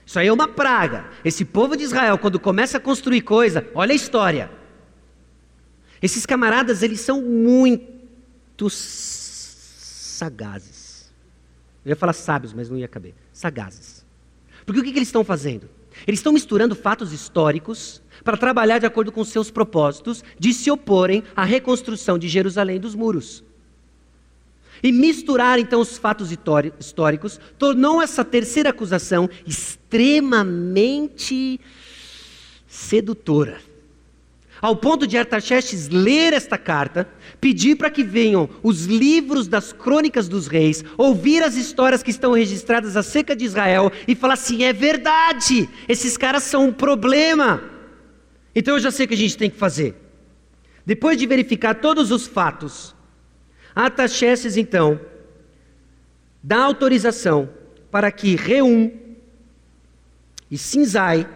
Isso 0.05 0.19
aí 0.19 0.27
é 0.27 0.33
uma 0.33 0.47
praga. 0.47 1.05
Esse 1.23 1.43
povo 1.43 1.75
de 1.75 1.83
Israel, 1.83 2.19
quando 2.19 2.39
começa 2.39 2.77
a 2.77 2.79
construir 2.79 3.21
coisa, 3.21 3.67
olha 3.73 3.91
a 3.91 3.95
história. 3.95 4.63
Esses 6.05 6.23
camaradas, 6.23 6.83
eles 6.83 7.01
são 7.01 7.19
muito 7.19 8.69
sagazes. 8.69 11.11
Eu 11.83 11.89
ia 11.89 11.95
falar 11.95 12.13
sábios, 12.13 12.53
mas 12.53 12.69
não 12.69 12.77
ia 12.77 12.87
caber. 12.87 13.15
Sagazes. 13.33 14.05
Porque 14.67 14.81
o 14.81 14.83
que, 14.83 14.91
que 14.91 14.99
eles 14.99 15.07
estão 15.07 15.23
fazendo? 15.23 15.67
Eles 16.05 16.19
estão 16.19 16.31
misturando 16.31 16.75
fatos 16.75 17.11
históricos 17.11 18.03
para 18.23 18.37
trabalhar 18.37 18.77
de 18.77 18.85
acordo 18.85 19.11
com 19.11 19.23
seus 19.23 19.49
propósitos 19.49 20.23
de 20.37 20.53
se 20.53 20.69
oporem 20.69 21.23
à 21.35 21.43
reconstrução 21.43 22.19
de 22.19 22.27
Jerusalém 22.27 22.79
dos 22.79 22.93
muros. 22.93 23.43
E 24.83 24.91
misturar 24.91 25.57
então 25.57 25.81
os 25.81 25.97
fatos 25.97 26.31
históricos 26.31 27.39
tornou 27.57 27.99
essa 27.99 28.23
terceira 28.23 28.69
acusação 28.69 29.27
extremamente 29.47 31.59
sedutora. 32.67 33.59
Ao 34.61 34.75
ponto 34.75 35.05
de 35.05 35.17
Artaxerxes 35.17 35.89
ler 35.89 36.33
esta 36.33 36.57
carta, 36.57 37.07
pedir 37.41 37.75
para 37.75 37.89
que 37.89 38.03
venham 38.03 38.49
os 38.63 38.85
livros 38.85 39.47
das 39.47 39.73
crônicas 39.73 40.29
dos 40.29 40.47
reis, 40.47 40.83
ouvir 40.97 41.43
as 41.43 41.55
histórias 41.55 42.01
que 42.01 42.11
estão 42.11 42.31
registradas 42.31 42.95
acerca 42.95 43.35
de 43.35 43.45
Israel 43.45 43.91
e 44.07 44.15
falar 44.15 44.35
assim: 44.35 44.63
é 44.63 44.71
verdade, 44.71 45.69
esses 45.87 46.17
caras 46.17 46.43
são 46.43 46.67
um 46.67 46.73
problema. 46.73 47.63
Então 48.55 48.75
eu 48.75 48.79
já 48.79 48.91
sei 48.91 49.05
o 49.05 49.07
que 49.09 49.13
a 49.13 49.17
gente 49.17 49.37
tem 49.37 49.49
que 49.49 49.57
fazer. 49.57 49.95
Depois 50.85 51.17
de 51.17 51.25
verificar 51.25 51.75
todos 51.75 52.11
os 52.11 52.25
fatos, 52.25 52.95
Ataxerxes, 53.75 54.55
então, 54.55 54.99
dá 56.41 56.63
autorização 56.63 57.49
para 57.91 58.09
que 58.09 58.35
Reum 58.35 58.91
e 60.49 60.57
Sinzai 60.57 61.27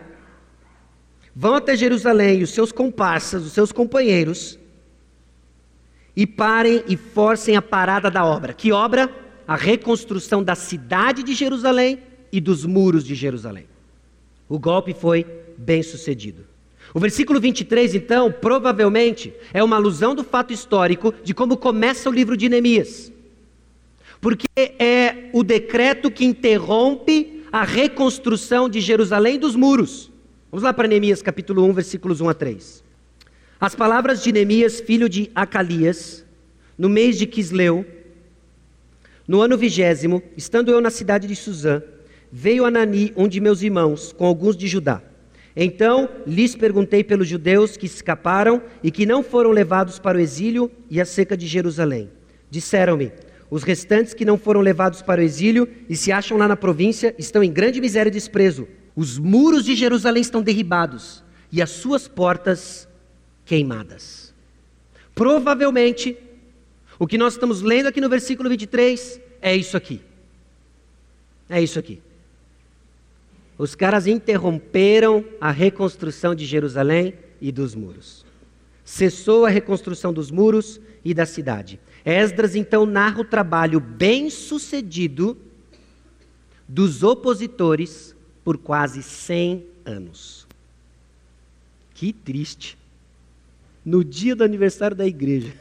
vão 1.39 1.55
até 1.55 1.73
Jerusalém, 1.73 2.43
os 2.43 2.49
seus 2.49 2.69
comparsas, 2.69 3.45
os 3.45 3.53
seus 3.53 3.71
companheiros, 3.71 4.59
e 6.13 6.27
parem 6.27 6.83
e 6.85 6.97
forcem 6.97 7.55
a 7.55 7.61
parada 7.61 8.11
da 8.11 8.25
obra. 8.25 8.51
Que 8.51 8.73
obra? 8.73 9.09
A 9.47 9.55
reconstrução 9.55 10.43
da 10.43 10.53
cidade 10.53 11.23
de 11.23 11.33
Jerusalém 11.33 11.99
e 12.29 12.41
dos 12.41 12.65
muros 12.65 13.05
de 13.05 13.15
Jerusalém. 13.15 13.67
O 14.49 14.59
golpe 14.59 14.93
foi 14.93 15.25
bem 15.57 15.81
sucedido. 15.81 16.43
O 16.93 16.99
versículo 16.99 17.39
23, 17.39 17.95
então, 17.95 18.29
provavelmente 18.29 19.33
é 19.53 19.63
uma 19.63 19.77
alusão 19.77 20.13
do 20.13 20.25
fato 20.25 20.51
histórico 20.51 21.13
de 21.23 21.33
como 21.33 21.55
começa 21.55 22.09
o 22.09 22.13
livro 22.13 22.35
de 22.35 22.49
Neemias. 22.49 23.13
Porque 24.19 24.45
é 24.77 25.29
o 25.31 25.41
decreto 25.41 26.11
que 26.11 26.25
interrompe 26.25 27.45
a 27.49 27.63
reconstrução 27.63 28.67
de 28.67 28.81
Jerusalém 28.81 29.39
dos 29.39 29.55
muros. 29.55 30.08
Vamos 30.51 30.63
lá 30.63 30.73
para 30.73 30.87
Neemias 30.87 31.21
capítulo 31.21 31.63
1, 31.65 31.73
versículos 31.73 32.21
1 32.21 32.29
a 32.29 32.33
3. 32.33 32.83
As 33.61 33.75
palavras 33.75 34.23
de 34.23 34.31
Neemias, 34.31 34.79
filho 34.79 35.07
de 35.07 35.29
Acalias, 35.35 36.25
no 36.75 36.89
mês 36.89 37.19
de 37.19 37.27
Quisleu, 37.27 37.85
no 39.27 39.41
ano 39.41 39.55
vigésimo, 39.55 40.23
estando 40.35 40.71
eu 40.71 40.81
na 40.81 40.89
cidade 40.89 41.27
de 41.27 41.35
Suzã, 41.35 41.83
veio 42.31 42.65
Anani, 42.65 43.13
um 43.15 43.27
de 43.27 43.39
meus 43.39 43.61
irmãos, 43.61 44.11
com 44.11 44.25
alguns 44.25 44.57
de 44.57 44.67
Judá. 44.67 45.03
Então 45.55 46.09
lhes 46.25 46.55
perguntei 46.55 47.03
pelos 47.03 47.27
judeus 47.27 47.77
que 47.77 47.85
escaparam 47.85 48.59
e 48.81 48.89
que 48.89 49.05
não 49.05 49.21
foram 49.21 49.51
levados 49.51 49.99
para 49.99 50.17
o 50.17 50.21
exílio 50.21 50.71
e 50.89 50.99
a 50.99 51.05
seca 51.05 51.37
de 51.37 51.45
Jerusalém. 51.45 52.09
Disseram-me: 52.49 53.11
os 53.51 53.61
restantes 53.61 54.15
que 54.15 54.25
não 54.25 54.35
foram 54.35 54.61
levados 54.61 55.03
para 55.03 55.21
o 55.21 55.23
exílio 55.23 55.69
e 55.87 55.95
se 55.95 56.11
acham 56.11 56.39
lá 56.39 56.47
na 56.47 56.57
província 56.57 57.13
estão 57.19 57.43
em 57.43 57.51
grande 57.51 57.79
miséria 57.79 58.09
e 58.09 58.11
desprezo. 58.11 58.67
Os 58.99 59.17
muros 59.17 59.63
de 59.63 59.77
Jerusalém 59.77 60.19
estão 60.19 60.41
derribados 60.41 61.23
e 61.49 61.61
as 61.61 61.69
suas 61.69 62.05
portas 62.05 62.85
queimadas. 63.45 64.33
Provavelmente, 65.15 66.17
o 66.99 67.07
que 67.07 67.17
nós 67.17 67.35
estamos 67.35 67.61
lendo 67.61 67.87
aqui 67.87 68.01
no 68.01 68.09
versículo 68.09 68.49
23 68.49 69.21
é 69.41 69.55
isso 69.55 69.77
aqui. 69.77 70.01
É 71.47 71.63
isso 71.63 71.79
aqui. 71.79 72.01
Os 73.57 73.73
caras 73.73 74.05
interromperam 74.05 75.23
a 75.39 75.49
reconstrução 75.49 76.35
de 76.35 76.45
Jerusalém 76.45 77.13
e 77.39 77.53
dos 77.53 77.73
muros. 77.75 78.25
Cessou 78.83 79.45
a 79.45 79.49
reconstrução 79.49 80.11
dos 80.11 80.29
muros 80.29 80.77
e 81.05 81.13
da 81.13 81.25
cidade. 81.25 81.79
Esdras 82.03 82.53
então 82.53 82.85
narra 82.85 83.21
o 83.21 83.25
trabalho 83.25 83.79
bem 83.79 84.29
sucedido 84.29 85.37
dos 86.67 87.01
opositores 87.01 88.18
por 88.43 88.57
quase 88.57 89.03
100 89.03 89.65
anos. 89.85 90.47
Que 91.93 92.13
triste. 92.13 92.77
No 93.83 94.03
dia 94.03 94.35
do 94.35 94.43
aniversário 94.43 94.95
da 94.95 95.05
igreja. 95.05 95.53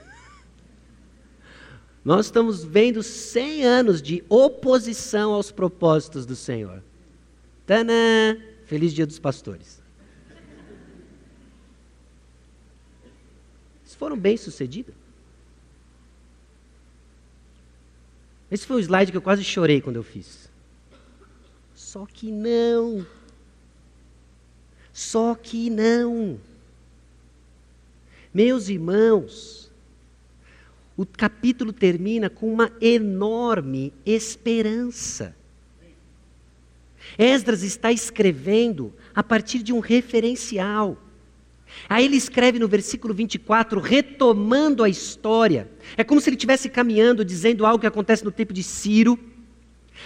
Nós 2.04 2.26
estamos 2.26 2.64
vendo 2.64 3.02
100 3.02 3.64
anos 3.64 4.02
de 4.02 4.24
oposição 4.28 5.32
aos 5.32 5.50
propósitos 5.50 6.24
do 6.24 6.36
Senhor. 6.36 6.82
Tanã! 7.66 8.38
Feliz 8.64 8.92
Dia 8.92 9.06
dos 9.06 9.18
Pastores. 9.18 9.82
Eles 13.82 13.94
foram 13.94 14.16
bem 14.16 14.36
sucedidos? 14.36 14.94
Esse 18.50 18.66
foi 18.66 18.76
o 18.76 18.80
slide 18.80 19.10
que 19.10 19.16
eu 19.16 19.22
quase 19.22 19.44
chorei 19.44 19.80
quando 19.80 19.96
eu 19.96 20.02
fiz. 20.02 20.50
Só 21.88 22.04
que 22.04 22.30
não. 22.30 23.06
Só 24.92 25.34
que 25.34 25.70
não. 25.70 26.38
Meus 28.34 28.68
irmãos, 28.68 29.72
o 30.98 31.06
capítulo 31.06 31.72
termina 31.72 32.28
com 32.28 32.52
uma 32.52 32.70
enorme 32.78 33.94
esperança. 34.04 35.34
Esdras 37.16 37.62
está 37.62 37.90
escrevendo 37.90 38.92
a 39.14 39.22
partir 39.22 39.62
de 39.62 39.72
um 39.72 39.80
referencial. 39.80 40.98
Aí 41.88 42.04
ele 42.04 42.16
escreve 42.18 42.58
no 42.58 42.68
versículo 42.68 43.14
24, 43.14 43.80
retomando 43.80 44.84
a 44.84 44.90
história. 44.90 45.70
É 45.96 46.04
como 46.04 46.20
se 46.20 46.28
ele 46.28 46.36
estivesse 46.36 46.68
caminhando, 46.68 47.24
dizendo 47.24 47.64
algo 47.64 47.80
que 47.80 47.86
acontece 47.86 48.26
no 48.26 48.30
tempo 48.30 48.52
de 48.52 48.62
Ciro. 48.62 49.18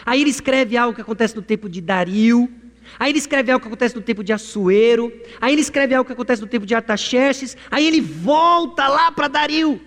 Aí 0.05 0.21
ele 0.21 0.31
escreve 0.31 0.77
algo 0.77 0.95
que 0.95 1.01
acontece 1.01 1.35
no 1.37 1.43
tempo 1.43 1.69
de 1.69 1.81
Dario. 1.81 2.51
Aí 2.99 3.11
ele 3.11 3.19
escreve 3.19 3.51
algo 3.51 3.63
que 3.63 3.69
acontece 3.69 3.95
no 3.95 4.03
tempo 4.03 4.23
de 4.25 4.33
Assuero. 4.33 5.13
Aí 5.41 5.53
ele 5.53 5.63
escreve 5.63 5.95
algo 5.95 6.07
que 6.07 6.13
acontece 6.13 6.43
no 6.43 6.49
tempo 6.49 6.67
de 6.67 6.75
Artaxerxes. 6.75 7.57
Aí 7.71 7.87
ele 7.87 8.01
volta 8.01 8.89
lá 8.89 9.13
para 9.13 9.29
Dario. 9.29 9.81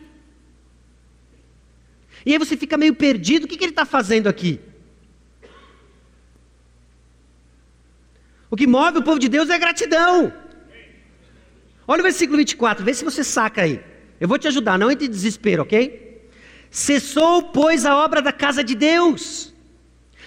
E 2.25 2.33
aí 2.33 2.39
você 2.39 2.57
fica 2.57 2.77
meio 2.77 2.95
perdido. 2.95 3.45
O 3.45 3.47
que, 3.47 3.57
que 3.57 3.63
ele 3.63 3.71
está 3.71 3.85
fazendo 3.85 4.27
aqui? 4.27 4.59
O 8.49 8.55
que 8.55 8.67
move 8.67 8.99
o 8.99 9.03
povo 9.03 9.19
de 9.19 9.27
Deus 9.27 9.49
é 9.49 9.57
gratidão. 9.57 10.33
Olha 11.87 11.99
o 11.99 12.03
versículo 12.03 12.37
24, 12.37 12.83
vê 12.83 12.93
se 12.93 13.03
você 13.03 13.23
saca 13.23 13.61
aí. 13.61 13.83
Eu 14.19 14.27
vou 14.27 14.39
te 14.39 14.47
ajudar, 14.47 14.79
não 14.79 14.89
entre 14.89 15.05
em 15.05 15.09
desespero, 15.09 15.63
ok? 15.63 16.29
Cessou, 16.71 17.43
pois, 17.43 17.85
a 17.85 17.95
obra 17.97 18.21
da 18.21 18.31
casa 18.31 18.63
de 18.63 18.75
Deus, 18.75 19.53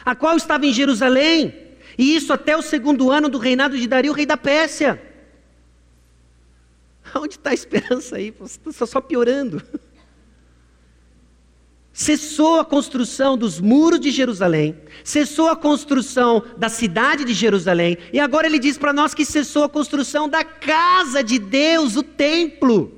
a 0.08 0.14
qual 0.14 0.38
estava 0.38 0.64
em 0.64 0.72
Jerusalém, 0.72 1.54
e 1.98 2.16
isso 2.16 2.32
até 2.32 2.56
o 2.56 2.62
segundo 2.62 3.10
ano 3.10 3.28
do 3.28 3.36
reinado 3.36 3.76
de 3.76 3.86
Dario, 3.86 4.14
rei 4.14 4.24
da 4.24 4.38
Pérsia. 4.38 5.02
Onde 7.14 7.34
está 7.34 7.50
a 7.50 7.54
esperança 7.54 8.16
aí? 8.16 8.32
Está 8.66 8.86
só 8.86 9.02
piorando. 9.02 9.62
Cessou 11.92 12.58
a 12.58 12.64
construção 12.64 13.36
dos 13.36 13.60
muros 13.60 14.00
de 14.00 14.10
Jerusalém, 14.10 14.80
cessou 15.02 15.48
a 15.48 15.56
construção 15.56 16.44
da 16.56 16.68
cidade 16.68 17.24
de 17.24 17.34
Jerusalém, 17.34 17.98
e 18.12 18.20
agora 18.20 18.46
ele 18.46 18.60
diz 18.60 18.78
para 18.78 18.92
nós 18.92 19.12
que 19.12 19.24
cessou 19.24 19.64
a 19.64 19.68
construção 19.68 20.28
da 20.28 20.44
casa 20.44 21.24
de 21.24 21.40
Deus, 21.40 21.96
o 21.96 22.02
templo. 22.04 22.92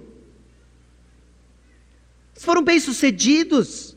Foram 2.35 2.63
bem-sucedidos. 2.63 3.97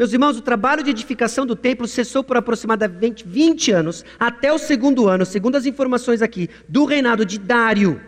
Meus 0.00 0.14
irmãos, 0.14 0.38
o 0.38 0.40
trabalho 0.40 0.82
de 0.82 0.88
edificação 0.88 1.44
do 1.44 1.54
templo 1.54 1.86
cessou 1.86 2.24
por 2.24 2.34
aproximadamente 2.34 3.22
20 3.26 3.70
anos, 3.70 4.02
até 4.18 4.50
o 4.50 4.56
segundo 4.56 5.06
ano, 5.06 5.26
segundo 5.26 5.56
as 5.56 5.66
informações 5.66 6.22
aqui, 6.22 6.48
do 6.66 6.86
reinado 6.86 7.22
de 7.22 7.38
Dário, 7.38 8.00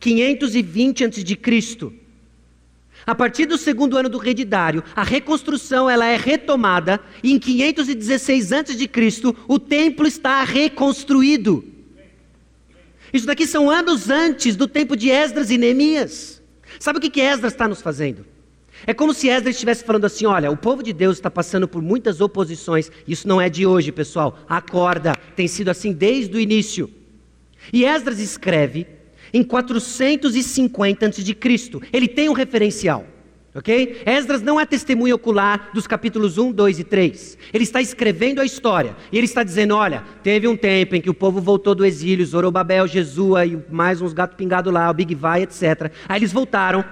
520 0.00 1.04
a.C. 1.04 1.92
A 3.06 3.14
partir 3.14 3.46
do 3.46 3.56
segundo 3.56 3.96
ano 3.96 4.08
do 4.08 4.18
rei 4.18 4.34
de 4.34 4.44
Dário, 4.44 4.82
a 4.96 5.04
reconstrução 5.04 5.88
ela 5.88 6.06
é 6.06 6.16
retomada 6.16 6.98
e 7.22 7.32
em 7.32 7.38
516 7.38 8.52
a.C. 8.52 8.90
o 9.46 9.60
templo 9.60 10.04
está 10.04 10.42
reconstruído. 10.42 11.64
Isso 13.12 13.24
daqui 13.24 13.46
são 13.46 13.70
anos 13.70 14.10
antes 14.10 14.56
do 14.56 14.66
tempo 14.66 14.96
de 14.96 15.10
Esdras 15.10 15.48
e 15.52 15.56
Neemias. 15.56 16.42
Sabe 16.80 16.98
o 16.98 17.00
que, 17.00 17.08
que 17.08 17.20
Esdras 17.20 17.52
está 17.52 17.68
nos 17.68 17.80
fazendo? 17.80 18.34
É 18.86 18.94
como 18.94 19.12
se 19.12 19.28
Esdras 19.28 19.56
estivesse 19.56 19.84
falando 19.84 20.04
assim: 20.04 20.26
olha, 20.26 20.50
o 20.50 20.56
povo 20.56 20.82
de 20.82 20.92
Deus 20.92 21.16
está 21.16 21.30
passando 21.30 21.66
por 21.66 21.82
muitas 21.82 22.20
oposições. 22.20 22.90
Isso 23.06 23.26
não 23.26 23.40
é 23.40 23.48
de 23.48 23.66
hoje, 23.66 23.90
pessoal. 23.90 24.38
Acorda, 24.48 25.14
tem 25.34 25.48
sido 25.48 25.70
assim 25.70 25.92
desde 25.92 26.36
o 26.36 26.40
início. 26.40 26.88
E 27.72 27.84
Esdras 27.84 28.20
escreve 28.20 28.86
em 29.32 29.42
450 29.42 31.06
a.C. 31.06 31.22
Ele 31.92 32.06
tem 32.06 32.28
um 32.28 32.32
referencial. 32.32 33.04
Ok? 33.56 34.02
Esdras 34.04 34.42
não 34.42 34.60
é 34.60 34.66
testemunha 34.66 35.14
ocular 35.14 35.70
dos 35.72 35.86
capítulos 35.86 36.36
1, 36.36 36.52
2 36.52 36.78
e 36.78 36.84
3. 36.84 37.38
Ele 37.54 37.64
está 37.64 37.80
escrevendo 37.80 38.42
a 38.42 38.44
história. 38.44 38.94
E 39.10 39.16
ele 39.16 39.24
está 39.24 39.42
dizendo: 39.42 39.74
olha, 39.74 40.04
teve 40.22 40.46
um 40.46 40.56
tempo 40.56 40.94
em 40.94 41.00
que 41.00 41.08
o 41.08 41.14
povo 41.14 41.40
voltou 41.40 41.74
do 41.74 41.84
exílio, 41.84 42.24
Zorobabel, 42.24 42.86
Jesua 42.86 43.46
e 43.46 43.58
mais 43.70 44.02
uns 44.02 44.12
gatos 44.12 44.36
pingados 44.36 44.70
lá, 44.72 44.90
o 44.90 44.94
Big 44.94 45.14
Vai, 45.14 45.42
etc. 45.42 45.90
Aí 46.06 46.18
eles 46.18 46.32
voltaram. 46.32 46.84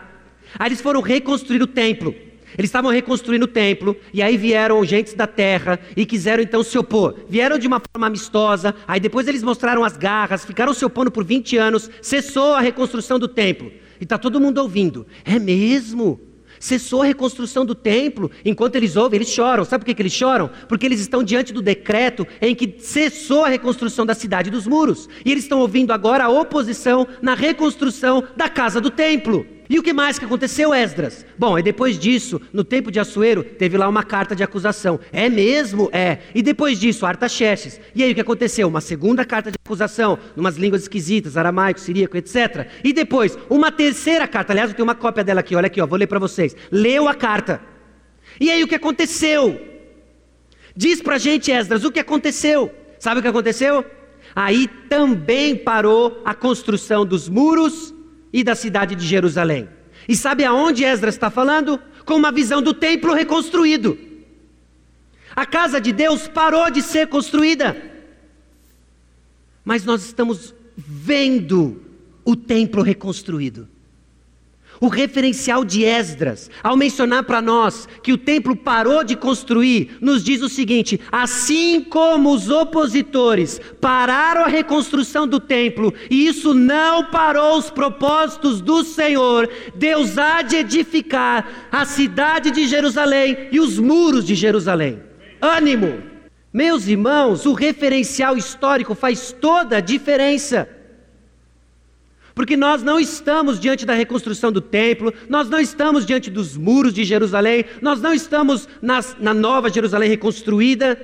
Aí 0.59 0.69
eles 0.69 0.81
foram 0.81 1.01
reconstruir 1.01 1.63
o 1.63 1.67
templo. 1.67 2.15
Eles 2.57 2.69
estavam 2.69 2.91
reconstruindo 2.91 3.47
o 3.47 3.49
templo, 3.49 3.97
e 4.13 4.23
aí 4.23 4.37
vieram 4.37 4.85
gentes 4.85 5.15
da 5.15 5.27
terra 5.27 5.79
e 5.97 6.07
quiseram 6.07 6.43
então 6.43 6.63
se 6.63 6.79
opor. 6.79 7.17
Vieram 7.29 7.59
de 7.59 7.67
uma 7.67 7.81
forma 7.81 8.07
amistosa, 8.07 8.75
aí 8.87 9.01
depois 9.01 9.27
eles 9.27 9.43
mostraram 9.43 9.83
as 9.83 9.97
garras, 9.97 10.45
ficaram 10.45 10.73
se 10.73 10.85
opondo 10.85 11.11
por 11.11 11.25
20 11.25 11.57
anos, 11.57 11.91
cessou 12.01 12.55
a 12.55 12.61
reconstrução 12.61 13.19
do 13.19 13.27
templo. 13.27 13.73
E 14.01 14.05
está 14.05 14.19
todo 14.19 14.41
mundo 14.41 14.59
ouvindo. 14.59 15.07
É 15.25 15.39
mesmo? 15.39 16.21
Cessou 16.61 17.03
a 17.03 17.07
reconstrução 17.07 17.67
do 17.67 17.75
templo. 17.75 18.31
Enquanto 18.45 18.77
eles 18.77 18.97
ouvem, 18.97 19.19
eles 19.19 19.29
choram. 19.29 19.65
Sabe 19.65 19.83
por 19.83 19.87
que, 19.87 19.95
que 19.95 20.03
eles 20.03 20.13
choram? 20.13 20.49
Porque 20.69 20.87
eles 20.87 21.01
estão 21.01 21.23
diante 21.23 21.53
do 21.53 21.61
decreto 21.61 22.27
em 22.41 22.55
que 22.55 22.77
cessou 22.79 23.45
a 23.45 23.49
reconstrução 23.49 24.07
da 24.07 24.15
cidade 24.15 24.51
dos 24.51 24.67
muros. 24.67 25.09
E 25.25 25.33
eles 25.33 25.45
estão 25.45 25.59
ouvindo 25.59 25.93
agora 25.93 26.25
a 26.25 26.31
oposição 26.31 27.07
na 27.21 27.35
reconstrução 27.35 28.25
da 28.37 28.49
casa 28.49 28.81
do 28.81 28.91
templo. 28.91 29.54
E 29.69 29.79
o 29.79 29.83
que 29.83 29.95
mais 29.95 30.19
que 30.19 30.25
aconteceu, 30.27 30.75
Esdras? 30.75 31.25
Bom, 31.39 31.59
e 31.59 31.63
depois 31.63 31.99
disso, 31.99 32.41
no 32.53 32.63
tempo 32.63 32.91
de 32.91 33.01
Assuero, 33.01 33.43
teve 33.43 33.79
lá 33.79 33.89
uma 33.89 34.03
carta 34.03 34.37
de 34.37 34.43
acusação. 34.43 35.01
É 35.11 35.29
mesmo? 35.29 35.89
É. 35.91 36.19
E 36.35 36.43
depois 36.43 36.79
disso, 36.79 37.07
Artaxerxes. 37.07 37.81
E 37.95 38.03
aí 38.03 38.13
o 38.13 38.15
que 38.15 38.21
aconteceu? 38.21 38.69
Uma 38.69 38.83
segunda 38.83 39.25
carta 39.25 39.51
de 39.51 39.57
acusação, 39.65 40.19
numas 40.37 40.57
línguas 40.57 40.83
esquisitas, 40.83 41.37
aramaico, 41.37 41.81
siríaco, 41.81 42.17
etc. 42.17 42.69
E 42.83 42.93
depois, 42.93 43.39
uma 43.49 43.73
terceira 43.73 44.29
carta. 44.29 44.53
Aliás, 44.53 44.71
eu 44.71 44.77
tenho 44.77 44.87
uma 44.87 44.95
cópia 44.95 45.25
dela 45.25 45.41
aqui, 45.41 45.57
olha 45.57 45.67
aqui, 45.67 45.81
ó, 45.81 45.87
vou 45.87 45.99
ler 45.99 46.09
para 46.09 46.19
vocês. 46.19 46.55
Leu 46.71 47.09
a 47.09 47.15
carta. 47.15 47.61
E 48.39 48.51
aí 48.51 48.63
o 48.63 48.69
que 48.69 48.75
aconteceu? 48.75 49.59
Diz 50.77 51.01
pra 51.01 51.17
gente, 51.17 51.51
Esdras, 51.51 51.85
o 51.85 51.93
que 51.93 52.01
aconteceu? 52.01 52.71
Sabe 52.99 53.21
o 53.21 53.23
que 53.23 53.29
aconteceu? 53.29 53.85
Aí 54.35 54.69
também 54.89 55.57
parou 55.57 56.21
a 56.25 56.35
construção 56.35 57.07
dos 57.07 57.29
muros 57.29 57.94
e 58.35 58.43
da 58.43 58.57
cidade 58.57 58.97
de 58.97 59.07
Jerusalém. 59.07 59.69
E 60.09 60.17
sabe 60.17 60.45
aonde 60.45 60.85
Esdras 60.85 61.15
está 61.15 61.31
falando? 61.31 61.81
Com 62.05 62.17
uma 62.17 62.33
visão 62.33 62.61
do 62.61 62.75
templo 62.75 63.15
reconstruído. 63.15 63.97
A 65.37 65.47
casa 65.47 65.81
de 65.81 65.93
Deus 65.93 66.27
parou 66.27 66.69
de 66.69 66.83
ser 66.83 67.07
construída. 67.07 67.81
Mas 69.65 69.85
nós 69.85 70.05
estamos 70.05 70.53
vendo 70.77 71.81
o 72.25 72.35
templo 72.35 72.83
reconstruído. 72.83 73.69
O 74.81 74.89
referencial 74.89 75.65
de 75.65 75.85
Esdras, 75.85 76.51
ao 76.63 76.77
mencionar 76.77 77.25
para 77.25 77.41
nós 77.41 77.89
que 78.03 78.13
o 78.13 78.19
templo 78.19 78.57
parou 78.57 79.05
de 79.05 79.17
construir, 79.17 79.97
nos 80.01 80.23
diz 80.23 80.43
o 80.43 80.49
seguinte: 80.49 81.01
assim 81.11 81.81
como 81.81 82.33
os 82.33 82.51
opositores 82.51 83.61
pararam 83.81 84.43
a 84.43 84.49
reconstrução 84.49 85.27
do 85.27 85.39
templo, 85.39 85.93
e 86.11 86.27
isso 86.27 86.55
não 86.55 87.05
parou 87.05 87.57
os 87.57 87.71
propósitos 87.71 88.61
do 88.61 88.83
Senhor, 88.83 89.49
Deus 89.75 90.19
há 90.19 90.43
de 90.43 90.57
edificar 90.57 91.69
a 91.71 91.85
cidade 91.85 92.51
de 92.51 92.67
Jerusalém 92.67 93.49
e 93.53 93.61
os 93.61 93.79
muros 93.79 94.25
de 94.25 94.35
Jerusalém. 94.35 95.01
Ânimo! 95.41 96.15
Meus 96.53 96.87
irmãos, 96.87 97.47
o 97.47 97.53
referencial 97.53 98.37
histórico 98.37 98.95
faz 98.95 99.33
toda 99.33 99.79
a 99.79 99.81
diferença. 99.81 100.69
Porque 102.35 102.57
nós 102.57 102.83
não 102.83 102.99
estamos 102.99 103.61
diante 103.61 103.87
da 103.87 103.95
reconstrução 103.95 104.51
do 104.51 104.61
templo, 104.61 105.15
nós 105.29 105.49
não 105.49 105.61
estamos 105.61 106.05
diante 106.05 106.31
dos 106.31 106.57
muros 106.57 106.93
de 106.93 107.05
Jerusalém, 107.05 107.65
nós 107.81 108.01
não 108.01 108.13
estamos 108.13 108.69
nas, 108.83 109.17
na 109.21 109.33
nova 109.33 109.71
Jerusalém 109.71 110.09
reconstruída. 110.09 110.99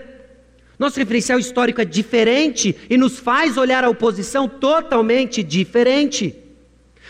Nosso 0.77 0.99
referencial 0.99 1.39
histórico 1.39 1.81
é 1.81 1.85
diferente 1.85 2.75
e 2.89 2.97
nos 2.97 3.19
faz 3.19 3.57
olhar 3.57 3.85
a 3.85 3.91
oposição 3.91 4.49
totalmente 4.49 5.43
diferente. 5.43 6.37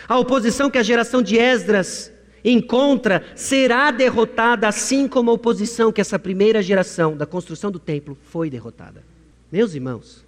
A 0.07 0.19
oposição 0.19 0.69
que 0.69 0.77
a 0.77 0.83
geração 0.83 1.21
de 1.21 1.37
Esdras 1.37 2.11
encontra 2.43 3.23
será 3.35 3.89
derrotada, 3.89 4.67
assim 4.67 5.07
como 5.07 5.31
a 5.31 5.33
oposição 5.33 5.91
que 5.91 6.01
essa 6.01 6.19
primeira 6.19 6.61
geração 6.61 7.15
da 7.17 7.25
construção 7.25 7.71
do 7.71 7.79
templo 7.79 8.17
foi 8.29 8.49
derrotada. 8.49 9.03
Meus 9.51 9.73
irmãos, 9.73 10.23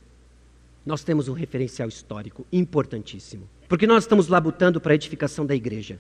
nós 0.86 1.04
temos 1.04 1.28
um 1.28 1.34
referencial 1.34 1.88
histórico 1.88 2.46
importantíssimo. 2.52 3.48
Porque 3.68 3.88
nós 3.88 4.04
estamos 4.04 4.28
labutando 4.28 4.80
para 4.80 4.94
a 4.94 4.96
edificação 4.96 5.46
da 5.46 5.56
igreja. 5.56 6.00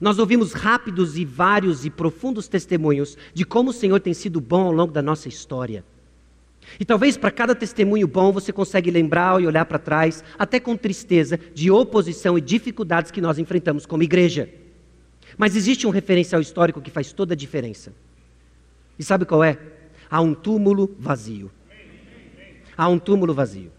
Nós 0.00 0.18
ouvimos 0.18 0.52
rápidos 0.52 1.16
e 1.16 1.24
vários 1.24 1.84
e 1.84 1.90
profundos 1.90 2.46
testemunhos 2.48 3.16
de 3.32 3.44
como 3.44 3.70
o 3.70 3.72
Senhor 3.72 4.00
tem 4.00 4.12
sido 4.12 4.40
bom 4.40 4.66
ao 4.66 4.72
longo 4.72 4.92
da 4.92 5.00
nossa 5.00 5.28
história. 5.28 5.84
E 6.78 6.84
talvez 6.84 7.16
para 7.16 7.30
cada 7.30 7.54
testemunho 7.54 8.06
bom 8.06 8.30
você 8.32 8.52
consegue 8.52 8.90
lembrar 8.90 9.40
e 9.40 9.46
olhar 9.46 9.64
para 9.64 9.78
trás, 9.78 10.22
até 10.38 10.60
com 10.60 10.76
tristeza, 10.76 11.38
de 11.54 11.70
oposição 11.70 12.36
e 12.36 12.42
dificuldades 12.42 13.10
que 13.10 13.20
nós 13.20 13.38
enfrentamos 13.38 13.86
como 13.86 14.02
igreja. 14.02 14.50
Mas 15.36 15.56
existe 15.56 15.86
um 15.86 15.90
referencial 15.90 16.40
histórico 16.40 16.80
que 16.80 16.90
faz 16.90 17.12
toda 17.12 17.32
a 17.32 17.36
diferença. 17.36 17.92
E 18.98 19.04
sabe 19.04 19.24
qual 19.24 19.42
é? 19.42 19.58
Há 20.10 20.20
um 20.20 20.34
túmulo 20.34 20.94
vazio. 20.98 21.50
Há 22.76 22.88
um 22.88 22.98
túmulo 22.98 23.32
vazio. 23.32 23.72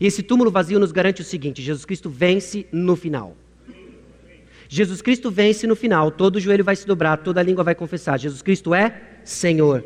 E 0.00 0.06
esse 0.06 0.22
túmulo 0.22 0.50
vazio 0.50 0.78
nos 0.78 0.92
garante 0.92 1.20
o 1.20 1.24
seguinte: 1.24 1.62
Jesus 1.62 1.84
Cristo 1.84 2.10
vence 2.10 2.66
no 2.72 2.96
final. 2.96 3.36
Jesus 4.68 5.02
Cristo 5.02 5.30
vence 5.30 5.66
no 5.66 5.76
final, 5.76 6.10
todo 6.10 6.40
joelho 6.40 6.64
vai 6.64 6.74
se 6.74 6.86
dobrar, 6.86 7.18
toda 7.18 7.42
língua 7.42 7.62
vai 7.62 7.74
confessar: 7.74 8.18
Jesus 8.18 8.42
Cristo 8.42 8.74
é 8.74 9.18
Senhor. 9.24 9.84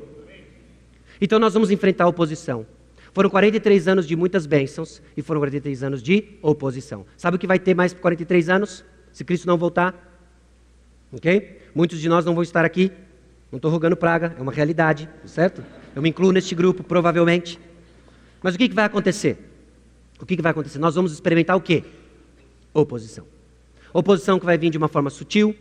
Então 1.21 1.39
nós 1.39 1.55
vamos 1.55 1.71
enfrentar 1.71 2.05
a 2.05 2.09
oposição. 2.09 2.67
Foram 3.13 3.31
43 3.31 3.89
anos 3.89 4.07
de 4.07 4.15
muitas 4.15 4.47
bênçãos 4.47 5.03
e 5.17 5.23
foram 5.23 5.41
43 5.41 5.83
anos 5.83 6.03
de 6.03 6.25
oposição. 6.41 7.05
Sabe 7.17 7.37
o 7.37 7.39
que 7.39 7.47
vai 7.47 7.59
ter 7.59 7.75
mais 7.75 7.93
por 7.93 8.01
43 8.03 8.49
anos? 8.49 8.85
Se 9.13 9.25
Cristo 9.25 9.47
não 9.47 9.57
voltar? 9.57 9.95
Ok? 11.13 11.61
Muitos 11.75 12.01
de 12.01 12.09
nós 12.09 12.25
não 12.25 12.35
vão 12.35 12.43
estar 12.43 12.65
aqui. 12.65 12.93
Não 13.51 13.57
estou 13.57 13.71
rogando 13.71 13.97
praga, 13.97 14.37
é 14.39 14.43
uma 14.43 14.53
realidade, 14.53 15.09
certo? 15.25 15.65
Eu 15.97 16.03
me 16.03 16.11
incluo 16.11 16.33
neste 16.33 16.55
grupo, 16.55 16.85
provavelmente. 16.85 17.59
Mas 18.43 18.55
o 18.55 18.59
que, 18.59 18.69
que 18.69 18.75
vai 18.75 18.85
acontecer? 18.85 19.48
O 20.21 20.27
que, 20.27 20.37
que 20.37 20.43
vai 20.43 20.53
acontecer? 20.53 20.79
Nós 20.79 20.95
vamos 20.95 21.13
experimentar 21.13 21.57
o 21.57 21.61
quê? 21.61 21.85
Oposição. 22.75 23.25
Oposição 23.93 24.39
que 24.39 24.45
vai 24.45 24.59
vir 24.59 24.71
de 24.71 24.79
uma 24.79 24.89
forma 24.89 25.11
sutil, 25.11 25.55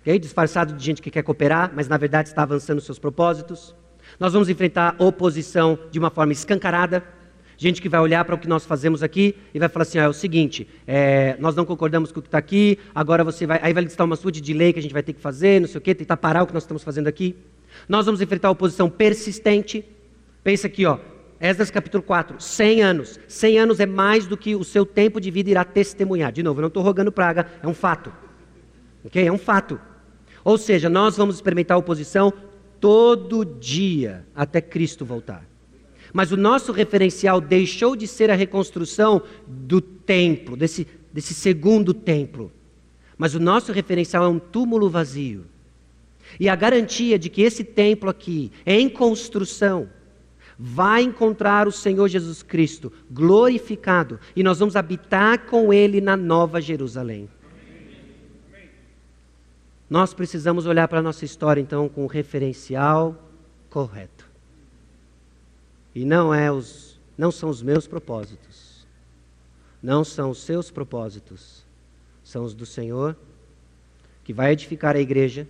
okay? 0.00 0.18
disfarçado 0.18 0.72
de 0.72 0.84
gente 0.84 1.02
que 1.02 1.10
quer 1.10 1.22
cooperar, 1.22 1.72
mas 1.74 1.88
na 1.88 1.96
verdade 1.96 2.28
está 2.28 2.42
avançando 2.42 2.80
seus 2.80 2.98
propósitos. 2.98 3.74
Nós 4.18 4.32
vamos 4.32 4.48
enfrentar 4.48 4.96
oposição 4.98 5.78
de 5.90 5.98
uma 5.98 6.10
forma 6.10 6.32
escancarada, 6.32 7.04
gente 7.56 7.82
que 7.82 7.88
vai 7.88 8.00
olhar 8.00 8.24
para 8.24 8.34
o 8.34 8.38
que 8.38 8.48
nós 8.48 8.64
fazemos 8.64 9.02
aqui 9.02 9.36
e 9.52 9.58
vai 9.58 9.68
falar 9.68 9.82
assim: 9.82 9.98
ah, 9.98 10.04
é 10.04 10.08
o 10.08 10.12
seguinte, 10.12 10.66
é, 10.86 11.36
nós 11.38 11.54
não 11.54 11.64
concordamos 11.64 12.10
com 12.10 12.20
o 12.20 12.22
que 12.22 12.28
está 12.28 12.38
aqui, 12.38 12.78
agora 12.94 13.22
você 13.22 13.46
vai. 13.46 13.60
Aí 13.62 13.72
vai 13.72 13.84
listar 13.84 14.06
uma 14.06 14.16
suíte 14.16 14.40
de 14.40 14.54
lei 14.54 14.72
que 14.72 14.78
a 14.78 14.82
gente 14.82 14.92
vai 14.92 15.02
ter 15.02 15.12
que 15.12 15.20
fazer, 15.20 15.60
não 15.60 15.68
sei 15.68 15.78
o 15.78 15.80
quê, 15.80 15.94
tentar 15.94 16.16
parar 16.16 16.42
o 16.42 16.46
que 16.46 16.54
nós 16.54 16.62
estamos 16.62 16.82
fazendo 16.82 17.06
aqui. 17.06 17.36
Nós 17.88 18.06
vamos 18.06 18.20
enfrentar 18.20 18.50
oposição 18.50 18.88
persistente. 18.88 19.84
Pensa 20.42 20.66
aqui, 20.66 20.86
ó, 20.86 20.98
Esdras 21.40 21.70
capítulo 21.70 22.02
4, 22.02 22.38
100 22.38 22.82
anos. 22.82 23.18
100 23.26 23.58
anos 23.58 23.80
é 23.80 23.86
mais 23.86 24.26
do 24.26 24.36
que 24.36 24.54
o 24.54 24.62
seu 24.62 24.84
tempo 24.84 25.18
de 25.18 25.30
vida 25.30 25.48
irá 25.48 25.64
testemunhar. 25.64 26.30
De 26.30 26.42
novo, 26.42 26.60
eu 26.60 26.62
não 26.62 26.68
estou 26.68 26.82
rogando 26.82 27.10
praga, 27.10 27.46
é 27.62 27.66
um 27.66 27.72
fato. 27.72 28.12
Ok? 29.02 29.26
É 29.26 29.32
um 29.32 29.38
fato. 29.38 29.80
Ou 30.44 30.58
seja, 30.58 30.90
nós 30.90 31.16
vamos 31.16 31.36
experimentar 31.36 31.78
oposição 31.78 32.30
todo 32.78 33.44
dia 33.44 34.26
até 34.34 34.60
Cristo 34.60 35.04
voltar. 35.04 35.48
Mas 36.12 36.30
o 36.30 36.36
nosso 36.36 36.72
referencial 36.72 37.40
deixou 37.40 37.96
de 37.96 38.06
ser 38.06 38.30
a 38.30 38.34
reconstrução 38.34 39.22
do 39.46 39.80
templo, 39.80 40.56
desse, 40.56 40.86
desse 41.10 41.32
segundo 41.32 41.94
templo. 41.94 42.52
Mas 43.16 43.34
o 43.34 43.40
nosso 43.40 43.72
referencial 43.72 44.24
é 44.24 44.28
um 44.28 44.38
túmulo 44.38 44.90
vazio. 44.90 45.46
E 46.38 46.48
a 46.48 46.56
garantia 46.56 47.18
de 47.18 47.30
que 47.30 47.42
esse 47.42 47.64
templo 47.64 48.10
aqui, 48.10 48.52
em 48.66 48.88
construção, 48.88 49.88
vai 50.62 51.02
encontrar 51.02 51.66
o 51.66 51.72
Senhor 51.72 52.06
Jesus 52.06 52.42
Cristo 52.42 52.92
glorificado 53.10 54.20
e 54.36 54.42
nós 54.42 54.58
vamos 54.58 54.76
habitar 54.76 55.46
com 55.46 55.72
Ele 55.72 56.02
na 56.02 56.18
Nova 56.18 56.60
Jerusalém. 56.60 57.30
Nós 59.88 60.12
precisamos 60.12 60.66
olhar 60.66 60.86
para 60.86 60.98
a 60.98 61.02
nossa 61.02 61.24
história 61.24 61.62
então 61.62 61.88
com 61.88 62.04
o 62.04 62.06
referencial 62.06 63.16
correto. 63.70 64.28
E 65.94 66.04
não 66.04 66.32
é 66.32 66.52
os 66.52 67.00
não 67.16 67.32
são 67.32 67.48
os 67.48 67.62
meus 67.62 67.86
propósitos. 67.86 68.86
Não 69.82 70.04
são 70.04 70.30
os 70.30 70.42
seus 70.42 70.70
propósitos. 70.70 71.64
São 72.22 72.44
os 72.44 72.52
do 72.52 72.66
Senhor 72.66 73.16
que 74.22 74.34
vai 74.34 74.52
edificar 74.52 74.94
a 74.94 75.00
igreja 75.00 75.48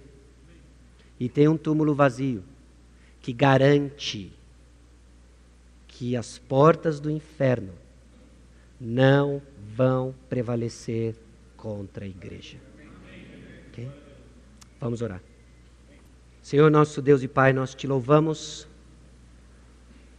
e 1.18 1.28
tem 1.28 1.48
um 1.48 1.56
túmulo 1.56 1.94
vazio 1.96 2.44
que 3.20 3.32
garante 3.32 4.32
que 6.00 6.16
as 6.16 6.38
portas 6.38 6.98
do 6.98 7.10
inferno 7.10 7.74
não 8.80 9.42
vão 9.76 10.14
prevalecer 10.30 11.14
contra 11.58 12.06
a 12.06 12.08
igreja. 12.08 12.56
Okay? 13.68 13.86
Vamos 14.80 15.02
orar. 15.02 15.20
Senhor 16.40 16.70
nosso 16.70 17.02
Deus 17.02 17.22
e 17.22 17.28
Pai, 17.28 17.52
nós 17.52 17.74
te 17.74 17.86
louvamos 17.86 18.66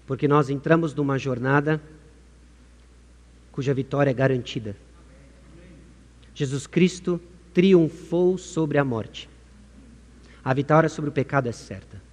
porque 0.06 0.28
nós 0.28 0.52
entramos 0.52 0.94
numa 0.94 1.18
jornada 1.18 1.82
cuja 3.52 3.74
vitória 3.74 4.12
é 4.12 4.14
garantida. 4.14 4.76
Jesus 6.36 6.68
Cristo 6.68 7.20
triunfou 7.56 8.38
sobre 8.38 8.78
a 8.78 8.86
morte. 8.86 9.28
A 10.46 10.54
vitória 10.54 10.88
sobre 10.88 11.10
o 11.10 11.14
pecado 11.14 11.50
é 11.50 11.52
certa. 11.52 12.11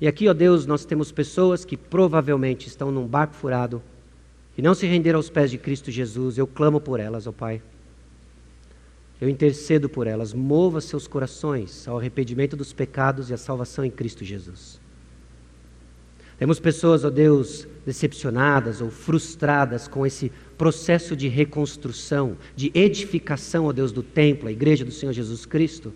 E 0.00 0.08
aqui, 0.08 0.28
ó 0.28 0.32
Deus, 0.32 0.64
nós 0.64 0.84
temos 0.84 1.12
pessoas 1.12 1.64
que 1.64 1.76
provavelmente 1.76 2.66
estão 2.66 2.90
num 2.90 3.06
barco 3.06 3.34
furado 3.34 3.82
e 4.56 4.62
não 4.62 4.74
se 4.74 4.86
renderam 4.86 5.18
aos 5.18 5.28
pés 5.28 5.50
de 5.50 5.58
Cristo 5.58 5.90
Jesus. 5.90 6.38
Eu 6.38 6.46
clamo 6.46 6.80
por 6.80 6.98
elas, 6.98 7.26
ó 7.26 7.32
Pai. 7.32 7.62
Eu 9.20 9.28
intercedo 9.28 9.88
por 9.88 10.06
elas. 10.06 10.32
Mova 10.32 10.80
seus 10.80 11.06
corações 11.06 11.86
ao 11.86 11.98
arrependimento 11.98 12.56
dos 12.56 12.72
pecados 12.72 13.28
e 13.28 13.34
à 13.34 13.36
salvação 13.36 13.84
em 13.84 13.90
Cristo 13.90 14.24
Jesus. 14.24 14.80
Temos 16.38 16.58
pessoas, 16.58 17.04
ó 17.04 17.10
Deus, 17.10 17.68
decepcionadas 17.84 18.80
ou 18.80 18.90
frustradas 18.90 19.86
com 19.86 20.06
esse 20.06 20.32
processo 20.56 21.14
de 21.14 21.28
reconstrução, 21.28 22.38
de 22.56 22.70
edificação, 22.74 23.66
ó 23.66 23.72
Deus, 23.72 23.92
do 23.92 24.02
templo, 24.02 24.48
a 24.48 24.52
igreja 24.52 24.82
do 24.82 24.90
Senhor 24.90 25.12
Jesus 25.12 25.44
Cristo. 25.44 25.92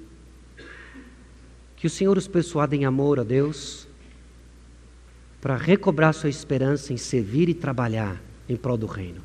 Que 1.77 1.87
o 1.87 1.91
Senhor 1.91 2.19
os 2.19 2.29
persuada 2.29 2.77
em 2.77 2.85
amor, 2.85 3.19
ó 3.19 3.25
Deus, 3.25 3.89
para 5.45 5.59
recobrar 5.59 6.15
sua 6.15 6.31
esperança 6.31 6.91
em 6.91 6.97
servir 6.97 7.51
e 7.51 7.55
trabalhar 7.55 8.19
em 8.49 8.57
prol 8.57 8.79
do 8.79 8.87
reino. 8.87 9.21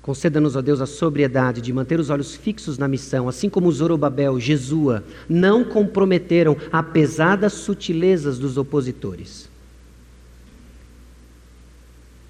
Conceda-nos, 0.00 0.56
ó 0.56 0.62
Deus, 0.62 0.80
a 0.80 0.86
sobriedade 0.86 1.60
de 1.60 1.70
manter 1.70 2.00
os 2.00 2.08
olhos 2.08 2.34
fixos 2.34 2.78
na 2.78 2.88
missão, 2.88 3.28
assim 3.28 3.50
como 3.50 3.70
Zorobabel, 3.70 4.40
Jesua, 4.40 5.04
não 5.28 5.62
comprometeram 5.62 6.56
apesar 6.72 7.36
das 7.36 7.52
sutilezas 7.52 8.38
dos 8.38 8.56
opositores. 8.56 9.50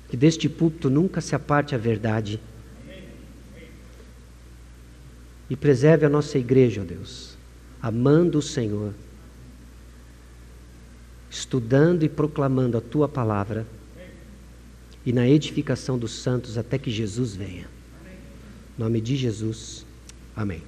Que 0.08 0.16
deste 0.16 0.48
púlpito 0.48 0.90
nunca 0.90 1.20
se 1.20 1.36
aparte 1.36 1.76
a 1.76 1.78
verdade. 1.78 2.40
E 5.48 5.54
preserve 5.54 6.04
a 6.04 6.08
nossa 6.08 6.36
igreja, 6.36 6.80
ó 6.80 6.84
Deus, 6.84 7.38
amando 7.80 8.38
o 8.38 8.42
Senhor, 8.42 8.92
estudando 11.30 12.02
e 12.02 12.08
proclamando 12.08 12.76
a 12.76 12.80
tua 12.80 13.08
palavra 13.08 13.66
e 15.06 15.12
na 15.12 15.28
edificação 15.28 15.96
dos 15.96 16.12
santos 16.12 16.58
até 16.58 16.76
que 16.76 16.90
Jesus 16.90 17.34
venha. 17.34 17.68
Em 18.76 18.82
nome 18.82 19.00
de 19.00 19.16
Jesus. 19.16 19.86
Amém. 20.34 20.62